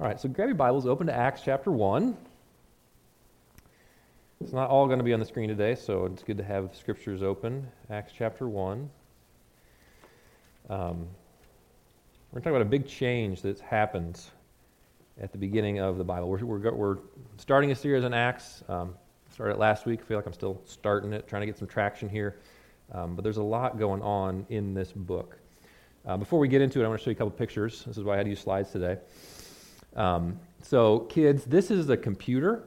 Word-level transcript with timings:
All 0.00 0.06
right, 0.06 0.18
so 0.18 0.30
grab 0.30 0.48
your 0.48 0.54
Bibles, 0.54 0.86
open 0.86 1.08
to 1.08 1.14
Acts 1.14 1.42
chapter 1.44 1.70
1. 1.70 2.16
It's 4.40 4.54
not 4.54 4.70
all 4.70 4.86
going 4.86 4.98
to 4.98 5.04
be 5.04 5.12
on 5.12 5.20
the 5.20 5.26
screen 5.26 5.50
today, 5.50 5.74
so 5.74 6.06
it's 6.06 6.22
good 6.22 6.38
to 6.38 6.42
have 6.42 6.74
scriptures 6.74 7.22
open. 7.22 7.68
Acts 7.90 8.14
chapter 8.16 8.48
1. 8.48 8.88
Um, 10.70 10.78
we're 10.80 10.80
going 10.80 11.06
to 12.32 12.40
talk 12.40 12.46
about 12.46 12.62
a 12.62 12.64
big 12.64 12.88
change 12.88 13.42
that's 13.42 13.60
happened 13.60 14.22
at 15.20 15.32
the 15.32 15.38
beginning 15.38 15.80
of 15.80 15.98
the 15.98 16.04
Bible. 16.04 16.30
We're, 16.30 16.46
we're, 16.46 16.72
we're 16.72 16.96
starting 17.36 17.70
a 17.70 17.74
series 17.74 18.02
on 18.02 18.14
Acts. 18.14 18.64
Um, 18.70 18.94
started 19.34 19.58
last 19.58 19.84
week. 19.84 20.00
I 20.00 20.04
feel 20.04 20.16
like 20.16 20.24
I'm 20.24 20.32
still 20.32 20.62
starting 20.64 21.12
it, 21.12 21.28
trying 21.28 21.42
to 21.42 21.46
get 21.46 21.58
some 21.58 21.68
traction 21.68 22.08
here. 22.08 22.38
Um, 22.92 23.16
but 23.16 23.22
there's 23.22 23.36
a 23.36 23.42
lot 23.42 23.78
going 23.78 24.00
on 24.00 24.46
in 24.48 24.72
this 24.72 24.92
book. 24.92 25.36
Uh, 26.06 26.16
before 26.16 26.38
we 26.38 26.48
get 26.48 26.62
into 26.62 26.80
it, 26.80 26.86
I 26.86 26.88
want 26.88 26.98
to 26.98 27.04
show 27.04 27.10
you 27.10 27.16
a 27.16 27.18
couple 27.18 27.32
pictures. 27.32 27.84
This 27.84 27.98
is 27.98 28.02
why 28.04 28.14
I 28.14 28.16
had 28.16 28.24
to 28.24 28.30
use 28.30 28.40
slides 28.40 28.70
today. 28.70 28.96
Um, 29.96 30.38
so, 30.62 31.00
kids, 31.00 31.44
this 31.44 31.70
is 31.70 31.88
a 31.88 31.96
computer. 31.96 32.64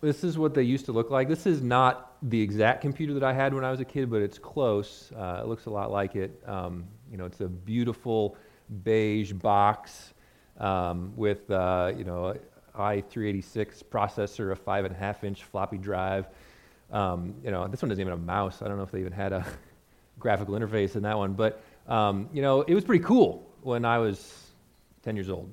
This 0.00 0.22
is 0.22 0.38
what 0.38 0.54
they 0.54 0.62
used 0.62 0.86
to 0.86 0.92
look 0.92 1.10
like. 1.10 1.28
This 1.28 1.46
is 1.46 1.60
not 1.60 2.16
the 2.22 2.40
exact 2.40 2.82
computer 2.82 3.14
that 3.14 3.24
I 3.24 3.32
had 3.32 3.52
when 3.52 3.64
I 3.64 3.70
was 3.70 3.80
a 3.80 3.84
kid, 3.84 4.10
but 4.10 4.22
it's 4.22 4.38
close. 4.38 5.10
Uh, 5.16 5.40
it 5.42 5.48
looks 5.48 5.66
a 5.66 5.70
lot 5.70 5.90
like 5.90 6.14
it. 6.14 6.40
Um, 6.46 6.84
you 7.10 7.16
know, 7.16 7.24
it's 7.24 7.40
a 7.40 7.48
beautiful 7.48 8.36
beige 8.84 9.32
box 9.32 10.14
um, 10.58 11.12
with, 11.16 11.50
uh, 11.50 11.92
you 11.96 12.04
know, 12.04 12.36
i386 12.76 13.82
processor, 13.84 14.52
a 14.52 14.56
five 14.56 14.84
and 14.84 14.94
a 14.94 14.98
half 14.98 15.24
inch 15.24 15.44
floppy 15.44 15.78
drive. 15.78 16.28
Um, 16.92 17.34
you 17.44 17.50
know, 17.50 17.66
this 17.66 17.82
one 17.82 17.88
doesn't 17.88 18.00
even 18.00 18.12
have 18.12 18.20
a 18.20 18.22
mouse. 18.22 18.62
I 18.62 18.68
don't 18.68 18.76
know 18.76 18.84
if 18.84 18.90
they 18.90 19.00
even 19.00 19.12
had 19.12 19.32
a 19.32 19.44
graphical 20.18 20.54
interface 20.54 20.94
in 20.94 21.02
that 21.02 21.18
one, 21.18 21.34
but 21.34 21.60
um, 21.88 22.28
you 22.32 22.42
know, 22.42 22.62
it 22.62 22.74
was 22.74 22.84
pretty 22.84 23.04
cool 23.04 23.46
when 23.62 23.84
I 23.84 23.98
was 23.98 24.47
10 25.08 25.16
years 25.16 25.30
old. 25.30 25.50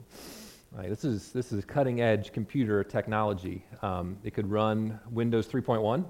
This 0.81 1.05
is 1.05 1.31
this 1.31 1.53
is 1.53 1.63
cutting 1.63 2.01
edge 2.01 2.33
computer 2.33 2.83
technology. 2.83 3.63
Um, 3.81 4.17
it 4.21 4.33
could 4.33 4.51
run 4.51 4.99
Windows 5.09 5.47
3.1, 5.47 6.03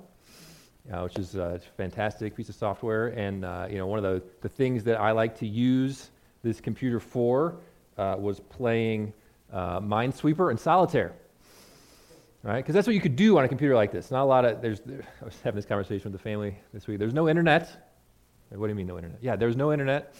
uh, 0.91 1.01
which 1.03 1.19
is 1.19 1.35
a 1.35 1.61
fantastic 1.77 2.35
piece 2.35 2.49
of 2.49 2.55
software. 2.55 3.09
And 3.09 3.45
uh, 3.45 3.67
you 3.69 3.77
know, 3.77 3.85
one 3.85 4.03
of 4.03 4.03
the, 4.03 4.23
the 4.41 4.49
things 4.49 4.83
that 4.85 4.99
I 4.99 5.11
like 5.11 5.37
to 5.37 5.45
use 5.45 6.09
this 6.41 6.59
computer 6.59 6.99
for 6.99 7.57
uh, 7.99 8.15
was 8.17 8.39
playing 8.39 9.13
uh, 9.53 9.79
Minesweeper 9.79 10.49
and 10.49 10.59
Solitaire. 10.59 11.13
Right, 12.41 12.57
because 12.57 12.73
that's 12.73 12.87
what 12.87 12.95
you 12.95 13.01
could 13.01 13.15
do 13.15 13.37
on 13.37 13.45
a 13.45 13.47
computer 13.47 13.75
like 13.75 13.91
this. 13.91 14.09
Not 14.09 14.23
a 14.23 14.25
lot 14.25 14.43
of 14.43 14.59
there's. 14.59 14.79
There, 14.79 15.03
I 15.21 15.25
was 15.25 15.39
having 15.43 15.57
this 15.57 15.67
conversation 15.67 16.11
with 16.11 16.19
the 16.19 16.29
family 16.29 16.57
this 16.73 16.87
week. 16.87 16.97
There's 16.97 17.13
no 17.13 17.29
internet. 17.29 17.93
What 18.49 18.65
do 18.65 18.69
you 18.69 18.75
mean 18.75 18.87
no 18.87 18.97
internet? 18.97 19.19
Yeah, 19.21 19.35
there's 19.35 19.55
no 19.55 19.71
internet. 19.71 20.15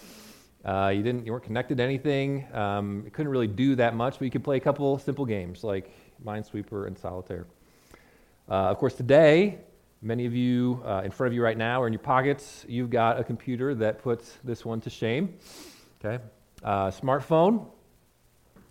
Uh, 0.66 0.92
you 0.96 1.04
didn't, 1.04 1.26
you 1.26 1.32
weren't 1.32 1.44
connected 1.44 1.78
to 1.78 1.84
anything. 1.84 2.48
Um, 2.52 3.04
you 3.06 3.12
couldn't 3.12 3.32
really 3.32 3.48
do 3.48 3.76
that 3.76 3.96
much, 3.96 4.18
but 4.18 4.26
you 4.26 4.32
could 4.32 4.44
play 4.44 4.58
a 4.58 4.60
couple 4.60 4.98
simple 4.98 5.26
games 5.26 5.64
like 5.64 5.92
Minesweeper 6.26 6.88
and 6.88 6.98
Solitaire. 6.98 7.46
Uh, 8.50 8.72
of 8.72 8.78
course, 8.80 8.96
today, 8.96 9.60
many 10.02 10.26
of 10.26 10.34
you 10.34 10.82
uh, 10.84 11.04
in 11.06 11.12
front 11.12 11.28
of 11.28 11.34
you 11.36 11.44
right 11.44 11.58
now 11.58 11.82
or 11.82 11.88
in 11.88 11.94
your 11.94 12.00
pockets, 12.00 12.66
you've 12.68 12.90
got 12.90 13.20
a 13.20 13.24
computer 13.24 13.76
that 13.76 14.00
puts 14.00 14.40
this 14.44 14.66
one 14.66 14.82
to 14.82 14.90
shame. 14.90 15.36
Okay, 16.04 16.24
uh, 16.64 16.90
smartphone. 16.90 17.68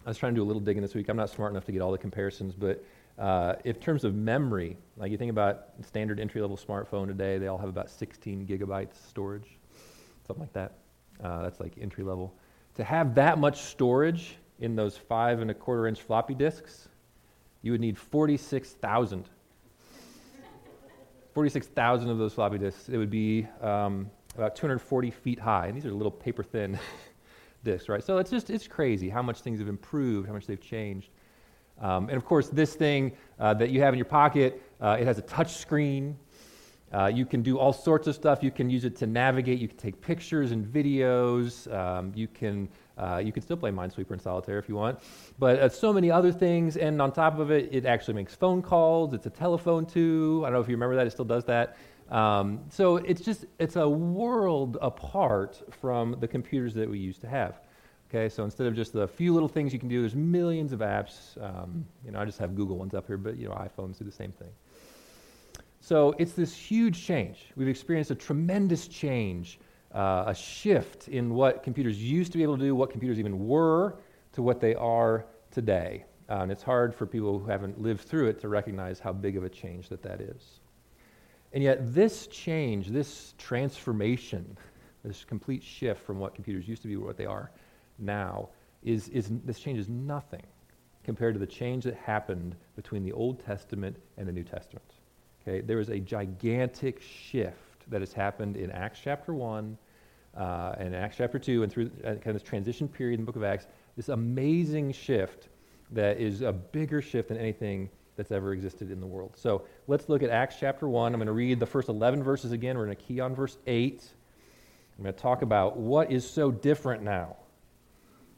I 0.04 0.10
was 0.10 0.18
trying 0.18 0.34
to 0.34 0.38
do 0.38 0.42
a 0.42 0.48
little 0.48 0.60
digging 0.60 0.82
this 0.82 0.94
week. 0.94 1.08
I'm 1.08 1.16
not 1.16 1.30
smart 1.30 1.52
enough 1.52 1.64
to 1.66 1.72
get 1.72 1.80
all 1.80 1.92
the 1.92 1.98
comparisons, 1.98 2.54
but 2.54 2.84
uh, 3.18 3.54
in 3.64 3.74
terms 3.74 4.02
of 4.04 4.14
memory, 4.14 4.76
like 4.96 5.12
you 5.12 5.16
think 5.16 5.30
about 5.30 5.68
standard 5.86 6.18
entry 6.18 6.40
level 6.40 6.56
smartphone 6.56 7.06
today, 7.06 7.38
they 7.38 7.46
all 7.46 7.58
have 7.58 7.68
about 7.68 7.88
16 7.88 8.46
gigabytes 8.46 8.96
storage, 9.08 9.58
something 10.26 10.42
like 10.42 10.52
that. 10.54 10.72
Uh, 11.22 11.42
that's 11.42 11.60
like 11.60 11.74
entry 11.80 12.04
level. 12.04 12.34
To 12.76 12.84
have 12.84 13.14
that 13.14 13.38
much 13.38 13.62
storage 13.62 14.36
in 14.58 14.74
those 14.76 14.96
five 14.96 15.40
and 15.40 15.50
a 15.50 15.54
quarter 15.54 15.86
inch 15.86 16.00
floppy 16.00 16.34
disks, 16.34 16.88
you 17.62 17.72
would 17.72 17.80
need 17.80 17.96
46,000. 17.96 19.28
46,000 21.34 22.10
of 22.10 22.18
those 22.18 22.32
floppy 22.32 22.58
disks. 22.58 22.88
It 22.88 22.96
would 22.96 23.10
be 23.10 23.46
um, 23.60 24.10
about 24.36 24.54
240 24.54 25.10
feet 25.10 25.40
high. 25.40 25.66
And 25.66 25.76
these 25.76 25.84
are 25.84 25.92
little 25.92 26.12
paper 26.12 26.42
thin 26.42 26.78
disks, 27.64 27.88
right? 27.88 28.02
So 28.02 28.18
it's 28.18 28.30
just, 28.30 28.50
it's 28.50 28.68
crazy 28.68 29.08
how 29.08 29.22
much 29.22 29.40
things 29.40 29.58
have 29.58 29.68
improved, 29.68 30.28
how 30.28 30.34
much 30.34 30.46
they've 30.46 30.60
changed. 30.60 31.10
Um, 31.80 32.08
and 32.08 32.16
of 32.16 32.24
course, 32.24 32.48
this 32.48 32.74
thing 32.74 33.12
uh, 33.40 33.54
that 33.54 33.70
you 33.70 33.80
have 33.80 33.94
in 33.94 33.98
your 33.98 34.04
pocket, 34.04 34.62
uh, 34.80 34.96
it 35.00 35.06
has 35.06 35.18
a 35.18 35.22
touch 35.22 35.56
screen. 35.56 36.16
Uh, 36.94 37.06
you 37.06 37.26
can 37.26 37.42
do 37.42 37.58
all 37.58 37.72
sorts 37.72 38.06
of 38.06 38.14
stuff. 38.14 38.40
You 38.40 38.52
can 38.52 38.70
use 38.70 38.84
it 38.84 38.94
to 38.96 39.06
navigate. 39.06 39.58
You 39.58 39.66
can 39.66 39.76
take 39.76 40.00
pictures 40.00 40.52
and 40.52 40.64
videos. 40.64 41.72
Um, 41.74 42.12
you 42.14 42.28
can 42.28 42.68
uh, 42.96 43.20
you 43.24 43.32
can 43.32 43.42
still 43.42 43.56
play 43.56 43.72
Minesweeper 43.72 44.12
and 44.12 44.22
Solitaire 44.22 44.58
if 44.58 44.68
you 44.68 44.76
want, 44.76 45.00
but 45.38 45.58
uh, 45.58 45.68
so 45.68 45.92
many 45.92 46.10
other 46.10 46.30
things. 46.30 46.76
And 46.76 47.02
on 47.02 47.10
top 47.10 47.40
of 47.40 47.50
it, 47.50 47.68
it 47.72 47.84
actually 47.84 48.14
makes 48.14 48.36
phone 48.36 48.62
calls. 48.62 49.12
It's 49.12 49.26
a 49.26 49.30
telephone 49.30 49.84
too. 49.84 50.42
I 50.44 50.46
don't 50.46 50.54
know 50.54 50.60
if 50.60 50.68
you 50.68 50.76
remember 50.76 50.94
that. 50.94 51.06
It 51.06 51.10
still 51.10 51.24
does 51.24 51.44
that. 51.46 51.76
Um, 52.10 52.60
so 52.68 52.98
it's 52.98 53.20
just 53.20 53.46
it's 53.58 53.74
a 53.74 53.88
world 53.88 54.78
apart 54.80 55.62
from 55.80 56.16
the 56.20 56.28
computers 56.28 56.74
that 56.74 56.88
we 56.88 57.00
used 57.00 57.22
to 57.22 57.28
have. 57.28 57.60
Okay, 58.08 58.28
so 58.28 58.44
instead 58.44 58.68
of 58.68 58.76
just 58.76 58.92
the 58.92 59.08
few 59.08 59.34
little 59.34 59.48
things 59.48 59.72
you 59.72 59.80
can 59.80 59.88
do, 59.88 60.00
there's 60.00 60.14
millions 60.14 60.72
of 60.72 60.78
apps. 60.78 61.42
Um, 61.42 61.84
you 62.04 62.12
know, 62.12 62.20
I 62.20 62.24
just 62.24 62.38
have 62.38 62.54
Google 62.54 62.76
ones 62.76 62.94
up 62.94 63.08
here, 63.08 63.16
but 63.16 63.36
you 63.36 63.48
know, 63.48 63.54
iPhones 63.54 63.98
do 63.98 64.04
the 64.04 64.12
same 64.12 64.30
thing. 64.30 64.50
So 65.84 66.14
it's 66.16 66.32
this 66.32 66.56
huge 66.56 67.04
change. 67.04 67.52
We've 67.56 67.68
experienced 67.68 68.10
a 68.10 68.14
tremendous 68.14 68.88
change, 68.88 69.60
uh, 69.94 70.24
a 70.28 70.34
shift 70.34 71.08
in 71.08 71.34
what 71.34 71.62
computers 71.62 72.02
used 72.02 72.32
to 72.32 72.38
be 72.38 72.42
able 72.42 72.56
to 72.56 72.64
do, 72.64 72.74
what 72.74 72.88
computers 72.88 73.18
even 73.18 73.46
were, 73.46 73.98
to 74.32 74.40
what 74.40 74.62
they 74.62 74.74
are 74.76 75.26
today. 75.50 76.06
Uh, 76.30 76.36
and 76.36 76.50
it's 76.50 76.62
hard 76.62 76.94
for 76.94 77.04
people 77.04 77.38
who 77.38 77.44
haven't 77.50 77.78
lived 77.78 78.00
through 78.00 78.28
it 78.28 78.40
to 78.40 78.48
recognize 78.48 78.98
how 78.98 79.12
big 79.12 79.36
of 79.36 79.44
a 79.44 79.48
change 79.50 79.90
that 79.90 80.02
that 80.02 80.22
is. 80.22 80.60
And 81.52 81.62
yet, 81.62 81.94
this 81.94 82.28
change, 82.28 82.88
this 82.88 83.34
transformation, 83.36 84.56
this 85.04 85.22
complete 85.22 85.62
shift 85.62 86.02
from 86.02 86.18
what 86.18 86.34
computers 86.34 86.66
used 86.66 86.80
to 86.80 86.88
be 86.88 86.94
to 86.94 87.00
what 87.04 87.18
they 87.18 87.26
are 87.26 87.50
now, 87.98 88.48
is, 88.82 89.10
is, 89.10 89.30
this 89.44 89.60
change 89.60 89.78
is 89.78 89.90
nothing 89.90 90.44
compared 91.02 91.34
to 91.34 91.38
the 91.38 91.46
change 91.46 91.84
that 91.84 91.94
happened 91.94 92.56
between 92.74 93.02
the 93.02 93.12
Old 93.12 93.44
Testament 93.44 93.98
and 94.16 94.26
the 94.26 94.32
New 94.32 94.44
Testament. 94.44 94.93
Okay, 95.46 95.60
there 95.60 95.78
is 95.78 95.90
a 95.90 95.98
gigantic 95.98 97.02
shift 97.02 97.90
that 97.90 98.00
has 98.00 98.14
happened 98.14 98.56
in 98.56 98.70
Acts 98.70 98.98
chapter 99.02 99.34
1 99.34 99.76
uh, 100.36 100.74
and 100.78 100.96
Acts 100.96 101.16
chapter 101.18 101.38
2 101.38 101.62
and 101.62 101.70
through 101.70 101.90
uh, 102.02 102.14
kind 102.14 102.28
of 102.28 102.34
this 102.34 102.42
transition 102.42 102.88
period 102.88 103.20
in 103.20 103.26
the 103.26 103.26
book 103.26 103.36
of 103.36 103.44
Acts, 103.44 103.66
this 103.94 104.08
amazing 104.08 104.92
shift 104.92 105.48
that 105.90 106.18
is 106.18 106.40
a 106.40 106.50
bigger 106.52 107.02
shift 107.02 107.28
than 107.28 107.36
anything 107.36 107.90
that's 108.16 108.32
ever 108.32 108.54
existed 108.54 108.90
in 108.90 109.00
the 109.00 109.06
world. 109.06 109.32
So 109.36 109.64
let's 109.86 110.08
look 110.08 110.22
at 110.22 110.30
Acts 110.30 110.56
chapter 110.58 110.88
1. 110.88 111.12
I'm 111.12 111.18
going 111.18 111.26
to 111.26 111.32
read 111.32 111.60
the 111.60 111.66
first 111.66 111.90
11 111.90 112.22
verses 112.22 112.52
again. 112.52 112.78
We're 112.78 112.86
going 112.86 112.96
to 112.96 113.02
key 113.02 113.20
on 113.20 113.34
verse 113.34 113.58
8. 113.66 114.02
I'm 114.96 115.02
going 115.02 115.14
to 115.14 115.20
talk 115.20 115.42
about 115.42 115.76
what 115.76 116.10
is 116.10 116.28
so 116.28 116.50
different 116.50 117.02
now 117.02 117.36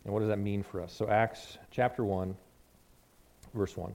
and 0.04 0.12
what 0.12 0.20
does 0.20 0.28
that 0.28 0.38
mean 0.38 0.64
for 0.64 0.80
us. 0.80 0.92
So, 0.92 1.08
Acts 1.08 1.58
chapter 1.70 2.04
1, 2.04 2.34
verse 3.54 3.76
1. 3.76 3.94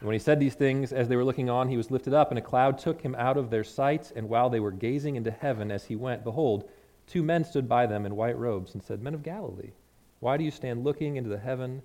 And 0.00 0.06
when 0.06 0.14
he 0.14 0.18
said 0.18 0.40
these 0.40 0.54
things, 0.54 0.94
as 0.94 1.08
they 1.08 1.16
were 1.16 1.24
looking 1.24 1.50
on, 1.50 1.68
he 1.68 1.76
was 1.76 1.90
lifted 1.90 2.14
up, 2.14 2.30
and 2.30 2.38
a 2.38 2.42
cloud 2.42 2.78
took 2.78 3.02
him 3.02 3.14
out 3.16 3.36
of 3.36 3.50
their 3.50 3.64
sight. 3.64 4.10
And 4.16 4.30
while 4.30 4.48
they 4.48 4.60
were 4.60 4.70
gazing 4.70 5.16
into 5.16 5.30
heaven 5.30 5.70
as 5.70 5.84
he 5.84 5.94
went, 5.94 6.24
behold, 6.24 6.68
two 7.06 7.22
men 7.22 7.44
stood 7.44 7.68
by 7.68 7.86
them 7.86 8.06
in 8.06 8.16
white 8.16 8.38
robes 8.38 8.72
and 8.72 8.82
said, 8.82 9.02
Men 9.02 9.14
of 9.14 9.22
Galilee, 9.22 9.72
why 10.20 10.38
do 10.38 10.44
you 10.44 10.50
stand 10.50 10.84
looking 10.84 11.16
into 11.16 11.28
the 11.28 11.38
heaven? 11.38 11.82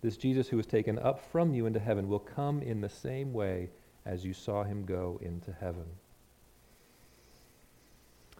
This 0.00 0.16
Jesus 0.16 0.48
who 0.48 0.56
was 0.56 0.66
taken 0.66 0.98
up 1.00 1.20
from 1.32 1.54
you 1.54 1.66
into 1.66 1.80
heaven 1.80 2.08
will 2.08 2.20
come 2.20 2.62
in 2.62 2.80
the 2.80 2.88
same 2.88 3.32
way 3.32 3.70
as 4.04 4.24
you 4.24 4.32
saw 4.32 4.62
him 4.62 4.84
go 4.84 5.18
into 5.20 5.52
heaven. 5.52 5.86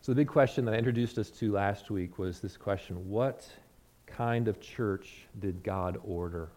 So, 0.02 0.12
the 0.12 0.16
big 0.16 0.28
question 0.28 0.64
that 0.66 0.74
I 0.74 0.78
introduced 0.78 1.18
us 1.18 1.30
to 1.30 1.50
last 1.50 1.90
week 1.90 2.16
was 2.16 2.38
this 2.38 2.56
question 2.56 3.08
What 3.10 3.48
kind 4.06 4.46
of 4.46 4.60
church 4.60 5.26
did 5.40 5.64
God 5.64 5.98
order? 6.04 6.50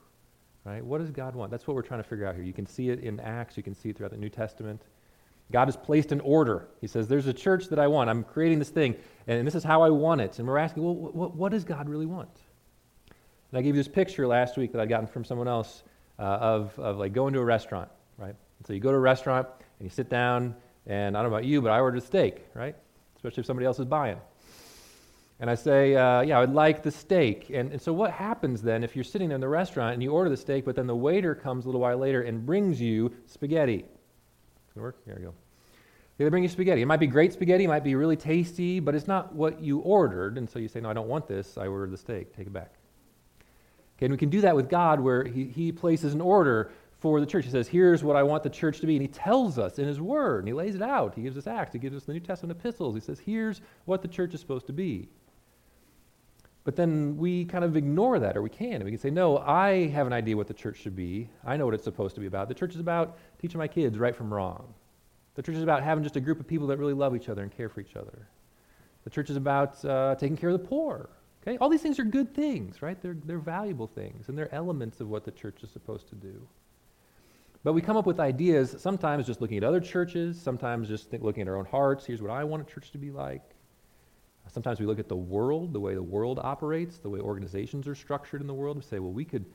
Right? 0.69 0.85
What 0.85 0.99
does 0.99 1.09
God 1.09 1.33
want? 1.33 1.49
That's 1.49 1.65
what 1.65 1.73
we're 1.73 1.81
trying 1.81 2.03
to 2.03 2.07
figure 2.07 2.27
out 2.27 2.35
here. 2.35 2.43
You 2.43 2.53
can 2.53 2.67
see 2.67 2.89
it 2.89 2.99
in 2.99 3.19
Acts, 3.21 3.57
you 3.57 3.63
can 3.63 3.73
see 3.73 3.89
it 3.89 3.97
throughout 3.97 4.11
the 4.11 4.17
New 4.17 4.29
Testament. 4.29 4.83
God 5.51 5.67
has 5.67 5.75
placed 5.75 6.11
an 6.11 6.19
order. 6.19 6.67
He 6.79 6.85
says, 6.85 7.07
There's 7.07 7.25
a 7.25 7.33
church 7.33 7.69
that 7.69 7.79
I 7.79 7.87
want. 7.87 8.07
I'm 8.07 8.23
creating 8.23 8.59
this 8.59 8.69
thing, 8.69 8.95
and 9.25 9.47
this 9.47 9.55
is 9.55 9.63
how 9.63 9.81
I 9.81 9.89
want 9.89 10.21
it. 10.21 10.37
And 10.37 10.47
we're 10.47 10.59
asking, 10.59 10.83
Well, 10.83 10.93
what, 10.93 11.35
what 11.35 11.51
does 11.51 11.63
God 11.63 11.89
really 11.89 12.05
want? 12.05 12.29
And 13.51 13.57
I 13.57 13.63
gave 13.63 13.75
you 13.75 13.79
this 13.79 13.87
picture 13.87 14.27
last 14.27 14.57
week 14.57 14.71
that 14.73 14.79
I'd 14.79 14.89
gotten 14.89 15.07
from 15.07 15.25
someone 15.25 15.47
else 15.47 15.81
uh, 16.19 16.21
of, 16.21 16.77
of 16.77 16.97
like 16.97 17.13
going 17.13 17.33
to 17.33 17.39
a 17.39 17.45
restaurant, 17.45 17.89
right? 18.19 18.35
So 18.67 18.73
you 18.73 18.79
go 18.79 18.91
to 18.91 18.97
a 18.97 18.99
restaurant 18.99 19.47
and 19.79 19.87
you 19.87 19.89
sit 19.89 20.07
down, 20.07 20.53
and 20.85 21.17
I 21.17 21.23
don't 21.23 21.31
know 21.31 21.35
about 21.35 21.47
you, 21.47 21.63
but 21.63 21.71
I 21.71 21.79
ordered 21.79 21.97
a 21.97 22.05
steak, 22.05 22.45
right? 22.53 22.75
Especially 23.15 23.41
if 23.41 23.47
somebody 23.47 23.65
else 23.65 23.79
is 23.79 23.85
buying. 23.85 24.17
And 25.41 25.49
I 25.49 25.55
say, 25.55 25.95
uh, 25.95 26.21
yeah, 26.21 26.37
I 26.37 26.41
would 26.41 26.53
like 26.53 26.83
the 26.83 26.91
steak. 26.91 27.49
And, 27.49 27.71
and 27.71 27.81
so 27.81 27.93
what 27.93 28.11
happens 28.11 28.61
then 28.61 28.83
if 28.83 28.95
you're 28.95 29.05
sitting 29.05 29.29
there 29.29 29.35
in 29.35 29.41
the 29.41 29.47
restaurant 29.47 29.93
and 29.93 30.03
you 30.03 30.11
order 30.11 30.29
the 30.29 30.37
steak, 30.37 30.65
but 30.65 30.75
then 30.75 30.85
the 30.85 30.95
waiter 30.95 31.33
comes 31.33 31.63
a 31.63 31.67
little 31.69 31.79
while 31.81 31.97
later 31.97 32.23
and 32.23 32.45
brings 32.45 32.81
you 32.81 33.13
spaghetti? 33.25 33.77
Going 33.77 33.87
to 34.75 34.81
work? 34.81 35.05
There 35.05 35.17
you 35.17 35.27
go. 35.27 35.33
They 36.17 36.27
bring 36.27 36.43
you 36.43 36.49
spaghetti. 36.49 36.81
It 36.81 36.85
might 36.85 36.99
be 36.99 37.07
great 37.07 37.31
spaghetti, 37.31 37.63
it 37.63 37.69
might 37.69 37.85
be 37.85 37.95
really 37.95 38.17
tasty, 38.17 38.81
but 38.81 38.93
it's 38.93 39.07
not 39.07 39.33
what 39.33 39.61
you 39.61 39.79
ordered. 39.79 40.37
And 40.37 40.49
so 40.49 40.59
you 40.59 40.67
say, 40.67 40.81
no, 40.81 40.89
I 40.89 40.93
don't 40.93 41.07
want 41.07 41.27
this. 41.27 41.57
I 41.57 41.67
ordered 41.67 41.91
the 41.91 41.97
steak. 41.97 42.35
Take 42.35 42.47
it 42.47 42.53
back. 42.53 42.73
Okay, 43.97 44.05
and 44.07 44.11
we 44.11 44.17
can 44.17 44.29
do 44.29 44.41
that 44.41 44.53
with 44.53 44.69
God 44.69 44.99
where 44.99 45.23
he, 45.23 45.45
he 45.45 45.71
places 45.71 46.13
an 46.13 46.19
order 46.19 46.71
for 46.99 47.21
the 47.21 47.25
church. 47.25 47.45
He 47.45 47.51
says, 47.51 47.69
here's 47.69 48.03
what 48.03 48.17
I 48.17 48.23
want 48.23 48.43
the 48.43 48.49
church 48.49 48.81
to 48.81 48.87
be. 48.87 48.97
And 48.97 49.01
he 49.01 49.07
tells 49.07 49.57
us 49.57 49.79
in 49.79 49.87
his 49.87 50.01
word, 50.01 50.39
and 50.39 50.47
he 50.49 50.53
lays 50.53 50.75
it 50.75 50.81
out. 50.81 51.15
He 51.15 51.21
gives 51.21 51.37
us 51.37 51.47
Acts, 51.47 51.71
he 51.71 51.79
gives 51.79 51.95
us 51.95 52.03
the 52.03 52.11
New 52.11 52.19
Testament 52.19 52.59
epistles. 52.59 52.95
He 52.95 53.01
says, 53.01 53.19
here's 53.19 53.61
what 53.85 54.01
the 54.01 54.09
church 54.09 54.33
is 54.33 54.41
supposed 54.41 54.67
to 54.67 54.73
be. 54.73 55.07
But 56.69 56.75
then 56.75 57.17
we 57.17 57.45
kind 57.45 57.63
of 57.63 57.75
ignore 57.75 58.19
that, 58.19 58.37
or 58.37 58.43
we 58.43 58.49
can. 58.51 58.73
And 58.73 58.83
we 58.83 58.91
can 58.91 58.99
say, 58.99 59.09
no, 59.09 59.39
I 59.39 59.87
have 59.87 60.05
an 60.05 60.13
idea 60.13 60.37
what 60.37 60.45
the 60.45 60.53
church 60.53 60.77
should 60.77 60.95
be. 60.95 61.27
I 61.43 61.57
know 61.57 61.65
what 61.65 61.73
it's 61.73 61.83
supposed 61.83 62.13
to 62.13 62.21
be 62.21 62.27
about. 62.27 62.47
The 62.47 62.53
church 62.53 62.75
is 62.75 62.79
about 62.79 63.17
teaching 63.41 63.57
my 63.57 63.67
kids 63.67 63.97
right 63.97 64.15
from 64.15 64.31
wrong. 64.31 64.71
The 65.33 65.41
church 65.41 65.55
is 65.55 65.63
about 65.63 65.81
having 65.81 66.03
just 66.03 66.15
a 66.15 66.19
group 66.19 66.39
of 66.39 66.47
people 66.47 66.67
that 66.67 66.77
really 66.77 66.93
love 66.93 67.15
each 67.15 67.27
other 67.27 67.41
and 67.41 67.51
care 67.51 67.69
for 67.69 67.81
each 67.81 67.95
other. 67.95 68.27
The 69.03 69.09
church 69.09 69.31
is 69.31 69.35
about 69.35 69.83
uh, 69.83 70.13
taking 70.19 70.37
care 70.37 70.51
of 70.51 70.61
the 70.61 70.67
poor. 70.67 71.09
Okay? 71.41 71.57
All 71.57 71.69
these 71.69 71.81
things 71.81 71.97
are 71.97 72.03
good 72.03 72.35
things, 72.35 72.83
right? 72.83 73.01
They're, 73.01 73.17
they're 73.25 73.39
valuable 73.39 73.87
things, 73.87 74.29
and 74.29 74.37
they're 74.37 74.53
elements 74.53 75.01
of 75.01 75.09
what 75.09 75.25
the 75.25 75.31
church 75.31 75.63
is 75.63 75.71
supposed 75.71 76.07
to 76.09 76.15
do. 76.15 76.47
But 77.63 77.73
we 77.73 77.81
come 77.81 77.97
up 77.97 78.05
with 78.05 78.19
ideas, 78.19 78.75
sometimes 78.77 79.25
just 79.25 79.41
looking 79.41 79.57
at 79.57 79.63
other 79.63 79.79
churches, 79.79 80.39
sometimes 80.39 80.87
just 80.87 81.09
think, 81.09 81.23
looking 81.23 81.41
at 81.41 81.47
our 81.47 81.57
own 81.57 81.65
hearts. 81.65 82.05
Here's 82.05 82.21
what 82.21 82.29
I 82.29 82.43
want 82.43 82.61
a 82.61 82.71
church 82.71 82.91
to 82.91 82.99
be 82.99 83.09
like. 83.09 83.55
Sometimes 84.51 84.79
we 84.79 84.85
look 84.85 84.99
at 84.99 85.07
the 85.07 85.15
world, 85.15 85.73
the 85.73 85.79
way 85.79 85.93
the 85.93 86.01
world 86.01 86.39
operates, 86.41 86.97
the 86.97 87.09
way 87.09 87.19
organizations 87.19 87.87
are 87.87 87.95
structured 87.95 88.41
in 88.41 88.47
the 88.47 88.53
world, 88.53 88.77
and 88.77 88.83
say, 88.85 88.99
well, 88.99 89.11
we 89.11 89.25
could 89.25 89.45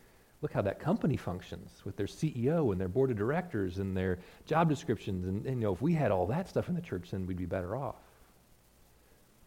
look 0.40 0.52
how 0.52 0.62
that 0.62 0.78
company 0.78 1.16
functions 1.16 1.82
with 1.84 1.96
their 1.96 2.06
CEO 2.06 2.70
and 2.70 2.80
their 2.80 2.88
board 2.88 3.10
of 3.10 3.16
directors 3.16 3.78
and 3.78 3.96
their 3.96 4.18
job 4.46 4.68
descriptions. 4.68 5.26
And, 5.26 5.46
and 5.46 5.56
you 5.56 5.66
know, 5.66 5.72
if 5.72 5.82
we 5.82 5.94
had 5.94 6.10
all 6.10 6.26
that 6.26 6.48
stuff 6.48 6.68
in 6.68 6.74
the 6.74 6.80
church, 6.80 7.10
then 7.10 7.26
we'd 7.26 7.36
be 7.36 7.46
better 7.46 7.74
off. 7.74 7.96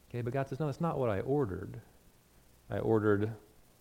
Okay, 0.09 0.21
but 0.21 0.33
God 0.33 0.49
says, 0.49 0.59
no, 0.59 0.65
that's 0.65 0.81
not 0.81 0.97
what 0.97 1.09
I 1.09 1.19
ordered. 1.21 1.79
I 2.69 2.79
ordered 2.79 3.31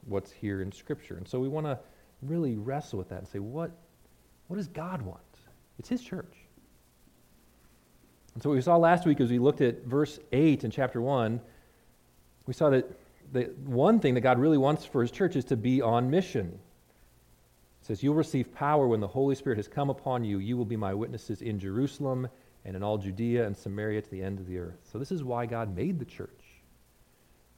what's 0.05 0.31
here 0.31 0.61
in 0.61 0.71
Scripture. 0.73 1.17
And 1.17 1.27
so 1.27 1.41
we 1.41 1.49
want 1.49 1.67
to 1.67 1.79
really 2.23 2.57
wrestle 2.57 2.99
with 2.99 3.09
that 3.09 3.19
and 3.21 3.29
say, 3.29 3.39
what, 3.39 3.71
what 4.49 4.57
does 4.57 4.69
God 4.69 5.03
want? 5.03 5.21
It's 5.79 5.89
His 5.89 6.03
church. 6.03 6.35
And 8.35 8.43
so 8.43 8.51
what 8.51 8.57
we 8.57 8.61
saw 8.61 8.77
last 8.77 9.07
week 9.07 9.21
as 9.21 9.31
we 9.31 9.39
looked 9.39 9.63
at 9.63 9.85
verse 9.85 10.19
8 10.33 10.65
in 10.65 10.71
chapter 10.71 11.01
1 11.01 11.41
we 12.47 12.55
saw 12.55 12.71
that 12.71 12.89
the 13.33 13.45
one 13.65 14.01
thing 14.01 14.15
that 14.15 14.21
God 14.21 14.39
really 14.39 14.59
wants 14.59 14.85
for 14.85 15.03
his 15.03 15.11
church 15.11 15.37
is 15.37 15.45
to 15.47 15.57
be 15.57 15.83
on 15.83 16.11
mission. 16.11 16.59
It 17.83 17.87
says, 17.87 18.03
You'll 18.03 18.15
receive 18.15 18.55
power 18.55 18.87
when 18.87 19.01
the 19.01 19.07
Holy 19.07 19.35
Spirit 19.35 19.59
has 19.59 19.69
come 19.69 19.91
upon 19.91 20.25
you. 20.25 20.39
You 20.39 20.57
will 20.57 20.65
be 20.65 20.77
my 20.77 20.95
witnesses 20.95 21.43
in 21.43 21.59
Jerusalem 21.59 22.29
and 22.65 22.77
in 22.77 22.83
all 22.83 22.99
Judea 22.99 23.47
and 23.47 23.57
Samaria 23.57 24.03
to 24.03 24.11
the 24.11 24.23
end 24.23 24.39
of 24.39 24.47
the 24.47 24.59
earth. 24.59 24.79
So, 24.91 24.99
this 24.99 25.13
is 25.13 25.25
why 25.25 25.47
God 25.47 25.75
made 25.75 25.99
the 25.99 26.05
church. 26.05 26.31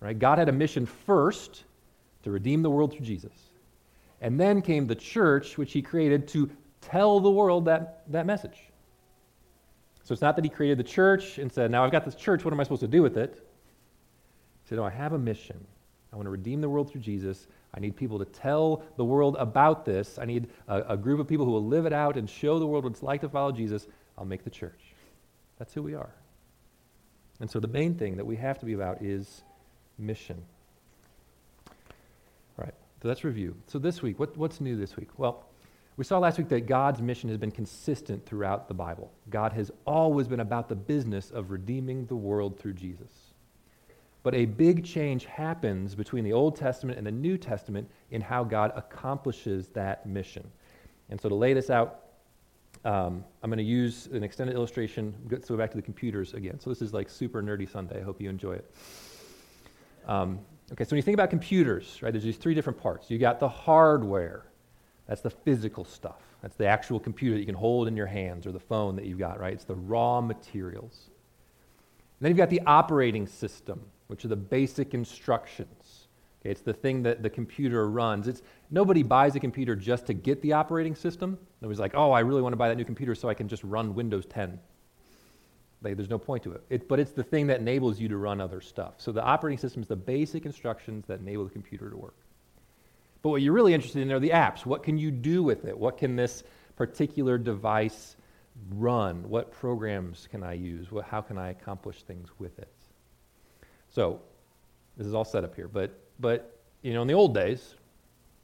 Right? 0.01 0.19
God 0.19 0.39
had 0.39 0.49
a 0.49 0.53
mission 0.53 0.87
first 0.87 1.65
to 2.23 2.31
redeem 2.31 2.63
the 2.63 2.71
world 2.71 2.93
through 2.93 3.07
Jesus. 3.07 3.33
And 4.21 4.39
then 4.39 4.63
came 4.63 4.87
the 4.87 4.95
church, 4.95 5.59
which 5.59 5.73
he 5.73 5.83
created 5.83 6.29
to 6.29 6.51
tell 6.81 7.21
the 7.21 7.31
world 7.31 7.67
that, 7.67 8.03
that 8.09 8.27
message. 8.27 8.59
So, 10.05 10.13
it's 10.13 10.23
not 10.23 10.37
that 10.37 10.45
he 10.45 10.51
created 10.51 10.79
the 10.79 10.85
church 10.85 11.39
and 11.39 11.53
said, 11.53 11.71
Now 11.71 11.85
I've 11.85 11.93
got 11.93 12.07
this 12.07 12.15
church, 12.15 12.45
what 12.45 12.55
am 12.55 12.61
I 12.61 12.63
supposed 12.63 12.81
to 12.81 12.89
do 12.89 13.03
with 13.03 13.19
it? 13.19 13.48
Said, 14.69 14.77
No, 14.77 14.85
I 14.85 14.91
have 14.91 15.15
a 15.15 15.19
mission. 15.19 15.65
I 16.13 16.17
want 16.17 16.27
to 16.27 16.31
redeem 16.31 16.61
the 16.61 16.69
world 16.69 16.91
through 16.91 17.01
Jesus. 17.01 17.47
I 17.75 17.81
need 17.81 17.97
people 17.97 18.19
to 18.19 18.25
tell 18.25 18.83
the 18.97 19.05
world 19.05 19.37
about 19.39 19.85
this. 19.85 20.19
I 20.19 20.25
need 20.25 20.49
a, 20.67 20.93
a, 20.93 20.97
group 20.97 21.21
of 21.21 21.29
people 21.29 21.45
who 21.45 21.53
will 21.53 21.65
live 21.65 21.87
it 21.87 21.93
out 21.93 22.17
and 22.17 22.29
show 22.29 22.59
the 22.59 22.67
world 22.67 22.85
what 22.85 22.93
it's 22.93 23.03
like 23.03 23.21
to 23.21 23.29
follow 23.29 23.53
Jesus. 23.53 23.87
I'll 24.17 24.25
make 24.25 24.45
the 24.45 24.51
church. 24.51 24.81
That's 25.59 25.73
who 25.75 25.83
we 25.83 25.95
are. 25.95 26.11
And 27.41 27.51
so 27.51 27.61
the 27.61 27.69
main 27.69 27.95
thing 27.95 28.17
that 28.17 28.25
we 28.25 28.37
have 28.37 28.59
to 28.61 28.67
be 28.67 28.73
about 28.73 29.03
is 29.03 29.43
mission. 29.99 30.43
All 31.69 32.65
right, 32.65 32.75
so 33.03 33.09
that's 33.09 33.23
review. 33.23 33.55
So 33.67 33.79
this 33.79 34.03
week, 34.03 34.19
what, 34.19 34.37
what's 34.37 34.61
new 34.61 34.77
this 34.77 34.97
week? 34.97 35.11
Well, 35.19 35.45
we 35.97 36.05
saw 36.05 36.19
last 36.19 36.39
week 36.39 36.49
that 36.49 36.67
God's 36.67 37.03
mission 37.03 37.29
has 37.29 37.39
been 37.39 37.51
consistent 37.51 38.25
throughout 38.25 38.69
the 38.69 38.75
Bible. 38.75 39.13
God 39.31 39.53
has 39.53 39.71
always 39.87 40.27
been 40.27 40.41
about 40.41 40.69
the 40.69 40.77
business 40.77 41.31
of 41.31 41.51
redeeming 41.51 42.07
the 42.07 42.17
world 42.17 42.59
through 42.59 42.75
Jesus. 42.75 43.28
But 44.23 44.35
a 44.35 44.47
big 44.47 44.85
change 44.85 45.25
happens 45.27 45.95
between 45.95 46.25
the 46.25 46.33
Old 46.33 46.57
Testament 46.57 46.99
and 46.99 47.07
the 47.07 47.13
New 47.13 47.39
Testament 47.39 47.89
in 48.11 48.21
how 48.21 48.45
God 48.45 48.73
accomplishes 48.75 49.69
that 49.69 50.07
mission. 50.07 50.51
And 51.09 51.21
so 51.21 51.29
to 51.29 51.35
lay 51.35 51.55
this 51.55 51.71
out, 51.71 52.01
um, 52.85 53.25
I'm 53.43 53.51
going 53.51 53.59
to 53.59 53.65
use 53.65 54.07
an 54.13 54.23
extended 54.23 54.55
illustration. 54.55 55.15
Go 55.29 55.57
back 55.57 55.71
to 55.71 55.77
the 55.77 55.83
computers 55.83 56.35
again. 56.35 56.61
So 56.61 56.71
this 56.71 56.83
is 56.83 56.93
like 56.93 57.09
super 57.09 57.43
nerdy 57.43 57.71
Sunday. 57.71 58.01
I 58.01 58.03
hope 58.03 58.21
you 58.21 58.29
enjoy 58.29 58.55
it. 58.55 58.75
Um, 60.07 60.41
okay, 60.73 60.85
so 60.85 60.91
when 60.91 60.97
you 60.97 61.03
think 61.03 61.15
about 61.15 61.31
computers, 61.31 61.99
right, 62.03 62.13
there's 62.13 62.25
these 62.25 62.37
three 62.37 62.55
different 62.55 62.81
parts. 62.81 63.11
You 63.11 63.19
got 63.19 63.41
the 63.41 63.49
hardware. 63.49 64.45
That's 65.07 65.21
the 65.23 65.31
physical 65.31 65.85
stuff. 65.85 66.23
That's 66.43 66.57
the 66.57 66.67
actual 66.67 67.01
computer 67.01 67.35
that 67.35 67.41
you 67.41 67.47
can 67.47 67.55
hold 67.55 67.89
in 67.89 67.97
your 67.97 68.07
hands 68.07 68.47
or 68.47 68.53
the 68.53 68.61
phone 68.61 68.95
that 68.97 69.07
you've 69.07 69.19
got, 69.19 69.41
right? 69.41 69.53
It's 69.53 69.65
the 69.65 69.75
raw 69.75 70.21
materials. 70.21 71.07
And 71.07 72.25
then 72.25 72.31
you've 72.31 72.39
got 72.39 72.51
the 72.51 72.63
operating 72.67 73.27
system 73.27 73.81
which 74.09 74.25
are 74.25 74.29
the 74.29 74.37
basic 74.37 74.93
instructions. 74.93 76.09
Okay, 76.41 76.51
it's 76.51 76.61
the 76.61 76.73
thing 76.73 77.03
that 77.05 77.23
the 77.23 77.31
computer 77.31 77.89
runs. 77.89 78.29
It's, 78.29 78.43
nobody 78.71 79.03
buys 79.03 79.35
a 79.37 79.41
computer 79.41 79.75
just 79.75 80.07
to 80.07 80.15
get 80.15 80.41
the 80.43 80.53
operating 80.53 80.95
system. 80.95 81.39
Nobody's 81.61 81.81
like, 81.81 81.93
oh, 81.95 82.13
I 82.13 82.21
really 82.21 82.43
want 82.43 82.53
to 82.53 82.57
buy 82.57 82.69
that 82.69 82.77
new 82.77 82.85
computer 82.85 83.15
so 83.15 83.29
I 83.29 83.35
can 83.35 83.49
just 83.49 83.65
run 83.65 83.95
Windows 83.95 84.27
10. 84.27 84.59
Like, 85.83 85.97
there's 85.97 86.11
no 86.11 86.19
point 86.19 86.43
to 86.45 86.53
it. 86.53 86.63
it. 86.71 86.89
But 86.89 87.01
it's 87.01 87.13
the 87.13 87.23
thing 87.23 87.47
that 87.49 87.61
enables 87.61 88.01
you 88.01 88.09
to 88.09 88.17
run 88.17 88.41
other 88.41 88.61
stuff. 88.61 88.95
So 88.99 89.13
the 89.13 89.23
operating 89.23 89.59
system 89.59 89.83
is 89.83 89.89
the 89.89 89.97
basic 89.97 90.45
instructions 90.47 91.07
that 91.07 91.21
enable 91.21 91.45
the 91.45 91.51
computer 91.51 91.91
to 91.91 91.97
work. 91.97 92.17
But 93.23 93.31
what 93.31 93.43
you're 93.43 93.53
really 93.53 93.75
interested 93.75 94.03
in 94.03 94.13
are 94.13 94.21
the 94.21 94.31
apps. 94.31 94.65
What 94.65 94.83
can 94.83 94.97
you 94.97 95.11
do 95.11 95.43
with 95.43 95.65
it? 95.65 95.77
What 95.77 95.99
can 95.99 96.17
this 96.17 96.45
particular 96.77 97.37
device 97.37 98.17
run? 98.71 99.29
What 99.29 99.51
programs 99.51 100.29
can 100.31 100.43
I 100.43 100.53
use? 100.53 100.91
What, 100.91 101.05
how 101.05 101.21
can 101.21 101.37
I 101.37 101.51
accomplish 101.51 102.03
things 102.05 102.29
with 102.39 102.59
it? 102.59 102.73
So 103.91 104.21
this 104.97 105.07
is 105.07 105.15
all 105.15 105.25
set 105.25 105.45
up 105.45 105.55
here. 105.55 105.69
But, 105.69 105.99
but 106.21 106.59
you 106.83 106.93
know, 106.93 107.03
in 107.03 107.09
the 107.09 107.15
old 107.15 107.35
days, 107.35 107.75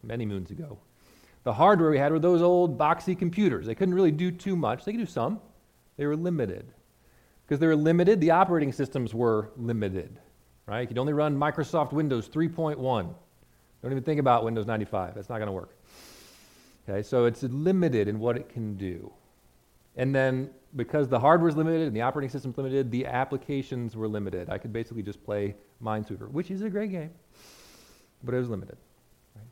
many 0.02 0.26
moons 0.26 0.50
ago, 0.50 0.78
the 1.42 1.52
hardware 1.52 1.90
we 1.90 1.98
had 1.98 2.12
were 2.12 2.18
those 2.18 2.42
old 2.42 2.78
boxy 2.78 3.18
computers. 3.18 3.66
They 3.66 3.74
couldn't 3.74 3.94
really 3.94 4.10
do 4.10 4.30
too 4.30 4.56
much. 4.56 4.84
They 4.84 4.92
could 4.92 5.00
do 5.00 5.06
some. 5.06 5.40
They 5.96 6.06
were 6.06 6.16
limited. 6.16 6.72
Because 7.46 7.60
they 7.60 7.66
were 7.66 7.76
limited, 7.76 8.20
the 8.20 8.30
operating 8.30 8.72
systems 8.72 9.12
were 9.12 9.50
limited. 9.56 10.18
Right? 10.66 10.80
You 10.80 10.86
could 10.86 10.98
only 10.98 11.12
run 11.12 11.36
Microsoft 11.36 11.92
Windows 11.92 12.28
3.1. 12.28 12.78
Don't 13.82 13.92
even 13.92 14.02
think 14.02 14.18
about 14.18 14.44
Windows 14.44 14.66
95. 14.66 15.14
That's 15.14 15.28
not 15.28 15.36
going 15.36 15.46
to 15.48 15.52
work. 15.52 15.76
Okay, 16.88 17.02
so 17.02 17.26
it's 17.26 17.42
limited 17.42 18.08
in 18.08 18.18
what 18.18 18.36
it 18.36 18.48
can 18.48 18.76
do. 18.76 19.12
And 19.96 20.14
then 20.14 20.50
because 20.76 21.08
the 21.08 21.20
hardware 21.20 21.48
is 21.48 21.56
limited 21.56 21.86
and 21.86 21.96
the 21.96 22.02
operating 22.02 22.30
system 22.30 22.50
is 22.50 22.58
limited, 22.58 22.90
the 22.90 23.06
applications 23.06 23.96
were 23.96 24.08
limited. 24.08 24.50
I 24.50 24.58
could 24.58 24.72
basically 24.72 25.02
just 25.02 25.24
play 25.24 25.54
Minesweeper, 25.82 26.28
which 26.30 26.50
is 26.50 26.62
a 26.62 26.70
great 26.70 26.90
game, 26.90 27.10
but 28.24 28.34
it 28.34 28.38
was 28.38 28.48
limited. 28.48 28.76
Right? 29.36 29.46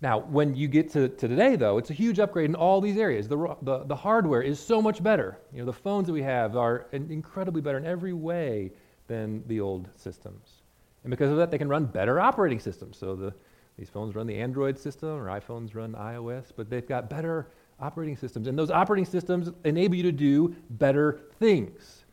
Now, 0.00 0.18
when 0.18 0.56
you 0.56 0.66
get 0.66 0.90
to, 0.90 1.08
to 1.08 1.28
today, 1.28 1.54
though, 1.54 1.78
it's 1.78 1.90
a 1.90 1.94
huge 1.94 2.18
upgrade 2.18 2.50
in 2.50 2.56
all 2.56 2.80
these 2.80 2.98
areas. 2.98 3.28
The, 3.28 3.56
the, 3.62 3.84
the 3.84 3.94
hardware 3.94 4.42
is 4.42 4.58
so 4.58 4.82
much 4.82 5.02
better. 5.02 5.38
You 5.52 5.60
know, 5.60 5.66
the 5.66 5.72
phones 5.72 6.06
that 6.08 6.12
we 6.12 6.22
have 6.22 6.56
are 6.56 6.86
incredibly 6.92 7.60
better 7.60 7.78
in 7.78 7.86
every 7.86 8.12
way 8.12 8.72
than 9.06 9.44
the 9.46 9.60
old 9.60 9.88
systems. 9.96 10.62
And 11.04 11.10
because 11.12 11.30
of 11.30 11.36
that, 11.36 11.52
they 11.52 11.58
can 11.58 11.68
run 11.68 11.84
better 11.84 12.18
operating 12.18 12.58
systems. 12.58 12.98
So 12.98 13.14
the, 13.14 13.32
These 13.78 13.90
phones 13.90 14.14
run 14.14 14.26
the 14.26 14.38
Android 14.38 14.78
system, 14.78 15.10
or 15.10 15.26
iPhones 15.26 15.74
run 15.74 15.92
iOS, 15.92 16.50
but 16.56 16.70
they've 16.70 16.88
got 16.88 17.10
better 17.10 17.46
operating 17.80 18.16
systems. 18.16 18.46
And 18.46 18.58
those 18.58 18.70
operating 18.70 19.04
systems 19.04 19.50
enable 19.64 19.96
you 19.96 20.02
to 20.04 20.12
do 20.12 20.54
better 20.70 21.20
things. 21.38 22.04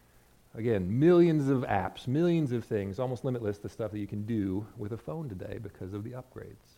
Again, 0.55 0.99
millions 0.99 1.49
of 1.49 1.63
apps, 1.63 2.07
millions 2.07 2.51
of 2.51 2.63
things, 2.63 2.99
almost 2.99 3.25
limitless 3.25 3.57
the 3.57 3.69
stuff 3.69 3.91
that 3.91 3.99
you 3.99 4.07
can 4.07 4.23
do 4.25 4.65
with 4.77 4.91
a 4.91 4.97
phone 4.97 5.27
today 5.27 5.57
because 5.61 5.93
of 5.93 6.03
the 6.03 6.11
upgrades. 6.11 6.77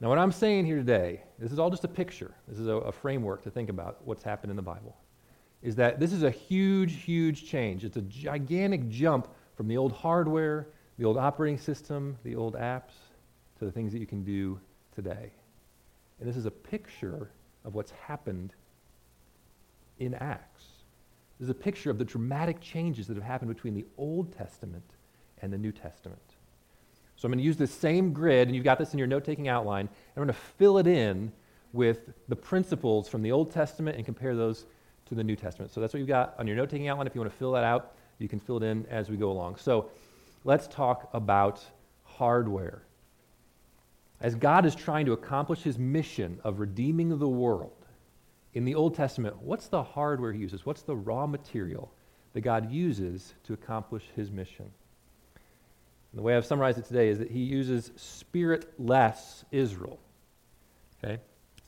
Now, 0.00 0.08
what 0.08 0.18
I'm 0.18 0.32
saying 0.32 0.66
here 0.66 0.76
today, 0.76 1.22
this 1.38 1.52
is 1.52 1.58
all 1.58 1.70
just 1.70 1.84
a 1.84 1.88
picture, 1.88 2.34
this 2.48 2.58
is 2.58 2.66
a, 2.66 2.72
a 2.72 2.92
framework 2.92 3.42
to 3.44 3.50
think 3.50 3.68
about 3.68 3.98
what's 4.04 4.22
happened 4.22 4.50
in 4.50 4.56
the 4.56 4.62
Bible, 4.62 4.96
is 5.62 5.76
that 5.76 6.00
this 6.00 6.12
is 6.12 6.22
a 6.22 6.30
huge, 6.30 7.02
huge 7.02 7.46
change. 7.46 7.84
It's 7.84 7.98
a 7.98 8.02
gigantic 8.02 8.88
jump 8.88 9.28
from 9.56 9.68
the 9.68 9.76
old 9.76 9.92
hardware, 9.92 10.68
the 10.98 11.04
old 11.04 11.18
operating 11.18 11.58
system, 11.58 12.16
the 12.24 12.34
old 12.34 12.54
apps, 12.54 12.92
to 13.58 13.66
the 13.66 13.72
things 13.72 13.92
that 13.92 13.98
you 13.98 14.06
can 14.06 14.24
do 14.24 14.58
today. 14.94 15.32
And 16.20 16.28
this 16.28 16.36
is 16.36 16.46
a 16.46 16.50
picture 16.50 17.30
of 17.64 17.74
what's 17.74 17.90
happened 17.92 18.52
in 19.98 20.14
Acts. 20.14 20.64
This 21.38 21.46
is 21.46 21.50
a 21.50 21.54
picture 21.54 21.90
of 21.90 21.98
the 21.98 22.04
dramatic 22.04 22.60
changes 22.60 23.06
that 23.06 23.14
have 23.16 23.24
happened 23.24 23.52
between 23.54 23.74
the 23.74 23.86
Old 23.96 24.36
Testament 24.36 24.84
and 25.40 25.52
the 25.52 25.58
New 25.58 25.72
Testament. 25.72 26.20
So 27.16 27.26
I'm 27.26 27.32
going 27.32 27.38
to 27.38 27.44
use 27.44 27.56
this 27.56 27.72
same 27.72 28.12
grid, 28.12 28.48
and 28.48 28.54
you've 28.54 28.64
got 28.64 28.78
this 28.78 28.92
in 28.92 28.98
your 28.98 29.08
note 29.08 29.24
taking 29.24 29.48
outline, 29.48 29.86
and 29.86 29.90
I'm 30.16 30.24
going 30.24 30.34
to 30.34 30.40
fill 30.58 30.78
it 30.78 30.86
in 30.86 31.32
with 31.72 32.10
the 32.28 32.36
principles 32.36 33.08
from 33.08 33.22
the 33.22 33.32
Old 33.32 33.50
Testament 33.50 33.96
and 33.96 34.04
compare 34.04 34.34
those 34.34 34.66
to 35.06 35.14
the 35.14 35.24
New 35.24 35.36
Testament. 35.36 35.72
So 35.72 35.80
that's 35.80 35.92
what 35.92 35.98
you've 35.98 36.08
got 36.08 36.34
on 36.38 36.46
your 36.46 36.56
note 36.56 36.70
taking 36.70 36.88
outline. 36.88 37.06
If 37.06 37.14
you 37.14 37.20
want 37.20 37.32
to 37.32 37.38
fill 37.38 37.52
that 37.52 37.64
out, 37.64 37.94
you 38.18 38.28
can 38.28 38.40
fill 38.40 38.58
it 38.58 38.62
in 38.62 38.86
as 38.86 39.08
we 39.08 39.16
go 39.16 39.30
along. 39.30 39.56
So 39.56 39.90
let's 40.44 40.66
talk 40.66 41.08
about 41.12 41.64
hardware. 42.04 42.82
As 44.20 44.34
God 44.34 44.66
is 44.66 44.74
trying 44.74 45.06
to 45.06 45.12
accomplish 45.12 45.62
his 45.62 45.78
mission 45.78 46.40
of 46.44 46.60
redeeming 46.60 47.18
the 47.18 47.28
world, 47.28 47.80
in 48.52 48.64
the 48.64 48.74
Old 48.74 48.94
Testament, 48.94 49.40
what's 49.40 49.68
the 49.68 49.82
hardware 49.82 50.32
he 50.32 50.40
uses? 50.40 50.66
What's 50.66 50.82
the 50.82 50.96
raw 50.96 51.26
material 51.26 51.92
that 52.32 52.40
God 52.40 52.70
uses 52.70 53.34
to 53.44 53.52
accomplish 53.52 54.04
his 54.16 54.30
mission? 54.30 54.70
And 56.12 56.18
the 56.18 56.22
way 56.22 56.36
I've 56.36 56.44
summarized 56.44 56.78
it 56.78 56.84
today 56.84 57.08
is 57.08 57.18
that 57.18 57.30
he 57.30 57.40
uses 57.40 57.92
spiritless 57.96 59.44
Israel. 59.52 60.00
Okay? 61.02 61.18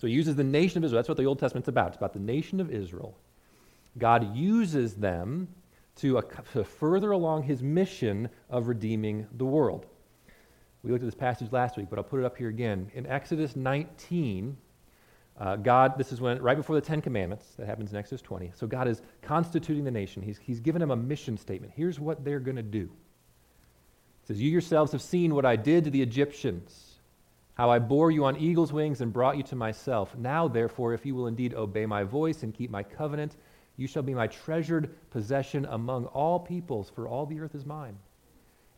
So 0.01 0.09
he 0.09 0.13
uses 0.13 0.35
the 0.35 0.45
nation 0.45 0.79
of 0.79 0.85
Israel. 0.85 0.99
That's 0.99 1.09
what 1.09 1.19
the 1.19 1.27
Old 1.27 1.39
Testament's 1.39 1.69
about. 1.69 1.89
It's 1.89 1.97
about 1.97 2.13
the 2.13 2.19
nation 2.19 2.61
of 2.61 2.71
Israel. 2.71 3.17
God 3.99 4.37
uses 4.37 4.95
them 4.95 5.49
to, 5.97 6.21
to 6.53 6.65
further 6.65 7.13
along 7.13 7.45
his 7.45 7.63
mission 7.63 8.29
of 8.51 8.67
redeeming 8.67 9.29
the 9.37 9.45
world. 9.45 9.87
We 10.83 10.91
looked 10.91 11.05
at 11.05 11.07
this 11.07 11.15
passage 11.15 11.53
last 11.53 11.77
week, 11.77 11.87
but 11.89 11.99
I'll 11.99 12.05
put 12.05 12.21
it 12.21 12.27
up 12.27 12.37
here 12.37 12.49
again. 12.49 12.91
In 12.95 13.07
Exodus 13.07 13.55
19, 13.55 14.57
uh, 15.39 15.57
God, 15.57 15.97
this 15.97 16.13
is 16.13 16.21
when, 16.21 16.43
right 16.43 16.57
before 16.57 16.75
the 16.75 16.83
Ten 16.83 17.01
Commandments, 17.01 17.55
that 17.57 17.67
happens 17.67 17.93
in 17.93 17.99
Exodus 17.99 18.21
20. 18.21 18.53
So 18.55 18.67
God 18.67 18.89
is 18.89 19.01
constituting 19.23 19.85
the 19.85 19.91
nation. 19.91 20.23
He's, 20.23 20.39
he's 20.39 20.61
given 20.61 20.81
them 20.81 20.91
a 20.91 20.97
mission 20.97 21.37
statement. 21.37 21.73
Here's 21.75 22.01
what 22.01 22.25
they're 22.25 22.41
going 22.41 22.57
to 22.57 22.63
do. 22.63 22.91
It 24.23 24.27
says, 24.27 24.43
You 24.43 24.51
yourselves 24.51 24.93
have 24.93 25.03
seen 25.03 25.35
what 25.35 25.45
I 25.45 25.57
did 25.57 25.85
to 25.85 25.91
the 25.91 26.03
Egyptians, 26.03 26.97
how 27.55 27.71
I 27.71 27.79
bore 27.79 28.11
you 28.11 28.25
on 28.25 28.37
eagle's 28.37 28.73
wings 28.73 29.01
and 29.01 29.13
brought 29.13 29.37
you 29.37 29.43
to 29.45 29.57
myself. 29.57 30.17
Now, 30.17 30.49
therefore, 30.49 30.95
if 30.95 31.07
you 31.07 31.15
will 31.15 31.29
indeed 31.29 31.55
obey 31.55 31.87
my 31.87 32.03
voice 32.03 32.43
and 32.43 32.53
keep 32.53 32.71
my 32.71 32.83
covenant, 32.83 33.37
you 33.77 33.87
shall 33.87 34.03
be 34.03 34.15
my 34.15 34.27
treasured 34.27 34.95
possession 35.11 35.65
among 35.71 36.07
all 36.07 36.41
peoples, 36.41 36.91
for 36.91 37.09
all 37.09 37.25
the 37.25 37.41
earth 37.41 37.55
is 37.55 37.65
mine. 37.65 37.97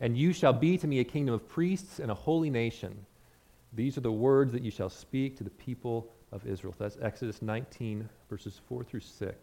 And 0.00 0.18
you 0.18 0.32
shall 0.32 0.52
be 0.52 0.76
to 0.78 0.86
me 0.86 1.00
a 1.00 1.04
kingdom 1.04 1.34
of 1.34 1.48
priests 1.48 1.98
and 1.98 2.10
a 2.10 2.14
holy 2.14 2.50
nation. 2.50 3.06
These 3.72 3.96
are 3.96 4.02
the 4.02 4.12
words 4.12 4.52
that 4.52 4.62
you 4.62 4.70
shall 4.70 4.90
speak 4.90 5.36
to 5.38 5.44
the 5.44 5.50
people 5.50 6.10
of 6.32 6.46
Israel. 6.46 6.74
That's 6.78 6.98
Exodus 7.00 7.42
19, 7.42 8.08
verses 8.28 8.60
4 8.68 8.84
through 8.84 9.00
6. 9.00 9.34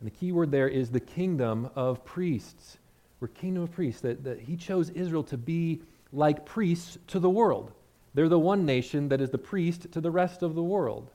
And 0.00 0.06
the 0.06 0.14
key 0.14 0.32
word 0.32 0.50
there 0.50 0.68
is 0.68 0.90
the 0.90 1.00
kingdom 1.00 1.70
of 1.74 2.04
priests. 2.04 2.78
We're 3.20 3.28
kingdom 3.28 3.64
of 3.64 3.72
priests, 3.72 4.02
that, 4.02 4.24
that 4.24 4.40
he 4.40 4.56
chose 4.56 4.90
Israel 4.90 5.24
to 5.24 5.36
be 5.36 5.82
like 6.12 6.46
priests 6.46 6.98
to 7.08 7.18
the 7.18 7.30
world. 7.30 7.72
They're 8.14 8.28
the 8.28 8.38
one 8.38 8.64
nation 8.64 9.08
that 9.08 9.20
is 9.20 9.30
the 9.30 9.38
priest 9.38 9.92
to 9.92 10.00
the 10.00 10.10
rest 10.10 10.42
of 10.42 10.54
the 10.54 10.62
world. 10.62 11.10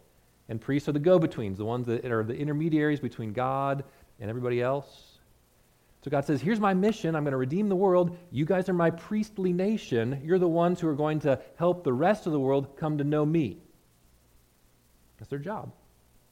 And 0.49 0.59
priests 0.59 0.89
are 0.89 0.93
the 0.93 0.99
go 0.99 1.17
betweens, 1.17 1.57
the 1.57 1.65
ones 1.65 1.87
that 1.87 2.05
are 2.05 2.23
the 2.23 2.35
intermediaries 2.35 2.99
between 2.99 3.33
God 3.33 3.83
and 4.19 4.29
everybody 4.29 4.61
else. 4.61 5.12
So 6.03 6.11
God 6.11 6.25
says, 6.25 6.41
Here's 6.41 6.59
my 6.59 6.73
mission. 6.73 7.15
I'm 7.15 7.23
going 7.23 7.31
to 7.31 7.37
redeem 7.37 7.69
the 7.69 7.75
world. 7.75 8.17
You 8.29 8.45
guys 8.45 8.67
are 8.67 8.73
my 8.73 8.89
priestly 8.89 9.53
nation. 9.53 10.21
You're 10.23 10.39
the 10.39 10.47
ones 10.47 10.81
who 10.81 10.87
are 10.89 10.95
going 10.95 11.19
to 11.21 11.39
help 11.55 11.83
the 11.83 11.93
rest 11.93 12.25
of 12.25 12.33
the 12.33 12.39
world 12.39 12.75
come 12.77 12.97
to 12.97 13.03
know 13.03 13.25
me. 13.25 13.63
That's 15.17 15.29
their 15.29 15.39
job. 15.39 15.71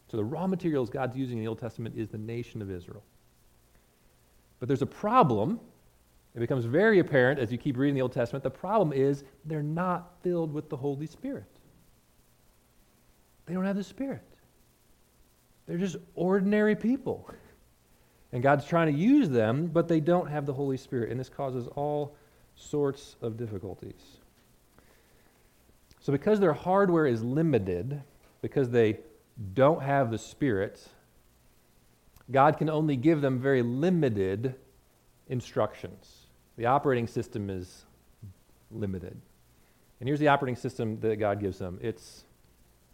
So 0.09 0.17
the 0.17 0.25
raw 0.25 0.45
materials 0.45 0.89
God's 0.89 1.15
using 1.15 1.37
in 1.37 1.43
the 1.43 1.47
Old 1.47 1.59
Testament 1.59 1.95
is 1.97 2.09
the 2.09 2.17
nation 2.17 2.61
of 2.61 2.69
Israel. 2.69 3.03
But 4.59 4.67
there's 4.67 4.81
a 4.81 4.87
problem. 4.87 5.59
It 6.35 6.39
becomes 6.39 6.65
very 6.65 6.99
apparent 6.99 7.39
as 7.39 7.49
you 7.49 7.57
keep 7.57 7.77
reading 7.77 7.95
the 7.95 8.01
Old 8.01 8.11
Testament. 8.11 8.43
The 8.43 8.49
problem 8.49 8.91
is 8.91 9.23
they're 9.45 9.63
not 9.63 10.11
filled 10.21 10.53
with 10.53 10.69
the 10.69 10.75
Holy 10.75 11.07
Spirit. 11.07 11.45
They 13.45 13.53
don't 13.53 13.65
have 13.65 13.77
the 13.77 13.83
Spirit. 13.83 14.27
They're 15.65 15.77
just 15.77 15.95
ordinary 16.15 16.75
people. 16.75 17.29
And 18.33 18.41
God's 18.41 18.65
trying 18.65 18.93
to 18.93 18.97
use 18.97 19.29
them, 19.29 19.67
but 19.67 19.87
they 19.87 19.99
don't 19.99 20.27
have 20.27 20.45
the 20.45 20.53
Holy 20.53 20.77
Spirit. 20.77 21.11
And 21.11 21.19
this 21.19 21.29
causes 21.29 21.67
all 21.75 22.15
sorts 22.55 23.15
of 23.21 23.37
difficulties. 23.37 24.17
So, 25.99 26.11
because 26.11 26.39
their 26.39 26.53
hardware 26.53 27.05
is 27.05 27.23
limited, 27.23 28.01
because 28.41 28.69
they 28.69 28.99
don't 29.53 29.81
have 29.81 30.11
the 30.11 30.17
Spirit, 30.17 30.81
God 32.31 32.57
can 32.57 32.69
only 32.69 32.95
give 32.95 33.21
them 33.21 33.39
very 33.39 33.61
limited 33.61 34.55
instructions. 35.27 36.27
The 36.57 36.65
operating 36.65 37.07
system 37.07 37.49
is 37.49 37.85
limited. 38.71 39.19
And 39.99 40.07
here's 40.07 40.19
the 40.19 40.29
operating 40.29 40.55
system 40.55 40.99
that 41.01 41.17
God 41.17 41.39
gives 41.39 41.59
them 41.59 41.79
it's 41.81 42.23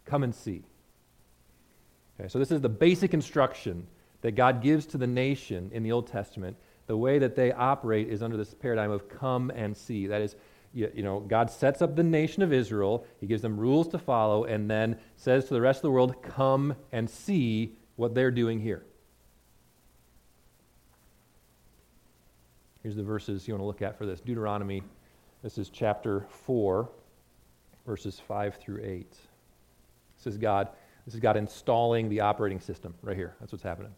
come 0.04 0.22
and 0.22 0.34
see. 0.34 0.62
Okay, 2.18 2.28
so 2.28 2.38
this 2.38 2.50
is 2.50 2.60
the 2.60 2.68
basic 2.68 3.14
instruction 3.14 3.86
that 4.22 4.32
God 4.32 4.62
gives 4.62 4.86
to 4.86 4.98
the 4.98 5.06
nation 5.06 5.70
in 5.72 5.82
the 5.82 5.92
Old 5.92 6.06
Testament, 6.06 6.56
the 6.86 6.96
way 6.96 7.18
that 7.18 7.36
they 7.36 7.52
operate 7.52 8.08
is 8.08 8.22
under 8.22 8.36
this 8.36 8.54
paradigm 8.54 8.90
of 8.90 9.08
come 9.08 9.50
and 9.50 9.76
see. 9.76 10.06
That 10.06 10.22
is, 10.22 10.34
you, 10.72 10.90
you, 10.94 11.02
know, 11.02 11.20
God 11.20 11.50
sets 11.50 11.82
up 11.82 11.94
the 11.94 12.02
nation 12.02 12.42
of 12.42 12.52
Israel, 12.52 13.06
He 13.20 13.26
gives 13.26 13.42
them 13.42 13.58
rules 13.58 13.88
to 13.88 13.98
follow, 13.98 14.44
and 14.44 14.70
then 14.70 14.98
says 15.16 15.46
to 15.46 15.54
the 15.54 15.60
rest 15.60 15.78
of 15.78 15.82
the 15.82 15.90
world, 15.90 16.22
come 16.22 16.74
and 16.90 17.08
see 17.08 17.76
what 17.96 18.14
they're 18.14 18.30
doing 18.30 18.60
here. 18.60 18.84
Here's 22.82 22.96
the 22.96 23.02
verses 23.02 23.46
you 23.46 23.54
want 23.54 23.62
to 23.62 23.66
look 23.66 23.82
at 23.82 23.98
for 23.98 24.06
this 24.06 24.20
Deuteronomy, 24.20 24.82
this 25.42 25.58
is 25.58 25.68
chapter 25.68 26.26
4, 26.30 26.88
verses 27.86 28.20
5 28.26 28.56
through 28.56 28.80
8. 28.82 29.06
This 30.16 30.26
is 30.26 30.38
God. 30.38 30.68
This 31.04 31.14
is 31.14 31.20
God 31.20 31.36
installing 31.36 32.08
the 32.08 32.20
operating 32.20 32.60
system 32.60 32.94
right 33.02 33.16
here. 33.16 33.34
That's 33.40 33.52
what's 33.52 33.62
happening. 33.62 33.92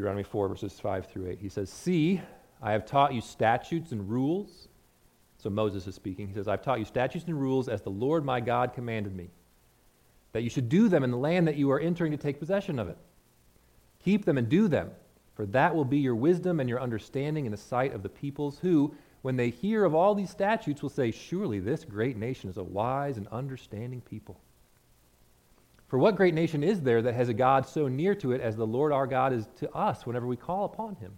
Deuteronomy 0.00 0.22
4, 0.22 0.48
verses 0.48 0.80
5 0.80 1.08
through 1.08 1.28
8. 1.28 1.38
He 1.42 1.50
says, 1.50 1.68
See, 1.68 2.22
I 2.62 2.72
have 2.72 2.86
taught 2.86 3.12
you 3.12 3.20
statutes 3.20 3.92
and 3.92 4.08
rules. 4.08 4.68
So 5.36 5.50
Moses 5.50 5.86
is 5.86 5.94
speaking. 5.94 6.26
He 6.26 6.32
says, 6.32 6.48
I've 6.48 6.62
taught 6.62 6.78
you 6.78 6.86
statutes 6.86 7.26
and 7.26 7.38
rules 7.38 7.68
as 7.68 7.82
the 7.82 7.90
Lord 7.90 8.24
my 8.24 8.40
God 8.40 8.72
commanded 8.72 9.14
me, 9.14 9.28
that 10.32 10.42
you 10.42 10.48
should 10.48 10.70
do 10.70 10.88
them 10.88 11.04
in 11.04 11.10
the 11.10 11.18
land 11.18 11.46
that 11.48 11.56
you 11.56 11.70
are 11.70 11.78
entering 11.78 12.12
to 12.12 12.16
take 12.16 12.38
possession 12.38 12.78
of 12.78 12.88
it. 12.88 12.96
Keep 14.02 14.24
them 14.24 14.38
and 14.38 14.48
do 14.48 14.68
them, 14.68 14.90
for 15.34 15.44
that 15.44 15.74
will 15.74 15.84
be 15.84 15.98
your 15.98 16.14
wisdom 16.14 16.60
and 16.60 16.68
your 16.68 16.80
understanding 16.80 17.44
in 17.44 17.52
the 17.52 17.58
sight 17.58 17.92
of 17.92 18.02
the 18.02 18.08
peoples 18.08 18.58
who, 18.58 18.94
when 19.20 19.36
they 19.36 19.50
hear 19.50 19.84
of 19.84 19.94
all 19.94 20.14
these 20.14 20.30
statutes, 20.30 20.80
will 20.80 20.88
say, 20.88 21.10
Surely 21.10 21.60
this 21.60 21.84
great 21.84 22.16
nation 22.16 22.48
is 22.48 22.56
a 22.56 22.64
wise 22.64 23.18
and 23.18 23.28
understanding 23.28 24.00
people. 24.00 24.40
For 25.90 25.98
what 25.98 26.14
great 26.14 26.34
nation 26.34 26.62
is 26.62 26.80
there 26.80 27.02
that 27.02 27.14
has 27.14 27.28
a 27.28 27.34
God 27.34 27.66
so 27.66 27.88
near 27.88 28.14
to 28.14 28.30
it 28.30 28.40
as 28.40 28.54
the 28.54 28.66
Lord 28.66 28.92
our 28.92 29.08
God 29.08 29.32
is 29.32 29.48
to 29.56 29.68
us 29.72 30.06
whenever 30.06 30.24
we 30.24 30.36
call 30.36 30.64
upon 30.64 30.94
him? 30.94 31.12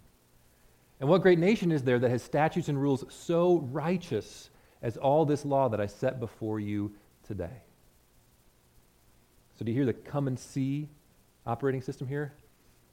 And 0.99 1.11
what 1.11 1.21
great 1.21 1.39
nation 1.39 1.71
is 1.71 1.83
there 1.83 1.99
that 1.99 2.09
has 2.09 2.23
statutes 2.23 2.71
and 2.71 2.81
rules 2.81 3.05
so 3.11 3.59
righteous 3.71 4.49
as 4.81 4.97
all 4.97 5.27
this 5.27 5.45
law 5.45 5.69
that 5.69 5.81
I 5.81 5.87
set 5.87 6.19
before 6.19 6.59
you 6.59 6.91
today? 7.27 7.63
So, 9.59 9.67
do 9.67 9.73
you 9.73 9.77
hear 9.77 9.85
the 9.85 9.93
come 9.93 10.27
and 10.27 10.39
see 10.39 10.89
operating 11.45 11.83
system 11.83 12.09
here? 12.09 12.33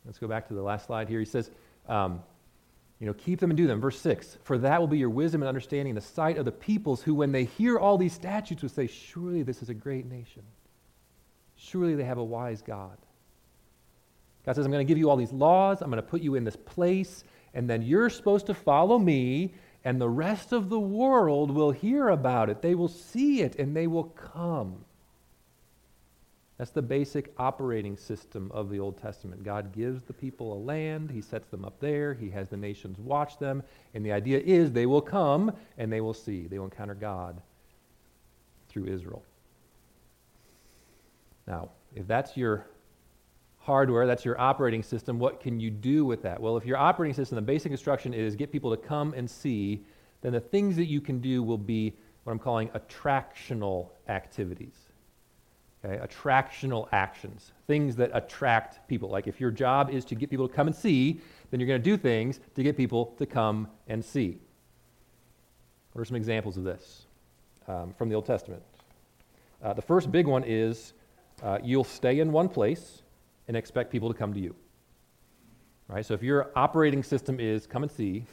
Let's 0.04 0.20
go 0.20 0.28
back 0.28 0.50
to 0.50 0.54
the 0.54 0.62
last 0.62 0.88
slide 0.88 1.08
here. 1.08 1.20
He 1.20 1.26
says, 1.26 1.50
um, 1.88 2.22
you 3.00 3.08
know, 3.08 3.14
keep 3.14 3.40
them 3.40 3.52
and 3.52 3.58
do 3.58 3.68
them. 3.68 3.80
Verse 3.80 4.02
6 4.02 4.38
For 4.44 4.58
that 4.58 4.82
will 4.82 4.88
be 4.88 4.98
your 4.98 5.10
wisdom 5.10 5.42
and 5.42 5.48
understanding 5.48 5.92
in 5.92 5.96
the 5.96 6.02
sight 6.02 6.38
of 6.38 6.44
the 6.44 6.52
peoples 6.52 7.02
who, 7.02 7.16
when 7.16 7.32
they 7.32 7.46
hear 7.46 7.80
all 7.80 7.98
these 7.98 8.12
statutes, 8.12 8.64
will 8.64 8.70
say, 8.70 8.88
Surely 8.88 9.44
this 9.44 9.62
is 9.62 9.70
a 9.70 9.74
great 9.74 10.06
nation. 10.06 10.44
Surely 11.62 11.96
they 11.96 12.06
have 12.06 12.18
a 12.18 12.24
wise 12.24 12.62
God. 12.62 12.98
God 14.46 14.56
says, 14.56 14.66
I'm 14.66 14.72
going 14.72 14.86
to 14.86 14.90
give 14.90 14.98
you 14.98 15.10
all 15.10 15.18
these 15.18 15.34
laws. 15.34 15.82
I'm 15.82 15.92
going 15.92 16.02
to 16.02 16.10
put 16.10 16.22
you 16.22 16.36
in 16.36 16.46
this 16.46 16.56
place. 16.56 17.24
And 17.54 17.70
then 17.70 17.82
you're 17.82 18.10
supposed 18.10 18.46
to 18.48 18.54
follow 18.54 18.98
me. 18.98 19.54
and 19.84 20.00
the 20.00 20.10
rest 20.10 20.52
of 20.52 20.70
the 20.70 20.80
world 20.80 21.52
will 21.52 21.72
hear 21.72 22.10
about 22.10 22.50
it. 22.50 22.62
They 22.62 22.76
will 22.76 22.90
see 22.90 23.42
it 23.42 23.56
and 23.58 23.76
they 23.76 23.88
will 23.88 24.06
come. 24.06 24.84
That's 26.58 26.72
the 26.72 26.82
basic 26.82 27.34
operating 27.38 27.96
system 27.96 28.52
of 28.54 28.70
the 28.70 28.80
Old 28.80 28.98
Testament. 29.02 29.44
God 29.44 29.72
gives 29.72 30.04
the 30.04 30.12
people 30.12 30.52
a 30.52 30.60
land, 30.60 31.10
He 31.10 31.22
sets 31.22 31.48
them 31.48 31.64
up 31.64 31.80
there, 31.80 32.14
He 32.14 32.30
has 32.32 32.50
the 32.50 32.58
nations 32.58 33.00
watch 33.00 33.40
them, 33.40 33.64
and 33.94 34.06
the 34.06 34.12
idea 34.12 34.40
is 34.40 34.74
they 34.74 34.86
will 34.86 35.02
come 35.02 35.54
and 35.78 35.92
they 35.92 36.02
will 36.02 36.14
see. 36.14 36.48
They 36.48 36.60
will 36.60 36.66
encounter 36.66 36.96
God 36.96 37.42
through 38.68 38.88
Israel. 38.88 39.24
Now, 41.50 41.70
if 41.96 42.08
that's 42.08 42.38
your 42.38 42.68
hardware, 43.58 44.08
that's 44.08 44.24
your 44.24 44.40
operating 44.40 44.84
system, 44.84 45.20
what 45.20 45.42
can 45.42 45.60
you 45.60 45.72
do 45.72 46.06
with 46.06 46.22
that? 46.22 46.40
Well, 46.40 46.56
if 46.56 46.66
your 46.66 46.78
operating 46.78 47.16
system, 47.16 47.36
the 47.36 47.42
basic 47.42 47.72
instruction 47.72 48.14
is 48.14 48.36
get 48.36 48.52
people 48.52 48.70
to 48.70 48.78
come 48.78 49.14
and 49.18 49.30
see, 49.30 49.84
then 50.22 50.32
the 50.32 50.40
things 50.40 50.76
that 50.76 50.86
you 50.86 51.02
can 51.02 51.20
do 51.20 51.44
will 51.44 51.58
be 51.58 51.94
what 52.24 52.32
I'm 52.32 52.40
calling 52.40 52.70
attractional 52.70 53.90
activities. 54.08 54.76
Okay, 55.84 55.98
attractional 55.98 56.90
actions, 56.92 57.54
things 57.66 57.96
that 57.96 58.12
attract 58.14 58.86
people. 58.90 59.10
Like 59.10 59.28
if 59.28 59.40
your 59.40 59.50
job 59.50 59.90
is 59.90 60.04
to 60.06 60.16
get 60.16 60.30
people 60.30 60.48
to 60.48 60.54
come 60.54 60.68
and 60.68 60.76
see, 60.76 61.22
then 61.50 61.60
you're 61.60 61.68
going 61.68 61.82
to 61.82 61.84
do 61.84 61.96
things 61.96 62.42
to 62.56 62.64
get 62.64 62.76
people 62.76 63.16
to 63.18 63.26
come 63.26 63.68
and 63.88 64.04
see. 64.04 64.40
What 65.94 66.02
are 66.02 66.06
some 66.06 66.18
examples 66.18 66.58
of 66.58 66.66
this 66.66 67.06
um, 67.68 67.94
from 67.98 68.10
the 68.10 68.16
Old 68.16 68.26
Testament? 68.26 68.62
Uh, 69.64 69.74
the 69.74 69.82
first 69.82 70.12
big 70.12 70.28
one 70.28 70.44
is 70.46 70.94
uh, 71.44 71.60
you'll 71.64 71.84
stay 71.84 72.20
in 72.20 72.32
one 72.32 72.50
place 72.50 73.04
and 73.48 73.58
expect 73.58 73.92
people 73.92 74.12
to 74.12 74.18
come 74.18 74.34
to 74.34 74.40
you. 74.40 74.56
Right? 75.88 76.06
So 76.06 76.14
if 76.14 76.22
your 76.22 76.52
operating 76.56 77.04
system 77.04 77.40
is 77.40 77.66
come 77.66 77.84
and 77.84 77.92
see, 77.92 78.26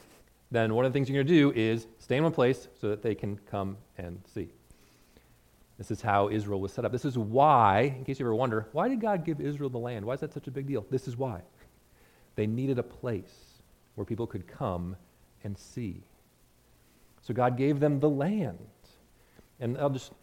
then 0.51 0.73
one 0.73 0.85
of 0.85 0.93
the 0.93 0.97
things 0.97 1.09
you're 1.09 1.23
going 1.23 1.27
to 1.27 1.33
do 1.33 1.59
is 1.59 1.87
stay 1.99 2.17
in 2.17 2.23
one 2.23 2.31
place 2.31 2.67
so 2.79 2.89
that 2.89 3.01
they 3.01 3.15
can 3.15 3.37
come 3.49 3.77
and 3.97 4.21
see. 4.33 4.49
This 5.77 5.91
is 5.91 6.01
how 6.01 6.29
Israel 6.29 6.59
was 6.59 6.71
set 6.71 6.85
up. 6.85 6.91
This 6.91 7.05
is 7.05 7.17
why, 7.17 7.95
in 7.97 8.03
case 8.03 8.19
you 8.19 8.25
ever 8.25 8.33
wonder, 8.33 8.67
why 8.71 8.87
did 8.87 8.99
God 8.99 9.25
give 9.25 9.39
Israel 9.39 9.69
the 9.69 9.77
land? 9.77 10.05
Why 10.05 10.13
is 10.13 10.21
that 10.21 10.33
such 10.33 10.47
a 10.47 10.51
big 10.51 10.65
deal? 10.67 10.85
This 10.89 11.07
is 11.07 11.17
why. 11.17 11.41
They 12.35 12.47
needed 12.47 12.79
a 12.79 12.83
place 12.83 13.61
where 13.95 14.05
people 14.05 14.27
could 14.27 14.47
come 14.47 14.95
and 15.43 15.57
see. 15.57 16.03
So 17.21 17.33
God 17.33 17.57
gave 17.57 17.79
them 17.79 17.99
the 17.99 18.09
land. 18.09 18.67
And 19.59 19.77
I'll 19.77 19.89
just, 19.89 20.13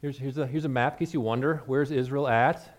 here's, 0.00 0.18
here's, 0.18 0.38
a, 0.38 0.46
here's 0.46 0.64
a 0.64 0.68
map 0.68 0.94
in 0.94 1.06
case 1.06 1.14
you 1.14 1.20
wonder, 1.20 1.62
where's 1.66 1.90
Israel 1.90 2.28
at? 2.28 2.76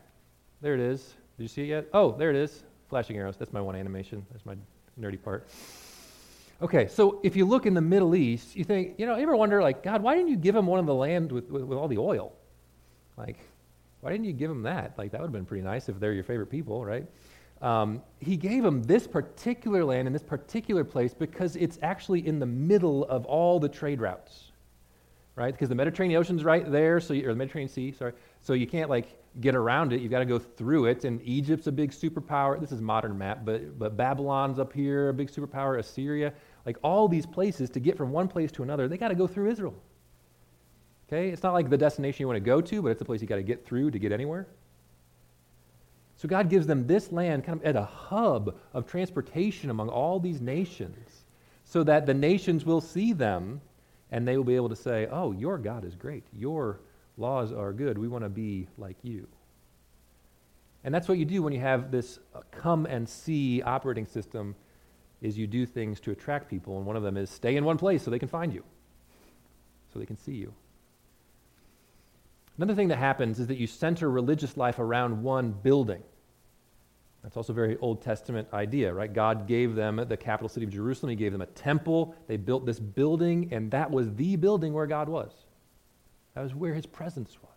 There 0.62 0.74
it 0.74 0.80
is. 0.80 1.14
Did 1.38 1.44
you 1.44 1.48
see 1.48 1.64
it 1.64 1.68
yet? 1.68 1.88
Oh, 1.94 2.12
there 2.12 2.30
it 2.30 2.36
is. 2.36 2.64
Flashing 2.90 3.18
arrows. 3.18 3.38
That's 3.38 3.54
my 3.54 3.62
one 3.62 3.76
animation. 3.76 4.26
That's 4.32 4.46
my 4.46 4.56
nerdy 5.00 5.22
part. 5.22 5.48
Okay, 6.62 6.88
so 6.88 7.20
if 7.24 7.36
you 7.36 7.46
look 7.46 7.66
in 7.66 7.74
the 7.74 7.82
Middle 7.82 8.16
East, 8.16 8.56
you 8.56 8.64
think, 8.64 9.00
you 9.00 9.08
know, 9.08 9.16
you 9.16 9.24
ever 9.24 9.36
wonder, 9.36 9.62
like, 9.62 9.82
God, 9.82 10.04
why 10.04 10.16
didn't 10.16 10.30
you 10.30 10.38
give 10.38 10.54
them 10.54 10.68
one 10.68 10.80
of 10.80 10.86
the 10.86 10.94
land 10.94 11.32
with, 11.32 11.50
with, 11.50 11.64
with 11.64 11.78
all 11.78 11.88
the 11.88 11.98
oil? 11.98 12.34
Like, 13.18 13.38
why 14.02 14.12
didn't 14.12 14.26
you 14.26 14.34
give 14.34 14.50
them 14.50 14.64
that? 14.64 14.96
Like, 14.98 15.12
that 15.12 15.22
would 15.22 15.28
have 15.28 15.34
been 15.34 15.46
pretty 15.46 15.64
nice 15.64 15.90
if 15.90 16.00
they're 16.00 16.14
your 16.14 16.24
favorite 16.24 16.52
people, 16.52 16.86
right? 16.86 17.08
Um, 17.62 18.02
he 18.20 18.38
gave 18.38 18.64
them 18.64 18.84
this 18.84 19.08
particular 19.08 19.84
land 19.86 20.08
in 20.08 20.14
this 20.14 20.24
particular 20.24 20.84
place 20.84 21.14
because 21.14 21.56
it's 21.56 21.80
actually 21.82 22.26
in 22.28 22.40
the 22.40 22.46
middle 22.46 23.06
of 23.06 23.26
all 23.26 23.60
the 23.60 23.70
trade 23.70 24.00
routes, 24.00 24.51
right? 25.42 25.54
Because 25.54 25.70
the 25.70 25.76
Mediterranean 25.76 26.20
Ocean's 26.20 26.44
right 26.44 26.70
there, 26.72 27.00
so 27.00 27.14
you, 27.14 27.26
or 27.26 27.34
the 27.34 27.36
Mediterranean 27.36 27.70
Sea, 27.70 27.92
sorry. 27.92 28.14
So 28.42 28.54
you 28.54 28.68
can't 28.68 28.90
like 28.90 29.08
get 29.40 29.56
around 29.56 29.94
it. 29.94 30.02
You've 30.02 30.12
got 30.12 30.20
to 30.20 30.26
go 30.26 30.40
through 30.40 30.86
it. 30.86 31.04
And 31.04 31.22
Egypt's 31.24 31.68
a 31.68 31.72
big 31.72 31.92
superpower. 31.92 32.60
This 32.60 32.72
is 32.72 32.82
modern 32.82 33.18
map, 33.18 33.44
but 33.44 33.78
but 33.78 33.98
Babylon's 33.98 34.60
up 34.60 34.72
here, 34.72 35.10
a 35.10 35.14
big 35.14 35.32
superpower. 35.32 35.80
Assyria, 35.80 36.34
like 36.66 36.78
all 36.84 37.08
these 37.08 37.26
places 37.26 37.70
to 37.72 37.80
get 37.80 37.98
from 37.98 38.12
one 38.12 38.28
place 38.28 38.52
to 38.54 38.64
another, 38.64 38.88
they 38.88 38.98
got 38.98 39.10
to 39.10 39.16
go 39.16 39.28
through 39.28 39.50
Israel. 39.50 39.76
Okay? 41.08 41.30
It's 41.30 41.44
not 41.44 41.54
like 41.54 41.70
the 41.70 41.78
destination 41.78 42.24
you 42.24 42.28
want 42.28 42.38
to 42.38 42.42
go 42.42 42.62
to, 42.62 42.82
but 42.82 42.90
it's 42.90 43.00
the 43.00 43.06
place 43.06 43.22
you 43.22 43.28
got 43.28 43.36
to 43.36 43.44
get 43.44 43.66
through 43.66 43.92
to 43.92 44.00
get 44.00 44.12
anywhere. 44.12 44.48
So 46.16 46.28
God 46.28 46.50
gives 46.50 46.68
them 46.68 46.86
this 46.86 47.12
land 47.12 47.44
kind 47.44 47.60
of 47.60 47.66
at 47.66 47.76
a 47.76 47.84
hub 47.84 48.56
of 48.74 48.86
transportation 48.86 49.72
among 49.72 49.90
all 49.90 50.20
these 50.20 50.40
nations 50.40 51.24
so 51.64 51.84
that 51.84 52.06
the 52.06 52.14
nations 52.14 52.64
will 52.64 52.82
see 52.82 53.12
them 53.12 53.60
and 54.12 54.28
they 54.28 54.38
will 54.38 54.44
be 54.44 54.56
able 54.56 54.70
to 54.70 54.76
say, 54.76 55.08
"Oh, 55.12 55.32
your 55.32 55.58
God 55.58 55.86
is 55.86 55.96
great. 55.96 56.24
Your 56.34 56.82
laws 57.18 57.52
are 57.52 57.74
good. 57.74 57.98
We 57.98 58.08
want 58.08 58.24
to 58.24 58.30
be 58.30 58.68
like 58.78 58.98
you." 59.04 59.28
And 60.84 60.94
that's 60.94 61.08
what 61.08 61.18
you 61.18 61.26
do 61.26 61.44
when 61.44 61.54
you 61.54 61.60
have 61.60 61.92
this 61.92 62.20
uh, 62.34 62.42
come 62.52 62.86
and 62.86 63.08
see 63.08 63.62
operating 63.62 64.06
system 64.06 64.56
is 65.22 65.38
you 65.38 65.46
do 65.46 65.66
things 65.66 66.00
to 66.02 66.12
attract 66.12 66.50
people, 66.50 66.78
and 66.78 66.86
one 66.86 66.96
of 66.96 67.04
them 67.04 67.18
is 67.18 67.30
stay 67.30 67.56
in 67.56 67.64
one 67.64 67.78
place 67.78 68.04
so 68.04 68.10
they 68.10 68.20
can 68.20 68.28
find 68.28 68.54
you, 68.54 68.64
so 69.94 70.00
they 70.00 70.06
can 70.06 70.18
see 70.18 70.34
you. 70.34 70.54
Another 72.58 72.76
thing 72.76 72.90
that 72.90 72.98
happens 72.98 73.40
is 73.40 73.48
that 73.48 73.58
you 73.58 73.68
center 73.68 74.10
religious 74.10 74.58
life 74.58 74.80
around 74.80 75.24
one 75.24 75.52
building. 75.52 76.04
That's 77.24 77.38
also 77.38 77.54
a 77.54 77.56
very 77.56 77.78
Old 77.78 78.02
Testament 78.02 78.48
idea, 78.52 78.92
right? 78.92 79.12
God 79.12 79.48
gave 79.48 79.76
them 79.76 80.04
the 80.08 80.18
capital 80.18 80.50
city 80.50 80.66
of 80.66 80.72
Jerusalem. 80.72 81.12
He 81.12 81.16
gave 81.16 81.32
them 81.32 81.42
a 81.42 81.48
temple. 81.48 82.16
They 82.28 82.38
built 82.38 82.66
this 82.66 82.80
building, 82.80 83.50
and 83.52 83.70
that 83.72 83.92
was 83.92 84.14
the 84.16 84.36
building 84.36 84.74
where 84.74 84.88
God 84.88 85.08
was. 85.08 85.32
That 86.34 86.42
was 86.42 86.56
where 86.56 86.74
his 86.74 86.86
presence 86.86 87.38
was. 87.42 87.52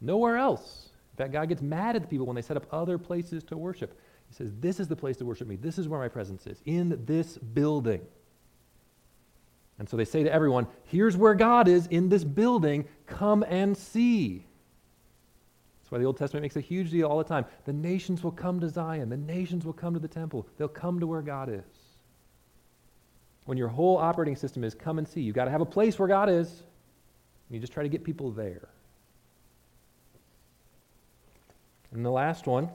Nowhere 0.00 0.36
else. 0.36 0.90
In 1.12 1.16
fact, 1.16 1.32
God 1.32 1.48
gets 1.48 1.62
mad 1.62 1.94
at 1.94 2.02
the 2.02 2.08
people 2.08 2.26
when 2.26 2.34
they 2.34 2.42
set 2.42 2.56
up 2.56 2.66
other 2.72 2.98
places 2.98 3.44
to 3.44 3.56
worship. 3.56 3.98
He 4.28 4.34
says, 4.34 4.52
This 4.58 4.80
is 4.80 4.88
the 4.88 4.96
place 4.96 5.16
to 5.18 5.24
worship 5.24 5.46
me. 5.46 5.56
This 5.56 5.78
is 5.78 5.86
where 5.86 6.00
my 6.00 6.08
presence 6.08 6.46
is, 6.46 6.60
in 6.64 7.04
this 7.04 7.38
building. 7.38 8.00
And 9.78 9.88
so 9.88 9.96
they 9.96 10.04
say 10.04 10.24
to 10.24 10.32
everyone, 10.32 10.66
Here's 10.84 11.16
where 11.16 11.34
God 11.34 11.68
is 11.68 11.86
in 11.86 12.08
this 12.08 12.24
building. 12.24 12.86
Come 13.06 13.44
and 13.48 13.76
see. 13.76 14.46
That's 15.90 15.96
why 15.96 16.02
the 16.02 16.04
Old 16.04 16.18
Testament 16.18 16.42
makes 16.42 16.54
a 16.54 16.60
huge 16.60 16.92
deal 16.92 17.08
all 17.08 17.18
the 17.18 17.24
time. 17.24 17.44
The 17.64 17.72
nations 17.72 18.22
will 18.22 18.30
come 18.30 18.60
to 18.60 18.68
Zion, 18.68 19.08
the 19.08 19.16
nations 19.16 19.64
will 19.64 19.72
come 19.72 19.92
to 19.94 19.98
the 19.98 20.06
temple, 20.06 20.46
they'll 20.56 20.68
come 20.68 21.00
to 21.00 21.06
where 21.06 21.20
God 21.20 21.48
is. 21.48 21.64
When 23.46 23.58
your 23.58 23.66
whole 23.66 23.96
operating 23.98 24.36
system 24.36 24.62
is 24.62 24.72
come 24.72 24.98
and 24.98 25.08
see, 25.08 25.20
you've 25.20 25.34
got 25.34 25.46
to 25.46 25.50
have 25.50 25.60
a 25.60 25.66
place 25.66 25.98
where 25.98 26.06
God 26.06 26.28
is. 26.28 26.48
And 26.48 27.56
you 27.56 27.58
just 27.58 27.72
try 27.72 27.82
to 27.82 27.88
get 27.88 28.04
people 28.04 28.30
there. 28.30 28.68
And 31.90 32.04
the 32.04 32.10
last 32.10 32.46
one 32.46 32.68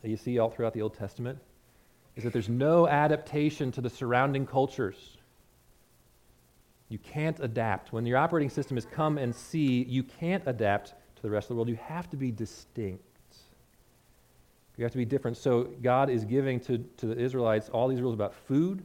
that 0.00 0.08
you 0.08 0.16
see 0.16 0.38
all 0.38 0.48
throughout 0.48 0.72
the 0.72 0.80
Old 0.80 0.94
Testament 0.94 1.38
is 2.16 2.24
that 2.24 2.32
there's 2.32 2.48
no 2.48 2.88
adaptation 2.88 3.70
to 3.72 3.82
the 3.82 3.90
surrounding 3.90 4.46
cultures. 4.46 5.18
You 6.88 6.96
can't 6.96 7.38
adapt. 7.40 7.92
When 7.92 8.06
your 8.06 8.16
operating 8.16 8.48
system 8.48 8.78
is 8.78 8.86
come 8.86 9.18
and 9.18 9.34
see, 9.34 9.82
you 9.82 10.04
can't 10.04 10.44
adapt 10.46 10.94
the 11.24 11.30
rest 11.30 11.46
of 11.46 11.48
the 11.48 11.54
world. 11.54 11.68
You 11.68 11.78
have 11.86 12.08
to 12.10 12.16
be 12.16 12.30
distinct. 12.30 13.02
You 14.76 14.84
have 14.84 14.92
to 14.92 14.98
be 14.98 15.06
different. 15.06 15.38
So 15.38 15.64
God 15.82 16.10
is 16.10 16.24
giving 16.24 16.60
to, 16.60 16.78
to 16.98 17.06
the 17.06 17.18
Israelites 17.18 17.68
all 17.70 17.88
these 17.88 18.00
rules 18.00 18.14
about 18.14 18.34
food, 18.46 18.84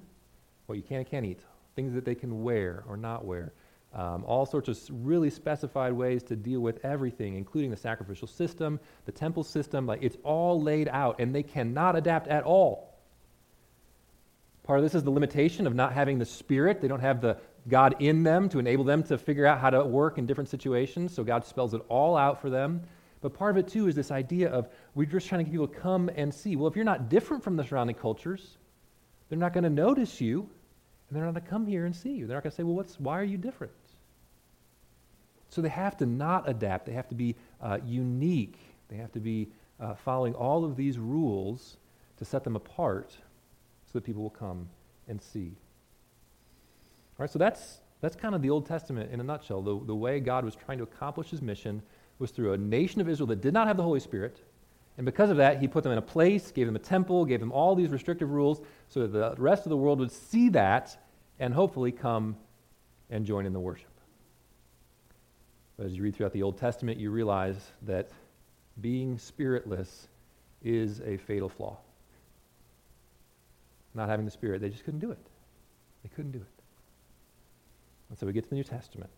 what 0.67 0.75
you 0.75 0.81
can 0.81 0.97
and 0.97 1.05
can't 1.05 1.25
eat, 1.25 1.41
things 1.75 1.93
that 1.93 2.05
they 2.05 2.15
can 2.15 2.43
wear 2.43 2.83
or 2.87 2.95
not 2.95 3.25
wear, 3.25 3.51
um, 3.93 4.23
all 4.23 4.45
sorts 4.45 4.69
of 4.69 4.79
really 5.05 5.29
specified 5.29 5.93
ways 5.93 6.23
to 6.23 6.35
deal 6.35 6.61
with 6.61 6.83
everything, 6.85 7.35
including 7.35 7.71
the 7.71 7.77
sacrificial 7.77 8.27
system, 8.27 8.79
the 9.05 9.11
temple 9.11 9.43
system. 9.43 9.85
Like 9.85 10.01
it's 10.01 10.17
all 10.23 10.61
laid 10.61 10.87
out, 10.87 11.19
and 11.19 11.35
they 11.35 11.43
cannot 11.43 11.95
adapt 11.95 12.27
at 12.27 12.43
all. 12.43 12.95
Part 14.63 14.79
of 14.79 14.85
this 14.85 14.93
is 14.93 15.03
the 15.03 15.09
limitation 15.09 15.65
of 15.65 15.73
not 15.73 15.93
having 15.93 16.19
the 16.19 16.25
Spirit. 16.25 16.79
They 16.79 16.87
don't 16.87 16.99
have 16.99 17.19
the 17.19 17.37
God 17.69 17.95
in 17.99 18.23
them 18.23 18.49
to 18.49 18.59
enable 18.59 18.83
them 18.83 19.03
to 19.03 19.17
figure 19.17 19.45
out 19.45 19.59
how 19.59 19.69
to 19.69 19.85
work 19.85 20.17
in 20.17 20.25
different 20.25 20.49
situations. 20.49 21.13
So 21.13 21.23
God 21.23 21.45
spells 21.45 21.73
it 21.73 21.81
all 21.87 22.17
out 22.17 22.41
for 22.41 22.49
them. 22.49 22.81
But 23.21 23.33
part 23.33 23.51
of 23.51 23.57
it 23.57 23.67
too 23.67 23.87
is 23.87 23.95
this 23.95 24.11
idea 24.11 24.49
of 24.49 24.69
we're 24.95 25.05
just 25.05 25.27
trying 25.27 25.39
to 25.39 25.43
get 25.43 25.51
people 25.51 25.67
to 25.67 25.79
come 25.79 26.09
and 26.15 26.33
see. 26.33 26.55
Well, 26.55 26.67
if 26.67 26.75
you're 26.75 26.85
not 26.85 27.09
different 27.09 27.43
from 27.43 27.55
the 27.55 27.63
surrounding 27.63 27.95
cultures, 27.95 28.57
they're 29.27 29.39
not 29.39 29.53
going 29.53 29.65
to 29.65 29.69
notice 29.69 30.19
you, 30.21 30.41
and 30.41 31.17
they're 31.17 31.25
not 31.25 31.33
going 31.33 31.43
to 31.43 31.49
come 31.49 31.67
here 31.67 31.85
and 31.85 31.95
see 31.95 32.11
you. 32.11 32.27
They're 32.27 32.37
not 32.37 32.43
going 32.43 32.51
to 32.51 32.55
say, 32.57 32.63
"Well, 32.63 32.75
what's 32.75 32.99
why 32.99 33.19
are 33.19 33.23
you 33.23 33.37
different?" 33.37 33.73
So 35.49 35.61
they 35.61 35.69
have 35.69 35.97
to 35.97 36.05
not 36.05 36.47
adapt. 36.47 36.85
They 36.85 36.93
have 36.93 37.09
to 37.09 37.15
be 37.15 37.35
uh, 37.61 37.79
unique. 37.85 38.57
They 38.87 38.97
have 38.97 39.11
to 39.13 39.19
be 39.19 39.49
uh, 39.79 39.95
following 39.95 40.33
all 40.33 40.63
of 40.63 40.75
these 40.75 40.97
rules 40.97 41.77
to 42.17 42.25
set 42.25 42.43
them 42.43 42.55
apart 42.55 43.11
so 43.11 43.91
that 43.93 44.03
people 44.03 44.21
will 44.21 44.29
come 44.29 44.69
and 45.07 45.21
see. 45.21 45.55
Right, 47.19 47.29
so 47.29 47.37
that's, 47.37 47.81
that's 47.99 48.15
kind 48.15 48.33
of 48.33 48.41
the 48.41 48.49
Old 48.49 48.65
Testament 48.65 49.11
in 49.11 49.19
a 49.19 49.23
nutshell. 49.23 49.61
The, 49.61 49.77
the 49.85 49.95
way 49.95 50.21
God 50.21 50.45
was 50.45 50.55
trying 50.55 50.77
to 50.77 50.85
accomplish 50.85 51.29
his 51.29 51.41
mission 51.41 51.81
was 52.17 52.31
through 52.31 52.53
a 52.53 52.57
nation 52.57 53.01
of 53.01 53.09
Israel 53.09 53.27
that 53.27 53.41
did 53.41 53.53
not 53.53 53.67
have 53.67 53.75
the 53.75 53.83
Holy 53.83 53.99
Spirit. 53.99 54.41
And 54.97 55.05
because 55.05 55.29
of 55.29 55.37
that, 55.37 55.59
he 55.59 55.67
put 55.67 55.83
them 55.83 55.91
in 55.91 55.97
a 55.97 56.01
place, 56.01 56.49
gave 56.51 56.65
them 56.65 56.77
a 56.77 56.79
temple, 56.79 57.25
gave 57.25 57.41
them 57.41 57.51
all 57.51 57.75
these 57.75 57.89
restrictive 57.89 58.31
rules 58.31 58.61
so 58.87 59.05
that 59.05 59.35
the 59.35 59.41
rest 59.41 59.65
of 59.65 59.69
the 59.69 59.77
world 59.77 59.99
would 59.99 60.11
see 60.11 60.47
that 60.49 60.97
and 61.39 61.53
hopefully 61.53 61.91
come 61.91 62.37
and 63.09 63.25
join 63.25 63.45
in 63.45 63.51
the 63.51 63.59
worship. 63.59 63.91
But 65.77 65.87
as 65.87 65.93
you 65.95 66.03
read 66.03 66.15
throughout 66.15 66.33
the 66.33 66.43
Old 66.43 66.57
Testament, 66.57 66.99
you 66.99 67.11
realize 67.11 67.57
that 67.81 68.11
being 68.79 69.17
spiritless 69.17 70.07
is 70.63 71.01
a 71.01 71.17
fatal 71.17 71.49
flaw. 71.49 71.77
Not 73.93 74.07
having 74.07 74.25
the 74.25 74.31
Spirit, 74.31 74.61
they 74.61 74.69
just 74.69 74.85
couldn't 74.85 74.99
do 75.01 75.11
it. 75.11 75.19
They 76.03 76.09
couldn't 76.15 76.31
do 76.31 76.39
it. 76.39 76.58
And 78.09 78.17
so 78.17 78.25
we 78.25 78.33
get 78.33 78.43
to 78.43 78.49
the 78.49 78.55
New 78.55 78.63
Testament. 78.63 79.11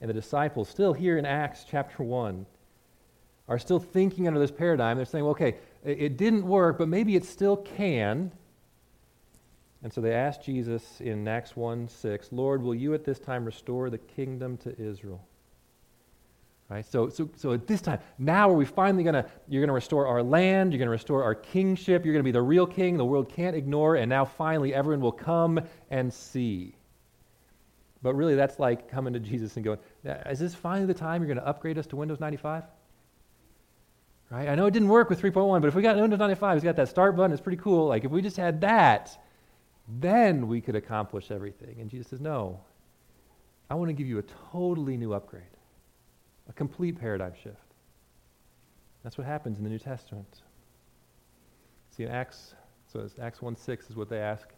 And 0.00 0.08
the 0.08 0.14
disciples, 0.14 0.68
still 0.68 0.92
here 0.92 1.18
in 1.18 1.24
Acts 1.24 1.64
chapter 1.68 2.02
1, 2.02 2.44
are 3.48 3.58
still 3.58 3.80
thinking 3.80 4.26
under 4.26 4.40
this 4.40 4.50
paradigm. 4.50 4.96
They're 4.96 5.06
saying, 5.06 5.24
well, 5.24 5.32
okay, 5.32 5.56
it 5.84 6.16
didn't 6.16 6.46
work, 6.46 6.78
but 6.78 6.88
maybe 6.88 7.14
it 7.16 7.24
still 7.24 7.56
can. 7.56 8.32
And 9.82 9.92
so 9.92 10.00
they 10.00 10.12
asked 10.12 10.42
Jesus 10.42 11.00
in 11.00 11.28
Acts 11.28 11.56
1 11.56 11.88
6, 11.88 12.32
Lord, 12.32 12.62
will 12.62 12.74
you 12.74 12.94
at 12.94 13.04
this 13.04 13.18
time 13.18 13.44
restore 13.44 13.90
the 13.90 13.98
kingdom 13.98 14.56
to 14.58 14.78
Israel? 14.80 15.22
Right? 16.70 16.86
So, 16.86 17.10
so, 17.10 17.28
so 17.36 17.52
at 17.52 17.66
this 17.66 17.82
time, 17.82 17.98
now 18.18 18.48
are 18.48 18.54
we 18.54 18.64
finally 18.64 19.04
going 19.04 19.14
to, 19.14 19.26
you're 19.46 19.60
going 19.60 19.68
to 19.68 19.74
restore 19.74 20.06
our 20.06 20.22
land, 20.22 20.72
you're 20.72 20.78
going 20.78 20.86
to 20.86 20.92
restore 20.92 21.22
our 21.22 21.34
kingship, 21.34 22.04
you're 22.04 22.14
going 22.14 22.22
to 22.22 22.24
be 22.24 22.32
the 22.32 22.40
real 22.40 22.66
king 22.66 22.96
the 22.96 23.04
world 23.04 23.28
can't 23.28 23.54
ignore, 23.54 23.96
and 23.96 24.08
now 24.08 24.24
finally 24.24 24.72
everyone 24.72 25.02
will 25.02 25.12
come 25.12 25.60
and 25.90 26.10
see. 26.12 26.74
But 28.04 28.16
really, 28.16 28.34
that's 28.34 28.58
like 28.58 28.90
coming 28.90 29.14
to 29.14 29.18
Jesus 29.18 29.56
and 29.56 29.64
going, 29.64 29.78
is 30.04 30.38
this 30.38 30.54
finally 30.54 30.86
the 30.86 30.92
time 30.92 31.22
you're 31.22 31.34
going 31.34 31.42
to 31.42 31.46
upgrade 31.46 31.78
us 31.78 31.86
to 31.86 31.96
Windows 31.96 32.20
95? 32.20 32.64
Right? 34.30 34.46
I 34.46 34.54
know 34.54 34.66
it 34.66 34.72
didn't 34.72 34.88
work 34.88 35.08
with 35.08 35.22
3.1, 35.22 35.62
but 35.62 35.68
if 35.68 35.74
we 35.74 35.80
got 35.80 35.96
Windows 35.96 36.18
95, 36.18 36.58
it's 36.58 36.64
got 36.64 36.76
that 36.76 36.90
start 36.90 37.16
button, 37.16 37.32
it's 37.32 37.40
pretty 37.40 37.56
cool. 37.62 37.86
Like 37.86 38.04
if 38.04 38.10
we 38.10 38.20
just 38.20 38.36
had 38.36 38.60
that, 38.60 39.18
then 39.88 40.48
we 40.48 40.60
could 40.60 40.76
accomplish 40.76 41.30
everything. 41.30 41.80
And 41.80 41.88
Jesus 41.88 42.08
says, 42.08 42.20
No, 42.20 42.60
I 43.70 43.74
want 43.74 43.88
to 43.88 43.94
give 43.94 44.06
you 44.06 44.18
a 44.18 44.24
totally 44.52 44.98
new 44.98 45.14
upgrade, 45.14 45.42
a 46.46 46.52
complete 46.52 47.00
paradigm 47.00 47.32
shift. 47.42 47.56
That's 49.02 49.16
what 49.16 49.26
happens 49.26 49.56
in 49.56 49.64
the 49.64 49.70
New 49.70 49.78
Testament. 49.78 50.42
See, 51.96 52.02
in 52.02 52.10
Acts, 52.10 52.54
so 52.92 53.08
Acts 53.18 53.40
1 53.40 53.56
6 53.56 53.88
is 53.88 53.96
what 53.96 54.10
they 54.10 54.18
ask. 54.18 54.50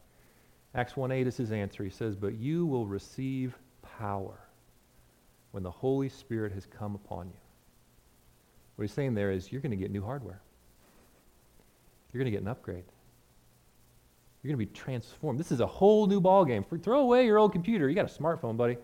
Acts 0.76 0.94
1 0.94 1.10
8 1.10 1.26
is 1.26 1.38
his 1.38 1.52
answer. 1.52 1.82
He 1.82 1.90
says, 1.90 2.14
But 2.14 2.34
you 2.34 2.66
will 2.66 2.86
receive 2.86 3.56
power 3.82 4.38
when 5.52 5.62
the 5.62 5.70
Holy 5.70 6.10
Spirit 6.10 6.52
has 6.52 6.66
come 6.66 6.94
upon 6.94 7.28
you. 7.28 7.40
What 8.76 8.82
he's 8.82 8.92
saying 8.92 9.14
there 9.14 9.32
is, 9.32 9.50
you're 9.50 9.62
going 9.62 9.70
to 9.70 9.76
get 9.76 9.90
new 9.90 10.04
hardware. 10.04 10.42
You're 12.12 12.18
going 12.20 12.30
to 12.30 12.36
get 12.36 12.42
an 12.42 12.48
upgrade. 12.48 12.84
You're 14.42 14.54
going 14.54 14.66
to 14.66 14.70
be 14.70 14.78
transformed. 14.78 15.40
This 15.40 15.50
is 15.50 15.60
a 15.60 15.66
whole 15.66 16.06
new 16.06 16.20
ballgame. 16.20 16.64
Throw 16.82 17.00
away 17.00 17.24
your 17.24 17.38
old 17.38 17.52
computer. 17.52 17.88
You 17.88 17.94
got 17.94 18.10
a 18.10 18.22
smartphone, 18.22 18.58
buddy. 18.58 18.76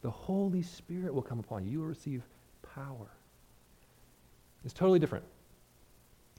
The 0.00 0.10
Holy 0.10 0.62
Spirit 0.62 1.12
will 1.12 1.22
come 1.22 1.38
upon 1.38 1.66
you. 1.66 1.72
You 1.72 1.80
will 1.80 1.86
receive 1.88 2.22
power. 2.74 3.10
It's 4.64 4.74
totally 4.74 4.98
different. 4.98 5.24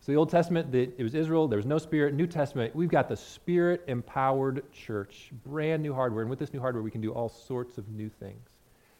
So 0.05 0.11
the 0.11 0.19
Old 0.19 0.29
Testament, 0.29 0.75
it 0.75 1.01
was 1.01 1.15
Israel. 1.15 1.47
There 1.47 1.57
was 1.57 1.65
no 1.65 1.79
Spirit. 1.79 2.13
New 2.13 2.27
Testament, 2.27 2.75
we've 2.75 2.91
got 2.91 3.09
the 3.09 3.17
Spirit-empowered 3.17 4.71
church, 4.71 5.31
brand 5.43 5.81
new 5.81 5.95
hardware. 5.95 6.21
And 6.21 6.29
with 6.29 6.37
this 6.37 6.53
new 6.53 6.59
hardware, 6.59 6.83
we 6.83 6.91
can 6.91 7.01
do 7.01 7.11
all 7.11 7.27
sorts 7.27 7.79
of 7.79 7.89
new 7.89 8.07
things. 8.07 8.47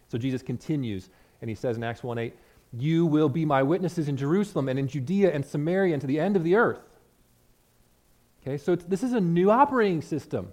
So 0.08 0.18
Jesus 0.18 0.42
continues, 0.42 1.12
and 1.42 1.50
he 1.50 1.56
says 1.56 1.78
in 1.78 1.84
Acts 1.84 2.02
1 2.02 2.18
8, 2.18 2.34
You 2.74 3.06
will 3.06 3.30
be 3.30 3.46
my 3.46 3.62
witnesses 3.62 4.10
in 4.10 4.18
Jerusalem 4.18 4.68
and 4.68 4.80
in 4.80 4.88
Judea 4.88 5.32
and 5.32 5.46
Samaria 5.46 5.94
and 5.94 6.02
to 6.02 6.08
the 6.08 6.20
end 6.20 6.36
of 6.36 6.44
the 6.44 6.56
earth. 6.56 6.82
Okay, 8.42 8.58
so 8.58 8.76
this 8.76 9.04
is 9.04 9.14
a 9.14 9.22
new 9.22 9.52
operating 9.52 10.02
system. 10.02 10.52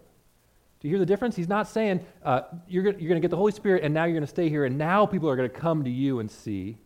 Do 0.81 0.89
you 0.89 0.91
hear 0.91 0.99
the 0.99 1.07
difference? 1.07 1.35
He's 1.35 1.49
not 1.49 1.67
saying 1.67 2.05
uh, 2.23 2.43
you're 2.69 2.83
going 2.83 2.99
to 2.99 3.21
get 3.21 3.31
the 3.31 3.39
Holy 3.39 3.53
Spirit 3.53 3.85
and 3.85 3.95
now 3.95 4.05
you're 4.05 4.13
going 4.13 4.21
to 4.21 4.27
stay 4.27 4.51
here 4.51 4.67
and 4.67 4.77
now 4.77 5.07
people 5.07 5.31
are 5.31 5.37
going 5.37 5.49
to 5.49 5.59
come 5.59 5.83
to 5.85 5.91
you 5.91 6.21
and 6.21 6.31
see. 6.31 6.77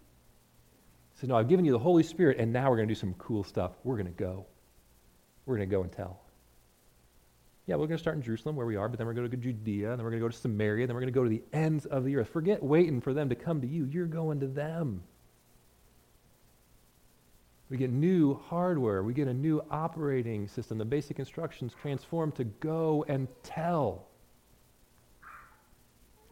Said, 1.16 1.28
No, 1.30 1.36
I've 1.36 1.48
given 1.48 1.64
you 1.64 1.72
the 1.72 1.78
Holy 1.78 2.02
Spirit 2.02 2.38
and 2.38 2.52
now 2.52 2.70
we're 2.70 2.76
going 2.76 2.88
to 2.88 2.94
do 2.94 2.98
some 2.98 3.14
cool 3.14 3.44
stuff. 3.44 3.72
We're 3.84 3.96
going 3.96 4.06
to 4.06 4.12
go. 4.12 4.46
We're 5.44 5.56
going 5.56 5.68
to 5.68 5.74
go 5.74 5.82
and 5.82 5.92
tell. 5.92 6.20
Yeah, 7.66 7.74
we're 7.74 7.88
going 7.88 7.98
to 7.98 8.02
start 8.02 8.16
in 8.16 8.22
Jerusalem 8.22 8.54
where 8.54 8.66
we 8.66 8.76
are, 8.76 8.88
but 8.88 8.98
then 8.98 9.06
we're 9.08 9.14
going 9.14 9.28
to 9.28 9.36
go 9.36 9.40
to 9.40 9.52
Judea, 9.52 9.90
and 9.90 9.98
then 9.98 10.04
we're 10.04 10.10
going 10.10 10.20
to 10.20 10.24
go 10.24 10.30
to 10.30 10.36
Samaria, 10.36 10.86
then 10.86 10.94
we're 10.94 11.00
going 11.00 11.12
to 11.12 11.18
go 11.18 11.24
to 11.24 11.30
the 11.30 11.42
ends 11.52 11.84
of 11.86 12.04
the 12.04 12.16
earth. 12.16 12.28
Forget 12.28 12.62
waiting 12.62 13.00
for 13.00 13.12
them 13.12 13.28
to 13.28 13.34
come 13.34 13.60
to 13.60 13.66
you. 13.66 13.86
You're 13.86 14.06
going 14.06 14.38
to 14.40 14.46
them. 14.46 15.02
We 17.68 17.76
get 17.76 17.90
new 17.90 18.34
hardware. 18.34 19.02
We 19.02 19.12
get 19.12 19.26
a 19.26 19.34
new 19.34 19.60
operating 19.70 20.46
system. 20.46 20.78
The 20.78 20.84
basic 20.84 21.18
instructions 21.18 21.72
transform 21.80 22.30
to 22.32 22.44
go 22.44 23.04
and 23.08 23.26
tell. 23.42 24.06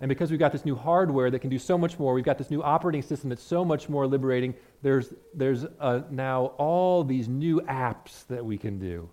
And 0.05 0.11
because 0.11 0.31
we've 0.31 0.39
got 0.39 0.53
this 0.53 0.67
new 0.67 0.77
hardware 0.77 1.31
that 1.31 1.39
can 1.39 1.49
do 1.49 1.59
so 1.59 1.79
much 1.79 1.99
more, 1.99 2.13
we've 2.13 2.27
got 2.27 2.37
this 2.37 2.51
new 2.51 2.63
operating 2.63 3.01
system 3.01 3.31
that's 3.31 3.43
so 3.43 3.65
much 3.65 3.89
more 3.89 4.07
liberating, 4.07 4.55
there's, 4.83 5.15
there's 5.33 5.65
uh, 5.81 6.03
now 6.11 6.53
all 6.59 7.05
these 7.05 7.27
new 7.27 7.63
apps 7.63 8.27
that 8.27 8.45
we 8.45 8.59
can 8.59 8.79
do. 8.79 9.09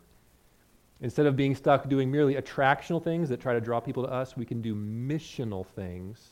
Instead 1.00 1.28
of 1.28 1.38
being 1.38 1.56
stuck 1.56 1.88
doing 1.88 2.12
merely 2.12 2.36
attractional 2.36 3.02
things 3.02 3.30
that 3.30 3.40
try 3.40 3.54
to 3.54 3.62
draw 3.62 3.80
people 3.80 4.04
to 4.04 4.12
us, 4.12 4.36
we 4.36 4.44
can 4.44 4.62
do 4.62 4.76
missional 4.76 5.66
things. 5.66 6.28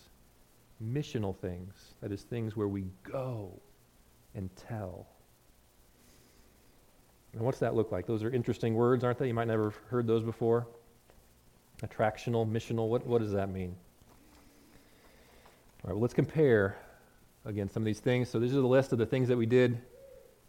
Missional 0.84 1.34
things. 1.38 1.94
That 2.02 2.12
is, 2.12 2.24
things 2.24 2.58
where 2.58 2.68
we 2.68 2.84
go 3.04 3.54
and 4.36 4.54
tell. 4.68 5.08
And 7.32 7.44
what's 7.44 7.60
that 7.60 7.76
look 7.76 7.94
like? 7.94 8.06
Those 8.06 8.24
are 8.24 8.30
interesting 8.30 8.74
words, 8.74 9.06
aren't 9.06 9.20
they? 9.20 9.28
You 9.28 9.34
might 9.34 9.48
never 9.48 9.70
have 9.70 9.78
heard 9.88 10.06
those 10.06 10.24
before. 10.24 10.68
Attractional, 11.82 12.46
missional, 12.46 12.90
what, 12.90 13.08
what 13.08 13.22
does 13.22 13.32
that 13.32 13.50
mean? 13.50 13.78
All 15.84 15.90
right, 15.90 15.94
well, 15.94 16.02
let's 16.02 16.14
compare, 16.14 16.78
again, 17.46 17.70
some 17.70 17.82
of 17.82 17.86
these 17.86 18.02
things. 18.02 18.30
So, 18.30 18.40
these 18.40 18.52
are 18.54 18.62
the 18.62 18.68
list 18.68 18.92
of 18.92 18.98
the 18.98 19.06
things 19.06 19.30
that 19.30 19.38
we 19.38 19.46
did 19.46 19.82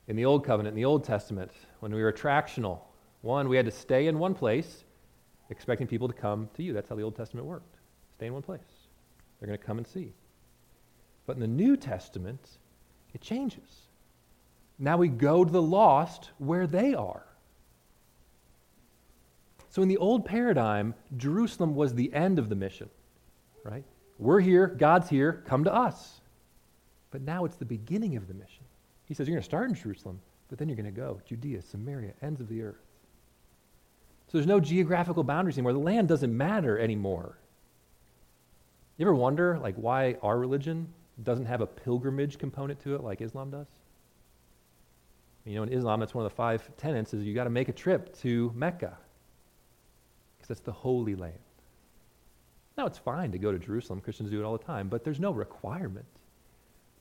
in 0.09 0.17
the 0.17 0.25
Old 0.25 0.45
Covenant, 0.45 0.73
in 0.73 0.77
the 0.77 0.85
Old 0.85 1.05
Testament, 1.05 1.53
when 1.79 1.95
we 1.95 2.03
were 2.03 2.13
attractional. 2.13 2.81
One, 3.23 3.49
we 3.49 3.57
had 3.57 3.67
to 3.67 3.73
stay 3.73 4.09
in 4.09 4.19
one 4.19 4.35
place, 4.35 4.85
expecting 5.51 5.87
people 5.87 6.09
to 6.09 6.15
come 6.15 6.49
to 6.55 6.63
you. 6.65 6.73
That's 6.73 6.89
how 6.89 6.97
the 6.97 7.03
Old 7.03 7.15
Testament 7.15 7.47
worked. 7.47 7.77
Stay 8.17 8.27
in 8.27 8.33
one 8.33 8.43
place. 8.43 8.61
They're 9.39 9.47
going 9.47 9.59
to 9.59 9.65
come 9.65 9.79
and 9.79 9.87
see. 9.87 10.13
But 11.27 11.37
in 11.37 11.41
the 11.41 11.47
New 11.47 11.77
Testament, 11.77 12.59
it 13.15 13.21
changes. 13.21 13.87
Now 14.81 14.97
we 14.97 15.09
go 15.09 15.45
to 15.45 15.51
the 15.51 15.63
lost 15.63 16.31
where 16.39 16.67
they 16.67 16.95
are. 16.95 17.25
So 19.69 19.83
in 19.83 19.89
the 19.89 19.99
old 19.99 20.25
paradigm, 20.25 20.95
Jerusalem 21.17 21.77
was 21.77 21.95
the 21.95 22.13
end 22.13 22.41
of 22.41 22.49
the 22.49 22.57
mission, 22.57 22.91
right? 23.63 23.85
We're 24.21 24.41
here, 24.41 24.67
God's 24.67 25.09
here, 25.09 25.43
come 25.47 25.65
to 25.65 25.75
us. 25.75 26.21
But 27.11 27.23
now 27.23 27.47
it's 27.47 27.57
the 27.57 27.65
beginning 27.65 28.17
of 28.17 28.29
the 28.29 28.35
mission. 28.35 28.65
He 29.07 29.15
says, 29.15 29.27
You're 29.27 29.35
going 29.35 29.43
to 29.43 29.49
start 29.49 29.69
in 29.71 29.75
Jerusalem, 29.75 30.21
but 30.49 30.59
then 30.59 30.69
you're 30.69 30.77
going 30.77 30.85
to 30.85 30.93
go 30.93 31.21
Judea, 31.27 31.63
Samaria, 31.63 32.13
ends 32.23 32.41
of 32.41 32.49
the 32.49 32.63
earth. 32.63 32.85
So 34.27 34.39
there's 34.39 34.47
no 34.47 34.61
geographical 34.61 35.25
boundaries 35.25 35.57
anymore. 35.57 35.73
The 35.73 35.79
land 35.79 36.07
doesn't 36.07 36.37
matter 36.37 36.79
anymore. 36.79 37.39
You 38.99 39.07
ever 39.07 39.15
wonder, 39.15 39.59
like, 39.59 39.75
why 39.77 40.17
our 40.23 40.39
religion 40.39 40.87
doesn't 41.23 41.47
have 41.47 41.63
a 41.63 41.67
pilgrimage 41.67 42.39
component 42.39 42.79
to 42.81 42.95
it 42.95 43.03
like 43.03 43.23
Islam 43.23 43.51
does? 43.51 43.67
You 45.47 45.55
know, 45.55 45.63
in 45.63 45.73
Islam, 45.73 45.99
that's 45.99 46.15
one 46.15 46.27
of 46.27 46.31
the 46.31 46.37
five 46.37 46.69
tenets 46.77 47.15
is 47.15 47.25
you 47.25 47.35
got 47.35 47.45
to 47.45 47.51
make 47.51 47.71
a 47.71 47.73
trip 47.73 48.15
to 48.19 48.53
Mecca 48.55 48.99
because 50.37 50.49
that's 50.49 50.61
the 50.61 50.73
holy 50.73 51.15
land. 51.15 51.39
Now, 52.81 52.87
it's 52.87 52.97
fine 52.97 53.31
to 53.33 53.39
go 53.39 53.53
to 53.53 53.59
Jerusalem. 53.59 54.01
Christians 54.01 54.31
do 54.31 54.41
it 54.41 54.43
all 54.43 54.57
the 54.57 54.65
time, 54.65 54.89
but 54.89 55.05
there's 55.05 55.21
no 55.21 55.33
requirement. 55.33 56.07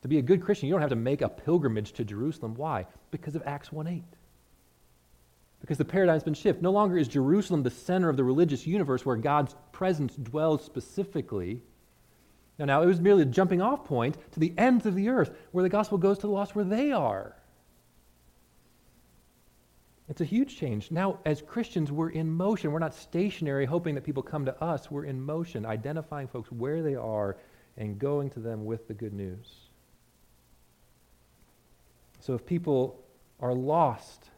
To 0.02 0.08
be 0.08 0.18
a 0.18 0.22
good 0.22 0.42
Christian, 0.42 0.68
you 0.68 0.74
don't 0.74 0.82
have 0.82 0.90
to 0.90 0.96
make 0.96 1.22
a 1.22 1.28
pilgrimage 1.30 1.92
to 1.92 2.04
Jerusalem. 2.04 2.54
Why? 2.54 2.84
Because 3.10 3.34
of 3.34 3.42
Acts 3.46 3.72
1 3.72 3.86
8. 3.86 4.04
Because 5.58 5.78
the 5.78 5.86
paradigm's 5.86 6.22
been 6.22 6.34
shifted. 6.34 6.62
No 6.62 6.70
longer 6.70 6.98
is 6.98 7.08
Jerusalem 7.08 7.62
the 7.62 7.70
center 7.70 8.10
of 8.10 8.18
the 8.18 8.24
religious 8.24 8.66
universe 8.66 9.06
where 9.06 9.16
God's 9.16 9.56
presence 9.72 10.16
dwells 10.16 10.62
specifically. 10.62 11.62
Now, 12.58 12.66
now, 12.66 12.82
it 12.82 12.86
was 12.86 13.00
merely 13.00 13.22
a 13.22 13.24
jumping 13.24 13.62
off 13.62 13.86
point 13.86 14.18
to 14.32 14.40
the 14.40 14.52
ends 14.58 14.84
of 14.84 14.94
the 14.94 15.08
earth 15.08 15.30
where 15.52 15.62
the 15.62 15.70
gospel 15.70 15.96
goes 15.96 16.18
to 16.18 16.26
the 16.26 16.32
lost 16.34 16.54
where 16.54 16.66
they 16.66 16.92
are. 16.92 17.36
It's 20.10 20.20
a 20.20 20.24
huge 20.24 20.56
change. 20.56 20.90
Now, 20.90 21.20
as 21.24 21.40
Christians, 21.40 21.92
we're 21.92 22.10
in 22.10 22.28
motion. 22.28 22.72
We're 22.72 22.80
not 22.80 22.96
stationary, 22.96 23.64
hoping 23.64 23.94
that 23.94 24.02
people 24.02 24.24
come 24.24 24.44
to 24.44 24.62
us. 24.62 24.90
We're 24.90 25.04
in 25.04 25.22
motion, 25.22 25.64
identifying 25.64 26.26
folks 26.26 26.50
where 26.50 26.82
they 26.82 26.96
are 26.96 27.36
and 27.76 27.96
going 27.96 28.28
to 28.30 28.40
them 28.40 28.64
with 28.64 28.88
the 28.88 28.94
good 28.94 29.12
news. 29.12 29.46
So 32.18 32.34
if 32.34 32.44
people 32.44 33.00
are 33.38 33.54
lost 33.54 34.28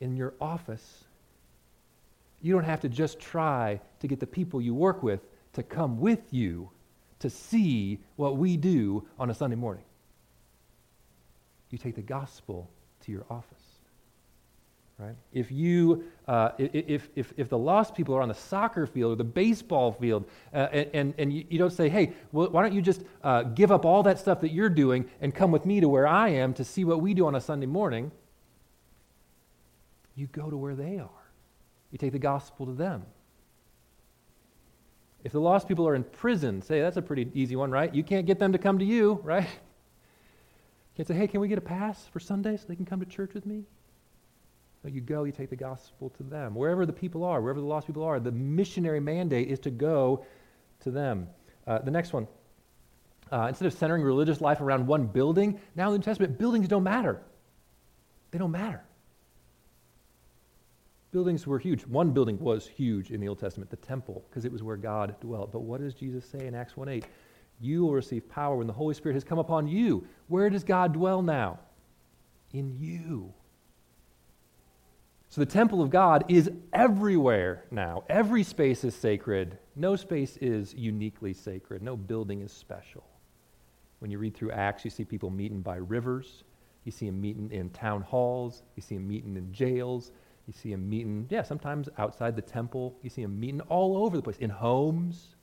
in 0.00 0.16
your 0.16 0.34
office, 0.40 1.04
you 2.42 2.52
don't 2.52 2.64
have 2.64 2.80
to 2.80 2.88
just 2.88 3.20
try 3.20 3.80
to 4.00 4.08
get 4.08 4.18
the 4.18 4.26
people 4.26 4.60
you 4.60 4.74
work 4.74 5.04
with 5.04 5.20
to 5.52 5.62
come 5.62 6.00
with 6.00 6.32
you 6.32 6.68
to 7.20 7.30
see 7.30 8.00
what 8.16 8.38
we 8.38 8.56
do 8.56 9.06
on 9.20 9.30
a 9.30 9.34
Sunday 9.34 9.56
morning. 9.56 9.84
You 11.70 11.78
take 11.78 11.94
the 11.94 12.02
gospel 12.02 12.68
to 13.02 13.12
your 13.12 13.24
office. 13.30 13.74
Right? 14.96 15.16
If 15.32 15.50
you, 15.50 16.04
uh, 16.28 16.50
if, 16.56 17.08
if, 17.16 17.32
if 17.36 17.48
the 17.48 17.58
lost 17.58 17.96
people 17.96 18.14
are 18.14 18.22
on 18.22 18.28
the 18.28 18.34
soccer 18.34 18.86
field 18.86 19.12
or 19.12 19.16
the 19.16 19.24
baseball 19.24 19.90
field, 19.92 20.24
uh, 20.52 20.68
and, 20.94 21.14
and 21.18 21.32
you, 21.32 21.44
you, 21.48 21.58
don't 21.58 21.72
say, 21.72 21.88
hey, 21.88 22.12
well, 22.30 22.48
why 22.50 22.62
don't 22.62 22.72
you 22.72 22.80
just 22.80 23.02
uh, 23.24 23.42
give 23.42 23.72
up 23.72 23.84
all 23.84 24.04
that 24.04 24.20
stuff 24.20 24.40
that 24.42 24.52
you're 24.52 24.68
doing 24.68 25.10
and 25.20 25.34
come 25.34 25.50
with 25.50 25.66
me 25.66 25.80
to 25.80 25.88
where 25.88 26.06
I 26.06 26.28
am 26.28 26.54
to 26.54 26.64
see 26.64 26.84
what 26.84 27.00
we 27.00 27.12
do 27.12 27.26
on 27.26 27.34
a 27.34 27.40
Sunday 27.40 27.66
morning, 27.66 28.12
you 30.14 30.28
go 30.28 30.48
to 30.48 30.56
where 30.56 30.76
they 30.76 30.98
are. 30.98 31.10
You 31.90 31.98
take 31.98 32.12
the 32.12 32.18
gospel 32.20 32.66
to 32.66 32.72
them. 32.72 33.04
If 35.24 35.32
the 35.32 35.40
lost 35.40 35.66
people 35.66 35.88
are 35.88 35.96
in 35.96 36.04
prison, 36.04 36.62
say 36.62 36.80
that's 36.80 36.98
a 36.98 37.02
pretty 37.02 37.28
easy 37.34 37.56
one, 37.56 37.70
right? 37.70 37.92
You 37.92 38.04
can't 38.04 38.26
get 38.26 38.38
them 38.38 38.52
to 38.52 38.58
come 38.58 38.78
to 38.78 38.84
you, 38.84 39.14
right? 39.24 39.42
You 39.42 40.96
can't 40.96 41.08
say, 41.08 41.14
hey, 41.14 41.26
can 41.26 41.40
we 41.40 41.48
get 41.48 41.58
a 41.58 41.62
pass 41.62 42.06
for 42.12 42.20
Sunday 42.20 42.56
so 42.56 42.64
they 42.68 42.76
can 42.76 42.84
come 42.84 43.00
to 43.00 43.06
church 43.06 43.34
with 43.34 43.44
me? 43.44 43.64
You 44.92 45.00
go, 45.00 45.24
you 45.24 45.32
take 45.32 45.50
the 45.50 45.56
gospel 45.56 46.10
to 46.10 46.22
them. 46.22 46.54
Wherever 46.54 46.84
the 46.84 46.92
people 46.92 47.24
are, 47.24 47.40
wherever 47.40 47.60
the 47.60 47.66
lost 47.66 47.86
people 47.86 48.02
are, 48.02 48.20
the 48.20 48.32
missionary 48.32 49.00
mandate 49.00 49.48
is 49.48 49.58
to 49.60 49.70
go 49.70 50.24
to 50.80 50.90
them. 50.90 51.28
Uh, 51.66 51.78
the 51.78 51.90
next 51.90 52.12
one. 52.12 52.28
Uh, 53.32 53.46
instead 53.48 53.66
of 53.66 53.72
centering 53.72 54.02
religious 54.02 54.40
life 54.40 54.60
around 54.60 54.86
one 54.86 55.06
building, 55.06 55.58
now 55.74 55.86
in 55.86 55.92
the 55.92 55.98
New 55.98 56.04
Testament, 56.04 56.38
buildings 56.38 56.68
don't 56.68 56.82
matter. 56.82 57.22
They 58.30 58.38
don't 58.38 58.50
matter. 58.50 58.82
Buildings 61.10 61.46
were 61.46 61.58
huge. 61.58 61.86
One 61.86 62.10
building 62.10 62.38
was 62.38 62.66
huge 62.66 63.10
in 63.10 63.20
the 63.20 63.28
Old 63.28 63.38
Testament, 63.38 63.70
the 63.70 63.76
temple, 63.76 64.24
because 64.28 64.44
it 64.44 64.52
was 64.52 64.62
where 64.62 64.76
God 64.76 65.14
dwelt. 65.20 65.52
But 65.52 65.60
what 65.60 65.80
does 65.80 65.94
Jesus 65.94 66.28
say 66.28 66.46
in 66.46 66.54
Acts 66.54 66.76
1 66.76 66.88
8? 66.88 67.06
You 67.60 67.82
will 67.82 67.94
receive 67.94 68.28
power 68.28 68.56
when 68.56 68.66
the 68.66 68.72
Holy 68.72 68.94
Spirit 68.94 69.14
has 69.14 69.24
come 69.24 69.38
upon 69.38 69.68
you. 69.68 70.06
Where 70.26 70.50
does 70.50 70.64
God 70.64 70.92
dwell 70.92 71.22
now? 71.22 71.60
In 72.52 72.76
you. 72.78 73.32
So 75.34 75.40
the 75.40 75.50
temple 75.50 75.82
of 75.82 75.90
God 75.90 76.26
is 76.28 76.48
everywhere 76.72 77.64
now. 77.72 78.04
Every 78.08 78.44
space 78.44 78.84
is 78.84 78.94
sacred. 78.94 79.58
No 79.74 79.96
space 79.96 80.36
is 80.36 80.72
uniquely 80.74 81.32
sacred. 81.32 81.82
No 81.82 81.96
building 81.96 82.40
is 82.40 82.52
special. 82.52 83.02
When 83.98 84.12
you 84.12 84.18
read 84.20 84.36
through 84.36 84.52
Acts, 84.52 84.84
you 84.84 84.92
see 84.92 85.04
people 85.04 85.30
meeting 85.30 85.60
by 85.60 85.74
rivers. 85.74 86.44
You 86.84 86.92
see 86.92 87.06
them 87.06 87.20
meeting 87.20 87.50
in 87.50 87.70
town 87.70 88.02
halls. 88.02 88.62
You 88.76 88.82
see 88.82 88.94
them 88.94 89.08
meeting 89.08 89.36
in 89.36 89.52
jails. 89.52 90.12
You 90.46 90.52
see 90.52 90.70
them 90.70 90.88
meeting, 90.88 91.26
yeah, 91.28 91.42
sometimes 91.42 91.88
outside 91.98 92.36
the 92.36 92.42
temple. 92.42 92.94
You 93.02 93.10
see 93.10 93.22
them 93.22 93.40
meeting 93.40 93.60
all 93.62 94.04
over 94.04 94.16
the 94.16 94.22
place, 94.22 94.36
in 94.38 94.50
homes. 94.50 95.34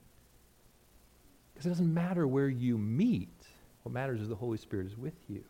Because 1.52 1.66
it 1.66 1.68
doesn't 1.68 1.92
matter 1.92 2.26
where 2.26 2.48
you 2.48 2.78
meet. 2.78 3.28
What 3.82 3.92
matters 3.92 4.22
is 4.22 4.30
the 4.30 4.36
Holy 4.36 4.56
Spirit 4.56 4.86
is 4.86 4.96
with 4.96 5.20
you. 5.28 5.44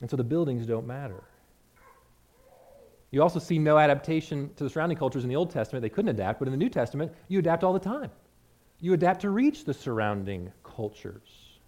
And 0.00 0.10
so 0.10 0.16
the 0.16 0.24
buildings 0.24 0.66
don't 0.66 0.88
matter. 0.88 1.22
You 3.12 3.22
also 3.22 3.38
see 3.38 3.58
no 3.58 3.78
adaptation 3.78 4.50
to 4.56 4.64
the 4.64 4.70
surrounding 4.70 4.98
cultures 4.98 5.22
in 5.22 5.28
the 5.28 5.36
Old 5.36 5.50
Testament. 5.50 5.82
They 5.82 5.90
couldn't 5.90 6.08
adapt, 6.08 6.38
but 6.38 6.48
in 6.48 6.52
the 6.52 6.58
New 6.58 6.70
Testament, 6.70 7.12
you 7.28 7.38
adapt 7.38 7.62
all 7.62 7.74
the 7.74 7.78
time. 7.78 8.10
You 8.80 8.94
adapt 8.94 9.20
to 9.20 9.30
reach 9.30 9.64
the 9.64 9.74
surrounding 9.74 10.50
cultures. 10.64 11.60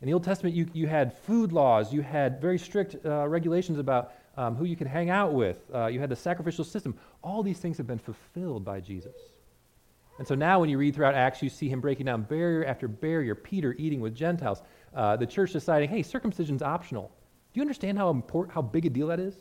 In 0.00 0.06
the 0.06 0.14
Old 0.14 0.24
Testament, 0.24 0.54
you, 0.54 0.66
you 0.72 0.86
had 0.86 1.12
food 1.12 1.52
laws, 1.52 1.92
you 1.92 2.00
had 2.00 2.40
very 2.40 2.56
strict 2.56 2.96
uh, 3.04 3.28
regulations 3.28 3.78
about 3.78 4.12
um, 4.36 4.54
who 4.54 4.64
you 4.64 4.76
could 4.76 4.86
hang 4.86 5.10
out 5.10 5.34
with, 5.34 5.58
uh, 5.74 5.88
you 5.88 6.00
had 6.00 6.08
the 6.08 6.16
sacrificial 6.16 6.64
system. 6.64 6.96
All 7.22 7.42
these 7.42 7.58
things 7.58 7.76
have 7.76 7.86
been 7.86 7.98
fulfilled 7.98 8.64
by 8.64 8.80
Jesus. 8.80 9.16
And 10.18 10.26
so 10.26 10.34
now, 10.34 10.60
when 10.60 10.70
you 10.70 10.78
read 10.78 10.94
throughout 10.94 11.14
Acts, 11.14 11.42
you 11.42 11.50
see 11.50 11.68
him 11.68 11.80
breaking 11.80 12.06
down 12.06 12.22
barrier 12.22 12.64
after 12.64 12.86
barrier, 12.86 13.34
Peter 13.34 13.74
eating 13.76 14.00
with 14.00 14.14
Gentiles, 14.14 14.62
uh, 14.94 15.16
the 15.16 15.26
church 15.26 15.52
deciding, 15.52 15.90
hey, 15.90 16.02
circumcision's 16.02 16.62
optional. 16.62 17.10
Do 17.52 17.58
you 17.58 17.62
understand 17.62 17.98
how, 17.98 18.10
important, 18.10 18.54
how 18.54 18.62
big 18.62 18.86
a 18.86 18.90
deal 18.90 19.08
that 19.08 19.18
is? 19.18 19.34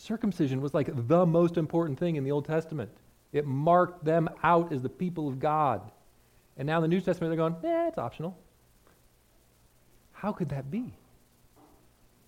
Circumcision 0.00 0.62
was 0.62 0.72
like 0.72 0.88
the 1.08 1.26
most 1.26 1.58
important 1.58 1.98
thing 1.98 2.16
in 2.16 2.24
the 2.24 2.30
Old 2.30 2.46
Testament. 2.46 2.90
It 3.32 3.46
marked 3.46 4.02
them 4.02 4.30
out 4.42 4.72
as 4.72 4.80
the 4.80 4.88
people 4.88 5.28
of 5.28 5.38
God. 5.38 5.82
And 6.56 6.66
now 6.66 6.78
in 6.78 6.82
the 6.82 6.88
New 6.88 7.02
Testament, 7.02 7.30
they're 7.30 7.36
going, 7.36 7.56
eh, 7.62 7.88
it's 7.88 7.98
optional. 7.98 8.36
How 10.12 10.32
could 10.32 10.48
that 10.48 10.70
be? 10.70 10.94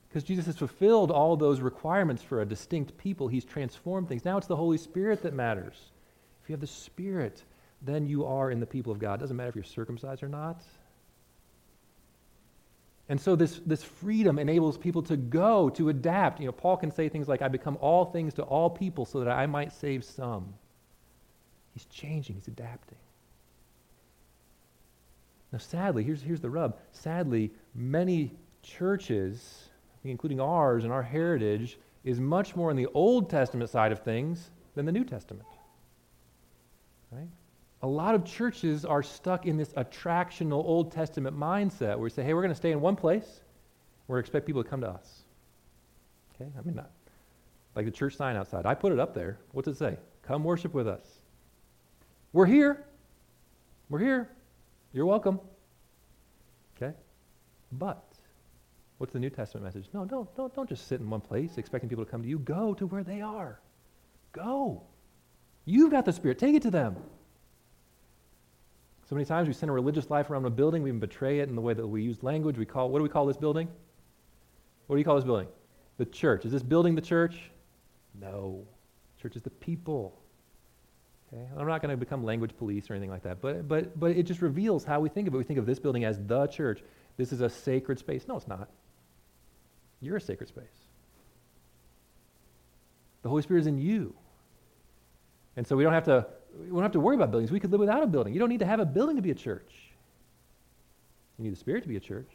Because 0.08 0.22
Jesus 0.22 0.44
has 0.46 0.58
fulfilled 0.58 1.10
all 1.10 1.34
those 1.34 1.60
requirements 1.60 2.22
for 2.22 2.42
a 2.42 2.46
distinct 2.46 2.98
people. 2.98 3.26
He's 3.26 3.44
transformed 3.44 4.06
things. 4.06 4.24
Now 4.24 4.36
it's 4.36 4.46
the 4.46 4.56
Holy 4.56 4.76
Spirit 4.76 5.22
that 5.22 5.32
matters. 5.32 5.92
If 6.42 6.50
you 6.50 6.52
have 6.52 6.60
the 6.60 6.66
Spirit, 6.66 7.42
then 7.80 8.06
you 8.06 8.26
are 8.26 8.50
in 8.50 8.60
the 8.60 8.66
people 8.66 8.92
of 8.92 8.98
God. 8.98 9.14
It 9.14 9.20
doesn't 9.20 9.36
matter 9.36 9.48
if 9.48 9.54
you're 9.54 9.64
circumcised 9.64 10.22
or 10.22 10.28
not. 10.28 10.62
And 13.08 13.20
so 13.20 13.36
this, 13.36 13.60
this 13.66 13.82
freedom 13.82 14.38
enables 14.38 14.78
people 14.78 15.02
to 15.02 15.16
go, 15.16 15.68
to 15.70 15.88
adapt. 15.88 16.40
You 16.40 16.46
know, 16.46 16.52
Paul 16.52 16.76
can 16.76 16.90
say 16.90 17.08
things 17.08 17.28
like, 17.28 17.42
I 17.42 17.48
become 17.48 17.76
all 17.80 18.06
things 18.06 18.32
to 18.34 18.42
all 18.42 18.70
people 18.70 19.04
so 19.04 19.20
that 19.20 19.28
I 19.28 19.46
might 19.46 19.72
save 19.72 20.04
some. 20.04 20.54
He's 21.74 21.84
changing, 21.86 22.36
he's 22.36 22.48
adapting. 22.48 22.98
Now, 25.52 25.58
sadly, 25.58 26.02
here's, 26.02 26.22
here's 26.22 26.40
the 26.40 26.48
rub. 26.48 26.78
Sadly, 26.92 27.50
many 27.74 28.32
churches, 28.62 29.68
including 30.04 30.40
ours 30.40 30.84
and 30.84 30.92
our 30.92 31.02
heritage, 31.02 31.78
is 32.04 32.20
much 32.20 32.56
more 32.56 32.70
in 32.70 32.76
the 32.76 32.88
Old 32.94 33.28
Testament 33.28 33.68
side 33.70 33.92
of 33.92 34.00
things 34.00 34.50
than 34.74 34.86
the 34.86 34.92
New 34.92 35.04
Testament. 35.04 35.46
A 37.82 37.86
lot 37.86 38.14
of 38.14 38.24
churches 38.24 38.84
are 38.84 39.02
stuck 39.02 39.46
in 39.46 39.56
this 39.56 39.70
attractional 39.70 40.64
Old 40.64 40.92
Testament 40.92 41.36
mindset 41.36 41.88
where 41.88 41.98
we 41.98 42.10
say, 42.10 42.22
hey, 42.22 42.32
we're 42.32 42.42
going 42.42 42.52
to 42.52 42.56
stay 42.56 42.72
in 42.72 42.80
one 42.80 42.94
place. 42.94 43.40
We're 44.06 44.18
expect 44.18 44.46
people 44.46 44.62
to 44.62 44.68
come 44.68 44.80
to 44.82 44.88
us. 44.88 45.22
Okay? 46.34 46.50
I 46.56 46.62
mean, 46.62 46.76
not 46.76 46.90
like 47.74 47.86
the 47.86 47.90
church 47.90 48.16
sign 48.16 48.36
outside. 48.36 48.66
I 48.66 48.74
put 48.74 48.92
it 48.92 48.98
up 48.98 49.14
there. 49.14 49.38
What's 49.52 49.68
it 49.68 49.76
say? 49.76 49.96
Come 50.22 50.44
worship 50.44 50.74
with 50.74 50.86
us. 50.86 51.04
We're 52.32 52.46
here. 52.46 52.84
We're 53.88 53.98
here. 53.98 54.30
You're 54.92 55.06
welcome. 55.06 55.40
Okay? 56.76 56.94
But 57.72 58.04
what's 58.98 59.12
the 59.12 59.18
New 59.18 59.30
Testament 59.30 59.64
message? 59.64 59.88
No, 59.92 60.04
don't, 60.04 60.34
don't, 60.36 60.54
don't 60.54 60.68
just 60.68 60.86
sit 60.86 61.00
in 61.00 61.08
one 61.08 61.20
place 61.20 61.58
expecting 61.58 61.88
people 61.88 62.04
to 62.04 62.10
come 62.10 62.22
to 62.22 62.28
you. 62.28 62.38
Go 62.38 62.74
to 62.74 62.86
where 62.86 63.02
they 63.02 63.20
are. 63.20 63.58
Go. 64.32 64.82
You've 65.64 65.90
got 65.90 66.04
the 66.04 66.12
Spirit. 66.12 66.38
Take 66.38 66.54
it 66.54 66.62
to 66.62 66.70
them. 66.70 66.96
So 69.12 69.16
many 69.16 69.26
times 69.26 69.46
we 69.46 69.52
send 69.52 69.68
a 69.68 69.74
religious 69.74 70.08
life 70.08 70.30
around 70.30 70.46
a 70.46 70.48
building, 70.48 70.82
we 70.82 70.88
even 70.88 70.98
betray 70.98 71.40
it 71.40 71.48
in 71.50 71.54
the 71.54 71.60
way 71.60 71.74
that 71.74 71.86
we 71.86 72.02
use 72.02 72.22
language. 72.22 72.56
We 72.56 72.64
call 72.64 72.88
what 72.88 72.98
do 72.98 73.02
we 73.02 73.10
call 73.10 73.26
this 73.26 73.36
building? 73.36 73.68
What 74.86 74.96
do 74.96 75.00
you 75.00 75.04
call 75.04 75.16
this 75.16 75.24
building? 75.26 75.48
The 75.98 76.06
church. 76.06 76.46
Is 76.46 76.52
this 76.52 76.62
building 76.62 76.94
the 76.94 77.02
church? 77.02 77.50
No. 78.18 78.66
Church 79.20 79.36
is 79.36 79.42
the 79.42 79.50
people. 79.50 80.18
Okay? 81.30 81.44
I'm 81.58 81.66
not 81.66 81.82
going 81.82 81.90
to 81.90 81.96
become 81.98 82.24
language 82.24 82.52
police 82.56 82.88
or 82.88 82.94
anything 82.94 83.10
like 83.10 83.24
that, 83.24 83.42
but, 83.42 83.68
but, 83.68 84.00
but 84.00 84.12
it 84.12 84.22
just 84.22 84.40
reveals 84.40 84.82
how 84.82 85.00
we 85.00 85.10
think 85.10 85.28
of 85.28 85.34
it. 85.34 85.36
We 85.36 85.44
think 85.44 85.58
of 85.58 85.66
this 85.66 85.78
building 85.78 86.04
as 86.04 86.18
the 86.18 86.46
church. 86.46 86.82
This 87.18 87.34
is 87.34 87.42
a 87.42 87.50
sacred 87.50 87.98
space. 87.98 88.24
No, 88.26 88.38
it's 88.38 88.48
not. 88.48 88.70
You're 90.00 90.16
a 90.16 90.22
sacred 90.22 90.48
space. 90.48 90.64
The 93.20 93.28
Holy 93.28 93.42
Spirit 93.42 93.60
is 93.60 93.66
in 93.66 93.76
you. 93.76 94.14
And 95.54 95.66
so 95.66 95.76
we 95.76 95.82
don't 95.82 95.92
have 95.92 96.04
to 96.04 96.28
we 96.58 96.68
don't 96.68 96.82
have 96.82 96.92
to 96.92 97.00
worry 97.00 97.16
about 97.16 97.30
buildings. 97.30 97.50
We 97.50 97.60
could 97.60 97.70
live 97.70 97.80
without 97.80 98.02
a 98.02 98.06
building. 98.06 98.32
You 98.32 98.40
don't 98.40 98.48
need 98.48 98.60
to 98.60 98.66
have 98.66 98.80
a 98.80 98.86
building 98.86 99.16
to 99.16 99.22
be 99.22 99.30
a 99.30 99.34
church. 99.34 99.72
You 101.38 101.44
need 101.44 101.52
the 101.52 101.58
Spirit 101.58 101.82
to 101.82 101.88
be 101.88 101.96
a 101.96 102.00
church. 102.00 102.30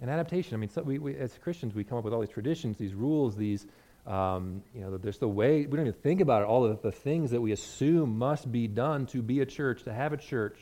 And 0.00 0.10
adaptation. 0.10 0.54
I 0.54 0.58
mean, 0.58 0.70
so 0.70 0.82
we, 0.82 0.98
we, 0.98 1.16
as 1.16 1.36
Christians, 1.42 1.74
we 1.74 1.82
come 1.82 1.98
up 1.98 2.04
with 2.04 2.14
all 2.14 2.20
these 2.20 2.30
traditions, 2.30 2.76
these 2.76 2.94
rules, 2.94 3.36
these 3.36 3.66
um, 4.08 4.62
you 4.74 4.80
know, 4.80 4.96
there's 4.96 5.18
the 5.18 5.28
way, 5.28 5.66
we 5.66 5.76
don't 5.76 5.86
even 5.86 6.00
think 6.00 6.22
about 6.22 6.42
it, 6.42 6.46
all 6.46 6.64
of 6.64 6.80
the 6.80 6.90
things 6.90 7.30
that 7.32 7.42
we 7.42 7.52
assume 7.52 8.18
must 8.18 8.50
be 8.50 8.66
done 8.66 9.04
to 9.06 9.20
be 9.20 9.40
a 9.40 9.46
church, 9.46 9.82
to 9.82 9.92
have 9.92 10.14
a 10.14 10.16
church. 10.16 10.58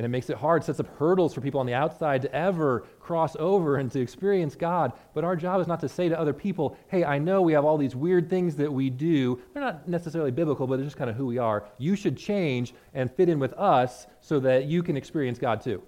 And 0.00 0.06
it 0.06 0.08
makes 0.08 0.30
it 0.30 0.38
hard, 0.38 0.64
sets 0.64 0.80
up 0.80 0.86
hurdles 0.96 1.34
for 1.34 1.42
people 1.42 1.60
on 1.60 1.66
the 1.66 1.74
outside 1.74 2.22
to 2.22 2.34
ever 2.34 2.86
cross 3.00 3.36
over 3.38 3.76
and 3.76 3.92
to 3.92 4.00
experience 4.00 4.54
God. 4.54 4.94
But 5.12 5.24
our 5.24 5.36
job 5.36 5.60
is 5.60 5.66
not 5.66 5.78
to 5.80 5.90
say 5.90 6.08
to 6.08 6.18
other 6.18 6.32
people, 6.32 6.78
hey, 6.88 7.04
I 7.04 7.18
know 7.18 7.42
we 7.42 7.52
have 7.52 7.66
all 7.66 7.76
these 7.76 7.94
weird 7.94 8.30
things 8.30 8.56
that 8.56 8.72
we 8.72 8.88
do. 8.88 9.38
They're 9.52 9.62
not 9.62 9.86
necessarily 9.86 10.30
biblical, 10.30 10.66
but 10.66 10.76
they're 10.76 10.86
just 10.86 10.96
kind 10.96 11.10
of 11.10 11.16
who 11.16 11.26
we 11.26 11.36
are. 11.36 11.66
You 11.76 11.96
should 11.96 12.16
change 12.16 12.72
and 12.94 13.12
fit 13.12 13.28
in 13.28 13.38
with 13.38 13.52
us 13.52 14.06
so 14.22 14.40
that 14.40 14.64
you 14.64 14.82
can 14.82 14.96
experience 14.96 15.38
God 15.38 15.60
too. 15.60 15.82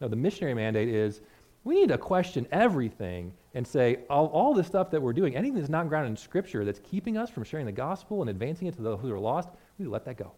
No, 0.00 0.08
the 0.08 0.16
missionary 0.16 0.54
mandate 0.54 0.88
is 0.88 1.20
we 1.64 1.74
need 1.74 1.90
to 1.90 1.98
question 1.98 2.46
everything 2.50 3.34
and 3.52 3.66
say, 3.66 3.98
all, 4.08 4.28
all 4.28 4.54
this 4.54 4.66
stuff 4.66 4.90
that 4.92 5.02
we're 5.02 5.12
doing, 5.12 5.36
anything 5.36 5.58
that's 5.58 5.68
not 5.68 5.86
grounded 5.90 6.12
in 6.12 6.16
Scripture 6.16 6.64
that's 6.64 6.80
keeping 6.82 7.18
us 7.18 7.28
from 7.28 7.44
sharing 7.44 7.66
the 7.66 7.72
gospel 7.72 8.22
and 8.22 8.30
advancing 8.30 8.68
it 8.68 8.76
to 8.76 8.80
those 8.80 9.00
who 9.02 9.12
are 9.12 9.20
lost, 9.20 9.50
we 9.78 9.84
let 9.84 10.06
that 10.06 10.16
go. 10.16 10.32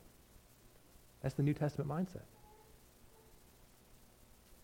That's 1.22 1.36
the 1.36 1.44
New 1.44 1.54
Testament 1.54 1.88
mindset. 1.88 2.24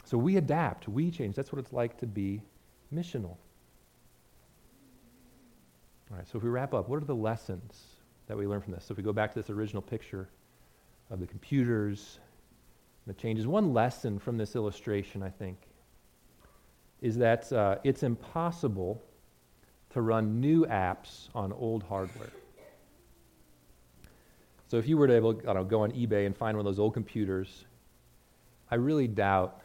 So 0.06 0.16
we 0.16 0.36
adapt, 0.36 0.86
we 0.86 1.10
change. 1.10 1.34
That's 1.34 1.52
what 1.52 1.58
it's 1.58 1.72
like 1.72 1.98
to 1.98 2.06
be 2.06 2.40
missional. 2.94 3.36
All 6.08 6.16
right, 6.16 6.28
so 6.28 6.38
if 6.38 6.44
we 6.44 6.48
wrap 6.48 6.72
up, 6.74 6.88
what 6.88 7.02
are 7.02 7.04
the 7.04 7.14
lessons 7.14 7.82
that 8.28 8.38
we 8.38 8.46
learn 8.46 8.60
from 8.60 8.72
this? 8.72 8.84
So 8.84 8.92
if 8.92 8.98
we 8.98 9.02
go 9.02 9.12
back 9.12 9.34
to 9.34 9.40
this 9.40 9.50
original 9.50 9.82
picture 9.82 10.28
of 11.10 11.18
the 11.18 11.26
computers, 11.26 12.20
the 13.08 13.14
changes, 13.14 13.48
one 13.48 13.74
lesson 13.74 14.20
from 14.20 14.36
this 14.36 14.54
illustration, 14.54 15.24
I 15.24 15.28
think, 15.28 15.58
is 17.00 17.16
that 17.18 17.52
uh, 17.52 17.78
it's 17.82 18.04
impossible 18.04 19.02
to 19.90 20.02
run 20.02 20.40
new 20.40 20.66
apps 20.66 21.30
on 21.34 21.52
old 21.52 21.82
hardware. 21.82 22.32
So 24.68 24.76
if 24.76 24.86
you 24.86 24.96
were 24.96 25.08
to 25.08 25.16
able, 25.16 25.32
know, 25.32 25.64
go 25.64 25.82
on 25.82 25.90
eBay 25.90 26.26
and 26.26 26.36
find 26.36 26.56
one 26.56 26.64
of 26.64 26.72
those 26.72 26.78
old 26.78 26.94
computers, 26.94 27.64
I 28.70 28.76
really 28.76 29.08
doubt 29.08 29.62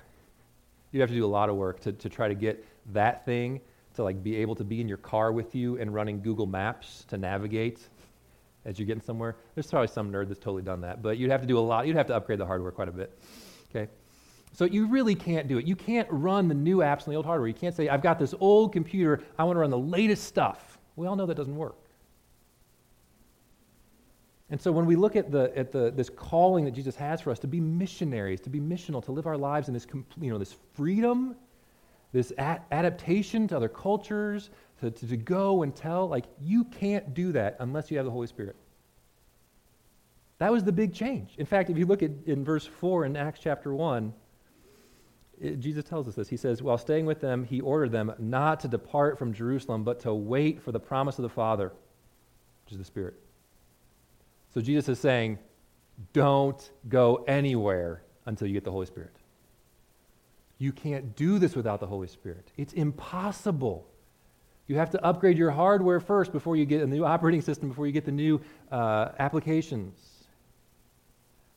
you'd 0.91 1.01
have 1.01 1.09
to 1.09 1.15
do 1.15 1.25
a 1.25 1.27
lot 1.27 1.49
of 1.49 1.55
work 1.55 1.79
to, 1.81 1.91
to 1.91 2.09
try 2.09 2.27
to 2.27 2.35
get 2.35 2.65
that 2.93 3.25
thing 3.25 3.61
to 3.95 4.03
like 4.03 4.23
be 4.23 4.35
able 4.37 4.55
to 4.55 4.63
be 4.63 4.81
in 4.81 4.87
your 4.87 4.97
car 4.97 5.31
with 5.31 5.53
you 5.53 5.77
and 5.77 5.93
running 5.93 6.21
Google 6.21 6.45
Maps 6.45 7.05
to 7.09 7.17
navigate 7.17 7.79
as 8.65 8.77
you're 8.79 8.85
getting 8.85 9.01
somewhere. 9.01 9.35
There's 9.55 9.67
probably 9.67 9.87
some 9.87 10.11
nerd 10.11 10.27
that's 10.27 10.39
totally 10.39 10.61
done 10.61 10.81
that, 10.81 11.01
but 11.01 11.17
you'd 11.17 11.31
have 11.31 11.41
to 11.41 11.47
do 11.47 11.57
a 11.57 11.59
lot. 11.59 11.87
You'd 11.87 11.95
have 11.95 12.07
to 12.07 12.15
upgrade 12.15 12.39
the 12.39 12.45
hardware 12.45 12.71
quite 12.71 12.87
a 12.87 12.91
bit. 12.91 13.17
Okay? 13.69 13.89
So 14.53 14.65
you 14.65 14.87
really 14.87 15.15
can't 15.15 15.47
do 15.47 15.57
it. 15.57 15.65
You 15.65 15.75
can't 15.75 16.07
run 16.11 16.47
the 16.47 16.53
new 16.53 16.77
apps 16.77 17.07
on 17.07 17.11
the 17.11 17.15
old 17.15 17.25
hardware. 17.25 17.47
You 17.47 17.53
can't 17.53 17.75
say, 17.75 17.89
I've 17.89 18.01
got 18.01 18.19
this 18.19 18.35
old 18.39 18.73
computer, 18.73 19.23
I 19.37 19.43
want 19.43 19.55
to 19.55 19.61
run 19.61 19.69
the 19.69 19.77
latest 19.77 20.25
stuff. 20.25 20.77
We 20.95 21.07
all 21.07 21.15
know 21.15 21.25
that 21.25 21.35
doesn't 21.35 21.55
work. 21.55 21.75
And 24.51 24.61
so 24.61 24.69
when 24.69 24.85
we 24.85 24.97
look 24.97 25.15
at, 25.15 25.31
the, 25.31 25.51
at 25.57 25.71
the, 25.71 25.91
this 25.91 26.09
calling 26.09 26.65
that 26.65 26.71
Jesus 26.71 26.95
has 26.97 27.21
for 27.21 27.31
us 27.31 27.39
to 27.39 27.47
be 27.47 27.61
missionaries, 27.61 28.41
to 28.41 28.49
be 28.49 28.59
missional, 28.59 29.03
to 29.05 29.13
live 29.13 29.25
our 29.25 29.37
lives 29.37 29.69
in 29.69 29.73
this, 29.73 29.87
you 30.19 30.29
know, 30.29 30.37
this 30.37 30.55
freedom, 30.73 31.37
this 32.11 32.33
adaptation 32.37 33.47
to 33.47 33.55
other 33.55 33.69
cultures, 33.69 34.49
to, 34.81 34.91
to, 34.91 35.07
to 35.07 35.15
go 35.15 35.63
and 35.63 35.73
tell, 35.73 36.09
like, 36.09 36.25
you 36.41 36.65
can't 36.65 37.13
do 37.13 37.31
that 37.31 37.55
unless 37.61 37.89
you 37.89 37.95
have 37.95 38.05
the 38.05 38.11
Holy 38.11 38.27
Spirit. 38.27 38.57
That 40.39 40.51
was 40.51 40.65
the 40.65 40.73
big 40.73 40.93
change. 40.93 41.35
In 41.37 41.45
fact, 41.45 41.69
if 41.69 41.77
you 41.77 41.85
look 41.85 42.03
at 42.03 42.11
in 42.25 42.43
verse 42.43 42.65
4 42.65 43.05
in 43.05 43.15
Acts 43.15 43.39
chapter 43.41 43.73
1, 43.73 44.11
it, 45.39 45.59
Jesus 45.61 45.85
tells 45.85 46.09
us 46.09 46.15
this. 46.15 46.27
He 46.27 46.35
says, 46.35 46.61
While 46.61 46.77
staying 46.77 47.05
with 47.05 47.21
them, 47.21 47.45
he 47.45 47.61
ordered 47.61 47.93
them 47.93 48.11
not 48.19 48.59
to 48.61 48.67
depart 48.67 49.17
from 49.17 49.33
Jerusalem, 49.33 49.85
but 49.85 50.01
to 50.01 50.13
wait 50.13 50.61
for 50.61 50.73
the 50.73 50.79
promise 50.79 51.17
of 51.17 51.23
the 51.23 51.29
Father, 51.29 51.71
which 52.65 52.73
is 52.73 52.77
the 52.77 52.83
Spirit. 52.83 53.13
So 54.53 54.61
Jesus 54.61 54.89
is 54.89 54.99
saying, 54.99 55.39
Don't 56.13 56.71
go 56.89 57.23
anywhere 57.27 58.03
until 58.25 58.47
you 58.47 58.53
get 58.53 58.63
the 58.63 58.71
Holy 58.71 58.85
Spirit. 58.85 59.15
You 60.57 60.71
can't 60.71 61.15
do 61.15 61.39
this 61.39 61.55
without 61.55 61.79
the 61.79 61.87
Holy 61.87 62.07
Spirit. 62.07 62.51
It's 62.57 62.73
impossible. 62.73 63.87
You 64.67 64.75
have 64.77 64.91
to 64.91 65.03
upgrade 65.03 65.37
your 65.37 65.51
hardware 65.51 65.99
first 65.99 66.31
before 66.31 66.55
you 66.55 66.65
get 66.65 66.81
a 66.81 66.87
new 66.87 67.03
operating 67.03 67.41
system, 67.41 67.67
before 67.69 67.87
you 67.87 67.91
get 67.91 68.05
the 68.05 68.11
new 68.11 68.39
uh, 68.71 69.09
applications. 69.19 69.99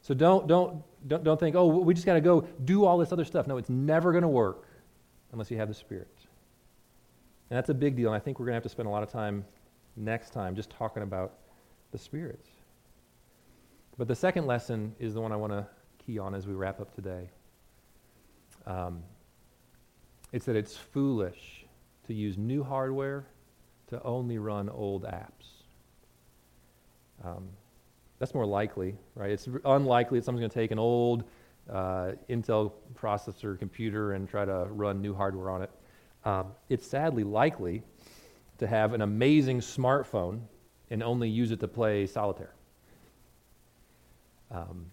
So 0.01 0.15
don't, 0.15 0.47
don't, 0.47 0.83
don't, 1.07 1.23
don't 1.23 1.39
think, 1.39 1.55
oh, 1.55 1.67
we 1.67 1.95
just 1.95 2.07
got 2.07 2.15
to 2.15 2.21
go 2.21 2.43
do 2.65 2.85
all 2.85 2.99
this 2.99 3.13
other 3.13 3.25
stuff. 3.25 3.47
No, 3.47 3.57
it's 3.57 3.71
never 3.71 4.11
going 4.11 4.23
to 4.23 4.29
work 4.29 4.67
unless 5.33 5.51
you 5.51 5.59
have 5.59 5.69
the 5.69 5.75
Spirit. 5.75 6.09
And 7.51 7.57
that's 7.57 7.69
a 7.69 7.75
big 7.75 7.97
deal. 7.97 8.09
And 8.09 8.17
I 8.17 8.19
think 8.19 8.39
we're 8.39 8.47
going 8.47 8.53
to 8.53 8.57
have 8.57 8.63
to 8.65 8.69
spend 8.69 8.89
a 8.89 8.91
lot 8.91 9.03
of 9.03 9.11
time 9.11 9.45
next 9.97 10.33
time 10.33 10.57
just 10.57 10.71
talking 10.71 11.03
about 11.03 11.35
the 11.93 11.99
Spirit. 11.99 12.47
But 13.97 14.09
the 14.09 14.15
second 14.15 14.47
lesson 14.47 14.95
is 14.99 15.15
the 15.15 15.21
one 15.21 15.33
I 15.33 15.37
want 15.37 15.53
to 15.53 15.67
key 16.05 16.19
on 16.19 16.35
as 16.35 16.47
we 16.47 16.55
wrap 16.55 16.81
up 16.81 16.95
today. 16.95 17.31
Um, 18.67 19.03
it's 20.33 20.47
that 20.47 20.57
it's 20.57 20.77
foolish 20.77 21.65
to 22.07 22.15
use 22.15 22.37
new 22.37 22.65
hardware 22.65 23.27
to 23.89 24.03
only 24.03 24.39
run 24.39 24.69
old 24.69 25.05
apps. 25.05 25.63
Um, 27.25 27.49
that's 28.19 28.35
more 28.35 28.47
likely, 28.47 28.97
right? 29.15 29.31
It's 29.31 29.49
unlikely 29.65 30.19
that 30.19 30.25
someone's 30.25 30.43
going 30.43 30.51
to 30.51 30.59
take 30.59 30.71
an 30.71 30.79
old 30.79 31.25
uh, 31.71 32.13
Intel 32.29 32.73
processor 32.95 33.59
computer 33.59 34.13
and 34.13 34.29
try 34.29 34.45
to 34.45 34.67
run 34.71 35.01
new 35.01 35.15
hardware 35.15 35.51
on 35.51 35.63
it. 35.63 35.71
Um, 36.25 36.53
it's 36.69 36.87
sadly 36.87 37.23
likely 37.23 37.83
to 38.59 38.67
have 38.67 38.93
an 38.93 39.03
amazing 39.03 39.61
smartphone 39.61 40.41
and 40.91 41.03
only 41.03 41.29
use 41.29 41.51
it 41.51 41.61
to 41.61 41.69
play 41.69 42.07
solitaire. 42.07 42.55
Um, 44.55 44.87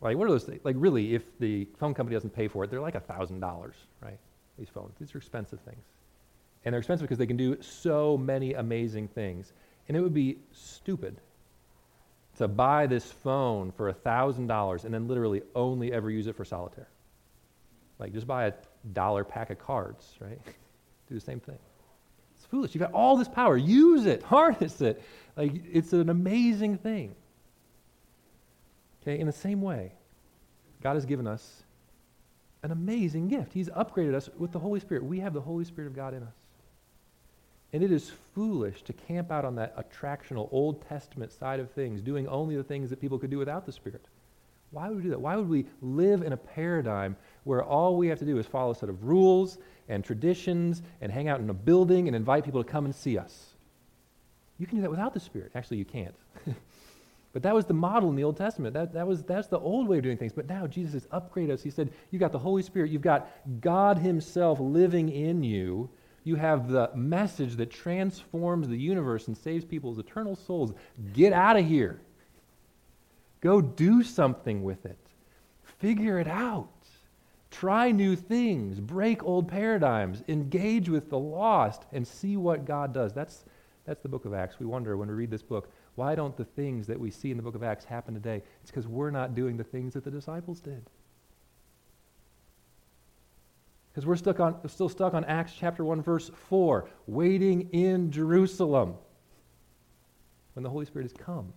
like, 0.00 0.16
what 0.16 0.26
are 0.28 0.30
those 0.30 0.44
things? 0.44 0.60
Like, 0.64 0.76
really, 0.78 1.14
if 1.14 1.22
the 1.38 1.66
phone 1.78 1.94
company 1.94 2.14
doesn't 2.14 2.34
pay 2.34 2.48
for 2.48 2.64
it, 2.64 2.70
they're 2.70 2.80
like 2.80 2.94
$1,000, 2.94 3.72
right? 4.02 4.18
These 4.58 4.68
phones. 4.68 4.94
These 4.98 5.14
are 5.14 5.18
expensive 5.18 5.60
things. 5.60 5.84
And 6.64 6.72
they're 6.72 6.80
expensive 6.80 7.06
because 7.06 7.18
they 7.18 7.26
can 7.26 7.36
do 7.36 7.60
so 7.62 8.16
many 8.16 8.54
amazing 8.54 9.08
things. 9.08 9.52
And 9.88 9.96
it 9.96 10.00
would 10.00 10.14
be 10.14 10.38
stupid 10.52 11.16
to 12.38 12.48
buy 12.48 12.86
this 12.86 13.10
phone 13.10 13.72
for 13.72 13.90
$1,000 13.90 14.84
and 14.84 14.92
then 14.92 15.08
literally 15.08 15.42
only 15.54 15.92
ever 15.92 16.10
use 16.10 16.26
it 16.26 16.36
for 16.36 16.44
solitaire. 16.44 16.88
Like, 17.98 18.12
just 18.12 18.26
buy 18.26 18.46
a 18.46 18.52
dollar 18.92 19.24
pack 19.24 19.48
of 19.50 19.58
cards, 19.58 20.14
right? 20.20 20.38
do 21.08 21.14
the 21.14 21.20
same 21.20 21.40
thing. 21.40 21.58
It's 22.36 22.44
foolish. 22.44 22.74
You've 22.74 22.82
got 22.82 22.92
all 22.92 23.16
this 23.16 23.28
power. 23.28 23.56
Use 23.56 24.04
it, 24.04 24.22
harness 24.24 24.82
it. 24.82 25.02
Like, 25.36 25.52
it's 25.72 25.94
an 25.94 26.10
amazing 26.10 26.76
thing. 26.78 27.14
Okay, 29.06 29.20
in 29.20 29.26
the 29.26 29.32
same 29.32 29.62
way, 29.62 29.92
God 30.82 30.94
has 30.94 31.06
given 31.06 31.26
us 31.26 31.62
an 32.62 32.72
amazing 32.72 33.28
gift. 33.28 33.52
He's 33.52 33.68
upgraded 33.68 34.14
us 34.14 34.28
with 34.36 34.50
the 34.50 34.58
Holy 34.58 34.80
Spirit. 34.80 35.04
We 35.04 35.20
have 35.20 35.32
the 35.32 35.40
Holy 35.40 35.64
Spirit 35.64 35.86
of 35.86 35.94
God 35.94 36.12
in 36.12 36.24
us. 36.24 36.34
And 37.72 37.84
it 37.84 37.92
is 37.92 38.10
foolish 38.34 38.82
to 38.82 38.92
camp 38.92 39.30
out 39.30 39.44
on 39.44 39.54
that 39.56 39.76
attractional 39.76 40.48
Old 40.50 40.86
Testament 40.88 41.30
side 41.32 41.60
of 41.60 41.70
things, 41.70 42.00
doing 42.00 42.26
only 42.26 42.56
the 42.56 42.64
things 42.64 42.90
that 42.90 43.00
people 43.00 43.18
could 43.18 43.30
do 43.30 43.38
without 43.38 43.64
the 43.64 43.72
Spirit. 43.72 44.04
Why 44.70 44.88
would 44.88 44.96
we 44.96 45.02
do 45.04 45.10
that? 45.10 45.20
Why 45.20 45.36
would 45.36 45.48
we 45.48 45.66
live 45.80 46.22
in 46.22 46.32
a 46.32 46.36
paradigm 46.36 47.16
where 47.44 47.62
all 47.62 47.96
we 47.96 48.08
have 48.08 48.18
to 48.18 48.24
do 48.24 48.38
is 48.38 48.46
follow 48.46 48.72
a 48.72 48.74
set 48.74 48.88
of 48.88 49.04
rules 49.04 49.58
and 49.88 50.04
traditions 50.04 50.82
and 51.00 51.12
hang 51.12 51.28
out 51.28 51.38
in 51.38 51.48
a 51.48 51.54
building 51.54 52.08
and 52.08 52.16
invite 52.16 52.44
people 52.44 52.62
to 52.64 52.68
come 52.68 52.84
and 52.84 52.94
see 52.94 53.18
us? 53.18 53.54
You 54.58 54.66
can 54.66 54.76
do 54.76 54.82
that 54.82 54.90
without 54.90 55.14
the 55.14 55.20
Spirit. 55.20 55.52
Actually, 55.54 55.76
you 55.76 55.84
can't. 55.84 56.14
But 57.36 57.42
that 57.42 57.54
was 57.54 57.66
the 57.66 57.74
model 57.74 58.08
in 58.08 58.16
the 58.16 58.24
Old 58.24 58.38
Testament. 58.38 58.72
That, 58.72 58.94
that 58.94 59.06
was, 59.06 59.22
that's 59.22 59.48
the 59.48 59.58
old 59.58 59.88
way 59.88 59.98
of 59.98 60.04
doing 60.04 60.16
things. 60.16 60.32
But 60.32 60.48
now 60.48 60.66
Jesus 60.66 60.94
has 60.94 61.06
upgraded 61.08 61.50
us. 61.50 61.62
He 61.62 61.68
said, 61.68 61.90
You've 62.10 62.20
got 62.20 62.32
the 62.32 62.38
Holy 62.38 62.62
Spirit, 62.62 62.90
you've 62.90 63.02
got 63.02 63.28
God 63.60 63.98
Himself 63.98 64.58
living 64.58 65.10
in 65.10 65.42
you. 65.42 65.90
You 66.24 66.36
have 66.36 66.70
the 66.70 66.90
message 66.94 67.56
that 67.56 67.70
transforms 67.70 68.68
the 68.68 68.78
universe 68.78 69.26
and 69.26 69.36
saves 69.36 69.66
people's 69.66 69.98
eternal 69.98 70.34
souls. 70.34 70.72
Get 71.12 71.34
out 71.34 71.58
of 71.58 71.66
here. 71.66 72.00
Go 73.42 73.60
do 73.60 74.02
something 74.02 74.62
with 74.62 74.86
it. 74.86 74.96
Figure 75.78 76.18
it 76.18 76.28
out. 76.28 76.70
Try 77.50 77.90
new 77.90 78.16
things. 78.16 78.80
Break 78.80 79.22
old 79.22 79.46
paradigms. 79.46 80.22
Engage 80.26 80.88
with 80.88 81.10
the 81.10 81.18
lost 81.18 81.82
and 81.92 82.08
see 82.08 82.38
what 82.38 82.64
God 82.64 82.94
does. 82.94 83.12
That's, 83.12 83.44
that's 83.84 84.00
the 84.00 84.08
book 84.08 84.24
of 84.24 84.32
Acts. 84.32 84.58
We 84.58 84.64
wonder 84.64 84.96
when 84.96 85.08
we 85.08 85.14
read 85.14 85.30
this 85.30 85.42
book, 85.42 85.70
why 85.96 86.14
don't 86.14 86.36
the 86.36 86.44
things 86.44 86.86
that 86.86 87.00
we 87.00 87.10
see 87.10 87.30
in 87.30 87.36
the 87.36 87.42
book 87.42 87.54
of 87.54 87.62
Acts 87.62 87.84
happen 87.84 88.14
today? 88.14 88.42
It's 88.62 88.70
because 88.70 88.86
we're 88.86 89.10
not 89.10 89.34
doing 89.34 89.56
the 89.56 89.64
things 89.64 89.94
that 89.94 90.04
the 90.04 90.10
disciples 90.10 90.60
did. 90.60 90.84
Because 93.90 94.06
we're 94.06 94.16
stuck 94.16 94.38
on, 94.40 94.68
still 94.68 94.90
stuck 94.90 95.14
on 95.14 95.24
Acts 95.24 95.54
chapter 95.58 95.82
1, 95.82 96.02
verse 96.02 96.30
4, 96.48 96.86
waiting 97.06 97.70
in 97.72 98.10
Jerusalem 98.10 98.94
when 100.52 100.62
the 100.62 100.68
Holy 100.68 100.84
Spirit 100.84 101.04
has 101.04 101.14
come 101.14 101.52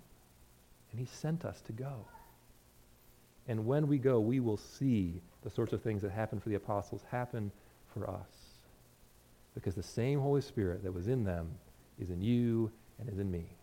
and 0.91 0.99
He 0.99 1.06
sent 1.06 1.43
us 1.43 1.60
to 1.62 1.73
go. 1.73 2.08
And 3.49 3.65
when 3.65 3.88
we 3.88 3.97
go, 3.97 4.21
we 4.21 4.39
will 4.39 4.58
see 4.58 5.21
the 5.41 5.49
sorts 5.49 5.73
of 5.73 5.82
things 5.82 6.02
that 6.02 6.12
happened 6.12 6.41
for 6.41 6.49
the 6.49 6.56
apostles 6.56 7.02
happen 7.12 7.52
for 7.93 8.10
us. 8.10 8.30
Because 9.54 9.75
the 9.75 9.84
same 9.84 10.21
Holy 10.21 10.41
Spirit 10.41 10.84
that 10.84 10.93
was 10.93 11.08
in 11.08 11.25
them 11.25 11.49
is 11.99 12.10
in 12.10 12.21
you 12.21 12.71
and 12.99 13.10
is 13.10 13.19
in 13.19 13.30
me. 13.30 13.59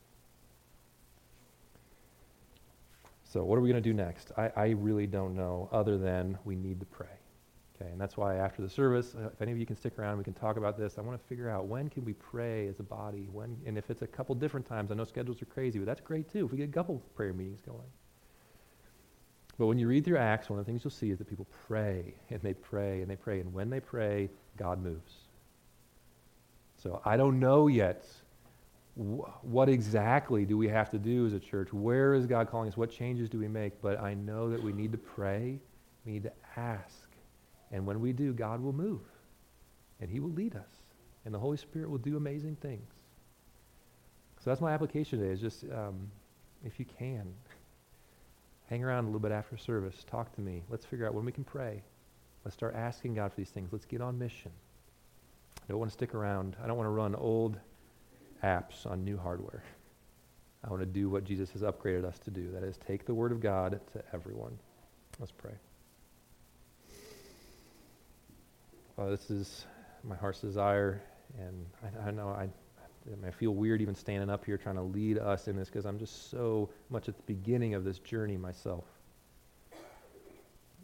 So, 3.36 3.44
what 3.44 3.58
are 3.58 3.60
we 3.60 3.68
going 3.68 3.82
to 3.82 3.86
do 3.86 3.92
next? 3.92 4.32
I, 4.38 4.50
I 4.56 4.66
really 4.68 5.06
don't 5.06 5.36
know, 5.36 5.68
other 5.70 5.98
than 5.98 6.38
we 6.46 6.56
need 6.56 6.80
to 6.80 6.86
pray. 6.86 7.18
Okay, 7.74 7.90
and 7.90 8.00
that's 8.00 8.16
why 8.16 8.36
after 8.36 8.62
the 8.62 8.68
service, 8.70 9.14
uh, 9.14 9.28
if 9.30 9.42
any 9.42 9.52
of 9.52 9.58
you 9.58 9.66
can 9.66 9.76
stick 9.76 9.98
around, 9.98 10.16
we 10.16 10.24
can 10.24 10.32
talk 10.32 10.56
about 10.56 10.78
this. 10.78 10.96
I 10.96 11.02
want 11.02 11.20
to 11.20 11.28
figure 11.28 11.50
out 11.50 11.66
when 11.66 11.90
can 11.90 12.02
we 12.02 12.14
pray 12.14 12.66
as 12.66 12.80
a 12.80 12.82
body. 12.82 13.28
When, 13.30 13.58
and 13.66 13.76
if 13.76 13.90
it's 13.90 14.00
a 14.00 14.06
couple 14.06 14.34
different 14.36 14.66
times, 14.66 14.90
I 14.90 14.94
know 14.94 15.04
schedules 15.04 15.42
are 15.42 15.44
crazy, 15.44 15.78
but 15.78 15.84
that's 15.84 16.00
great 16.00 16.32
too. 16.32 16.46
If 16.46 16.50
we 16.50 16.56
get 16.56 16.70
a 16.70 16.72
couple 16.72 17.02
prayer 17.14 17.34
meetings 17.34 17.60
going. 17.60 17.90
But 19.58 19.66
when 19.66 19.78
you 19.78 19.86
read 19.86 20.06
through 20.06 20.16
Acts, 20.16 20.48
one 20.48 20.58
of 20.58 20.64
the 20.64 20.72
things 20.72 20.82
you'll 20.82 20.90
see 20.90 21.10
is 21.10 21.18
that 21.18 21.28
people 21.28 21.46
pray 21.68 22.14
and 22.30 22.40
they 22.40 22.54
pray 22.54 23.02
and 23.02 23.10
they 23.10 23.16
pray, 23.16 23.40
and 23.40 23.52
when 23.52 23.68
they 23.68 23.80
pray, 23.80 24.30
God 24.56 24.82
moves. 24.82 25.12
So 26.82 27.02
I 27.04 27.18
don't 27.18 27.38
know 27.38 27.66
yet 27.66 28.06
what 28.96 29.68
exactly 29.68 30.46
do 30.46 30.56
we 30.56 30.68
have 30.68 30.90
to 30.90 30.98
do 30.98 31.26
as 31.26 31.34
a 31.34 31.38
church? 31.38 31.70
Where 31.70 32.14
is 32.14 32.26
God 32.26 32.50
calling 32.50 32.68
us? 32.68 32.78
What 32.78 32.90
changes 32.90 33.28
do 33.28 33.38
we 33.38 33.46
make? 33.46 33.82
But 33.82 34.00
I 34.00 34.14
know 34.14 34.50
that 34.50 34.62
we 34.62 34.72
need 34.72 34.90
to 34.92 34.98
pray, 34.98 35.58
we 36.06 36.12
need 36.12 36.22
to 36.22 36.32
ask. 36.56 37.08
And 37.70 37.84
when 37.84 38.00
we 38.00 38.12
do, 38.12 38.32
God 38.32 38.62
will 38.62 38.72
move 38.72 39.02
and 40.00 40.10
He 40.10 40.18
will 40.18 40.30
lead 40.30 40.56
us. 40.56 40.70
And 41.26 41.34
the 41.34 41.38
Holy 41.38 41.58
Spirit 41.58 41.90
will 41.90 41.98
do 41.98 42.16
amazing 42.16 42.56
things. 42.56 42.88
So 44.42 44.50
that's 44.50 44.60
my 44.60 44.72
application 44.72 45.18
today 45.18 45.32
is 45.32 45.40
just, 45.40 45.64
um, 45.64 46.10
if 46.64 46.78
you 46.78 46.86
can, 46.98 47.34
hang 48.70 48.82
around 48.82 49.04
a 49.04 49.06
little 49.08 49.20
bit 49.20 49.32
after 49.32 49.58
service. 49.58 50.04
Talk 50.08 50.34
to 50.36 50.40
me. 50.40 50.62
Let's 50.70 50.86
figure 50.86 51.06
out 51.06 51.14
when 51.14 51.24
we 51.24 51.32
can 51.32 51.44
pray. 51.44 51.82
Let's 52.44 52.54
start 52.54 52.74
asking 52.74 53.14
God 53.14 53.32
for 53.32 53.36
these 53.36 53.50
things. 53.50 53.70
Let's 53.72 53.84
get 53.84 54.00
on 54.00 54.18
mission. 54.18 54.52
I 55.58 55.72
don't 55.72 55.80
want 55.80 55.90
to 55.90 55.94
stick 55.94 56.14
around. 56.14 56.56
I 56.62 56.66
don't 56.66 56.76
want 56.76 56.86
to 56.86 56.92
run 56.92 57.14
old 57.14 57.58
apps 58.42 58.86
on 58.86 59.04
new 59.04 59.16
hardware. 59.16 59.62
I 60.64 60.70
want 60.70 60.80
to 60.80 60.86
do 60.86 61.08
what 61.08 61.24
Jesus 61.24 61.50
has 61.52 61.62
upgraded 61.62 62.04
us 62.04 62.18
to 62.20 62.30
do 62.30 62.50
that 62.52 62.62
is, 62.62 62.76
take 62.86 63.06
the 63.06 63.14
Word 63.14 63.32
of 63.32 63.40
God 63.40 63.80
to 63.92 64.02
everyone. 64.12 64.58
Let's 65.20 65.32
pray. 65.32 65.52
Father, 68.96 69.10
this 69.10 69.30
is 69.30 69.66
my 70.02 70.16
heart's 70.16 70.40
desire 70.40 71.02
And 71.38 71.66
I, 71.82 72.08
I 72.08 72.10
know 72.10 72.28
I, 72.28 72.48
I 73.26 73.30
feel 73.30 73.52
weird 73.52 73.80
even 73.82 73.94
standing 73.94 74.30
up 74.30 74.44
here 74.44 74.56
trying 74.56 74.76
to 74.76 74.82
lead 74.82 75.18
us 75.18 75.48
in 75.48 75.56
this 75.56 75.68
because 75.68 75.84
I'm 75.84 75.98
just 75.98 76.30
so 76.30 76.70
much 76.90 77.08
at 77.08 77.16
the 77.16 77.22
beginning 77.22 77.74
of 77.74 77.84
this 77.84 77.98
journey 77.98 78.36
myself. 78.36 78.84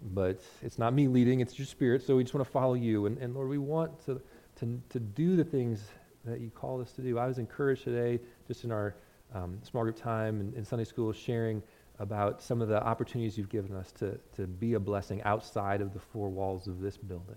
But 0.03 0.41
it's 0.63 0.79
not 0.79 0.93
me 0.93 1.09
leading, 1.09 1.41
it's 1.41 1.59
your 1.59 1.67
spirit, 1.67 2.05
so 2.05 2.17
we 2.17 2.25
just 2.25 2.35
want 2.35 2.45
to 2.47 2.53
follow 2.53 2.75
you. 2.75 3.07
And, 3.07 3.19
and 3.19 3.35
Lord, 3.35 3.49
we 3.49 3.59
want 3.59 4.05
to, 4.07 4.21
to, 4.59 4.81
to 4.91 5.01
do 5.01 5.37
the 5.37 5.45
things 5.45 5.81
that 6.25 6.41
you 6.41 6.51
called 6.51 6.81
us 6.81 6.93
to 6.93 7.03
do. 7.03 7.18
I 7.18 7.27
was 7.27 7.39
encouraged 7.39 7.85
today, 7.85 8.20
just 8.47 8.64
in 8.64 8.73
our 8.73 8.95
um, 9.35 9.59
small 9.62 9.83
group 9.83 9.97
time 9.97 10.41
and 10.41 10.55
in 10.55 10.64
Sunday 10.64 10.85
school, 10.85 11.12
sharing 11.12 11.62
about 11.99 12.43
some 12.43 12.61
of 12.62 12.68
the 12.68 12.83
opportunities 12.83 13.37
you've 13.37 13.49
given 13.49 13.75
us 13.77 13.93
to, 13.93 14.18
to 14.37 14.47
be 14.47 14.75
a 14.75 14.81
blessing 14.81 15.23
outside 15.23 15.81
of 15.81 15.93
the 15.93 16.01
four 16.01 16.29
walls 16.29 16.66
of 16.66 16.81
this 16.81 16.97
building. 16.97 17.37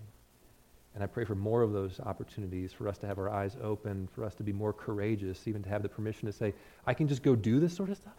And 0.94 1.04
I 1.04 1.06
pray 1.06 1.24
for 1.24 1.34
more 1.34 1.62
of 1.62 1.72
those 1.72 2.00
opportunities 2.00 2.72
for 2.72 2.88
us 2.88 2.96
to 2.98 3.06
have 3.06 3.18
our 3.18 3.28
eyes 3.28 3.56
open, 3.62 4.08
for 4.14 4.24
us 4.24 4.34
to 4.36 4.42
be 4.42 4.52
more 4.52 4.72
courageous, 4.72 5.46
even 5.46 5.62
to 5.62 5.68
have 5.68 5.82
the 5.82 5.90
permission 5.90 6.26
to 6.26 6.32
say, 6.32 6.54
I 6.86 6.94
can 6.94 7.06
just 7.06 7.22
go 7.22 7.36
do 7.36 7.60
this 7.60 7.74
sort 7.74 7.90
of 7.90 7.98
stuff. 7.98 8.14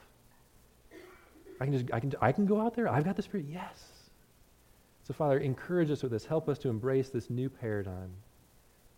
I 1.59 1.65
can 1.65 1.74
just, 1.74 1.86
I 1.91 1.99
can, 1.99 2.13
I 2.22 2.32
can 2.32 2.45
go 2.45 2.61
out 2.61 2.76
there. 2.76 2.88
I've 2.88 3.03
got 3.03 3.15
the 3.15 3.24
Spirit. 3.24 3.47
Yes. 3.49 3.84
So, 5.03 5.13
Father, 5.13 5.39
encourage 5.39 5.89
us 5.89 6.03
with 6.03 6.11
this. 6.11 6.24
Help 6.24 6.47
us 6.47 6.59
to 6.59 6.70
embrace 6.70 7.09
this 7.09 7.32
new 7.32 7.49
paradigm. 7.49 8.11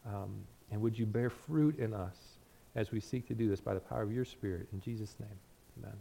Um, 0.06 0.42
and 0.72 0.82
would 0.82 0.98
you 0.98 1.06
bear 1.06 1.30
fruit 1.30 1.78
in 1.80 1.94
us 1.94 2.18
as 2.76 2.92
we 2.92 3.00
seek 3.00 3.28
to 3.28 3.34
do 3.34 3.50
this 3.50 3.62
by 3.62 3.74
the 3.74 3.80
power 3.80 4.02
of 4.04 4.12
your 4.12 4.26
Spirit? 4.26 4.68
In 4.74 4.80
Jesus' 4.80 5.16
name, 5.20 5.40
amen. 5.80 6.00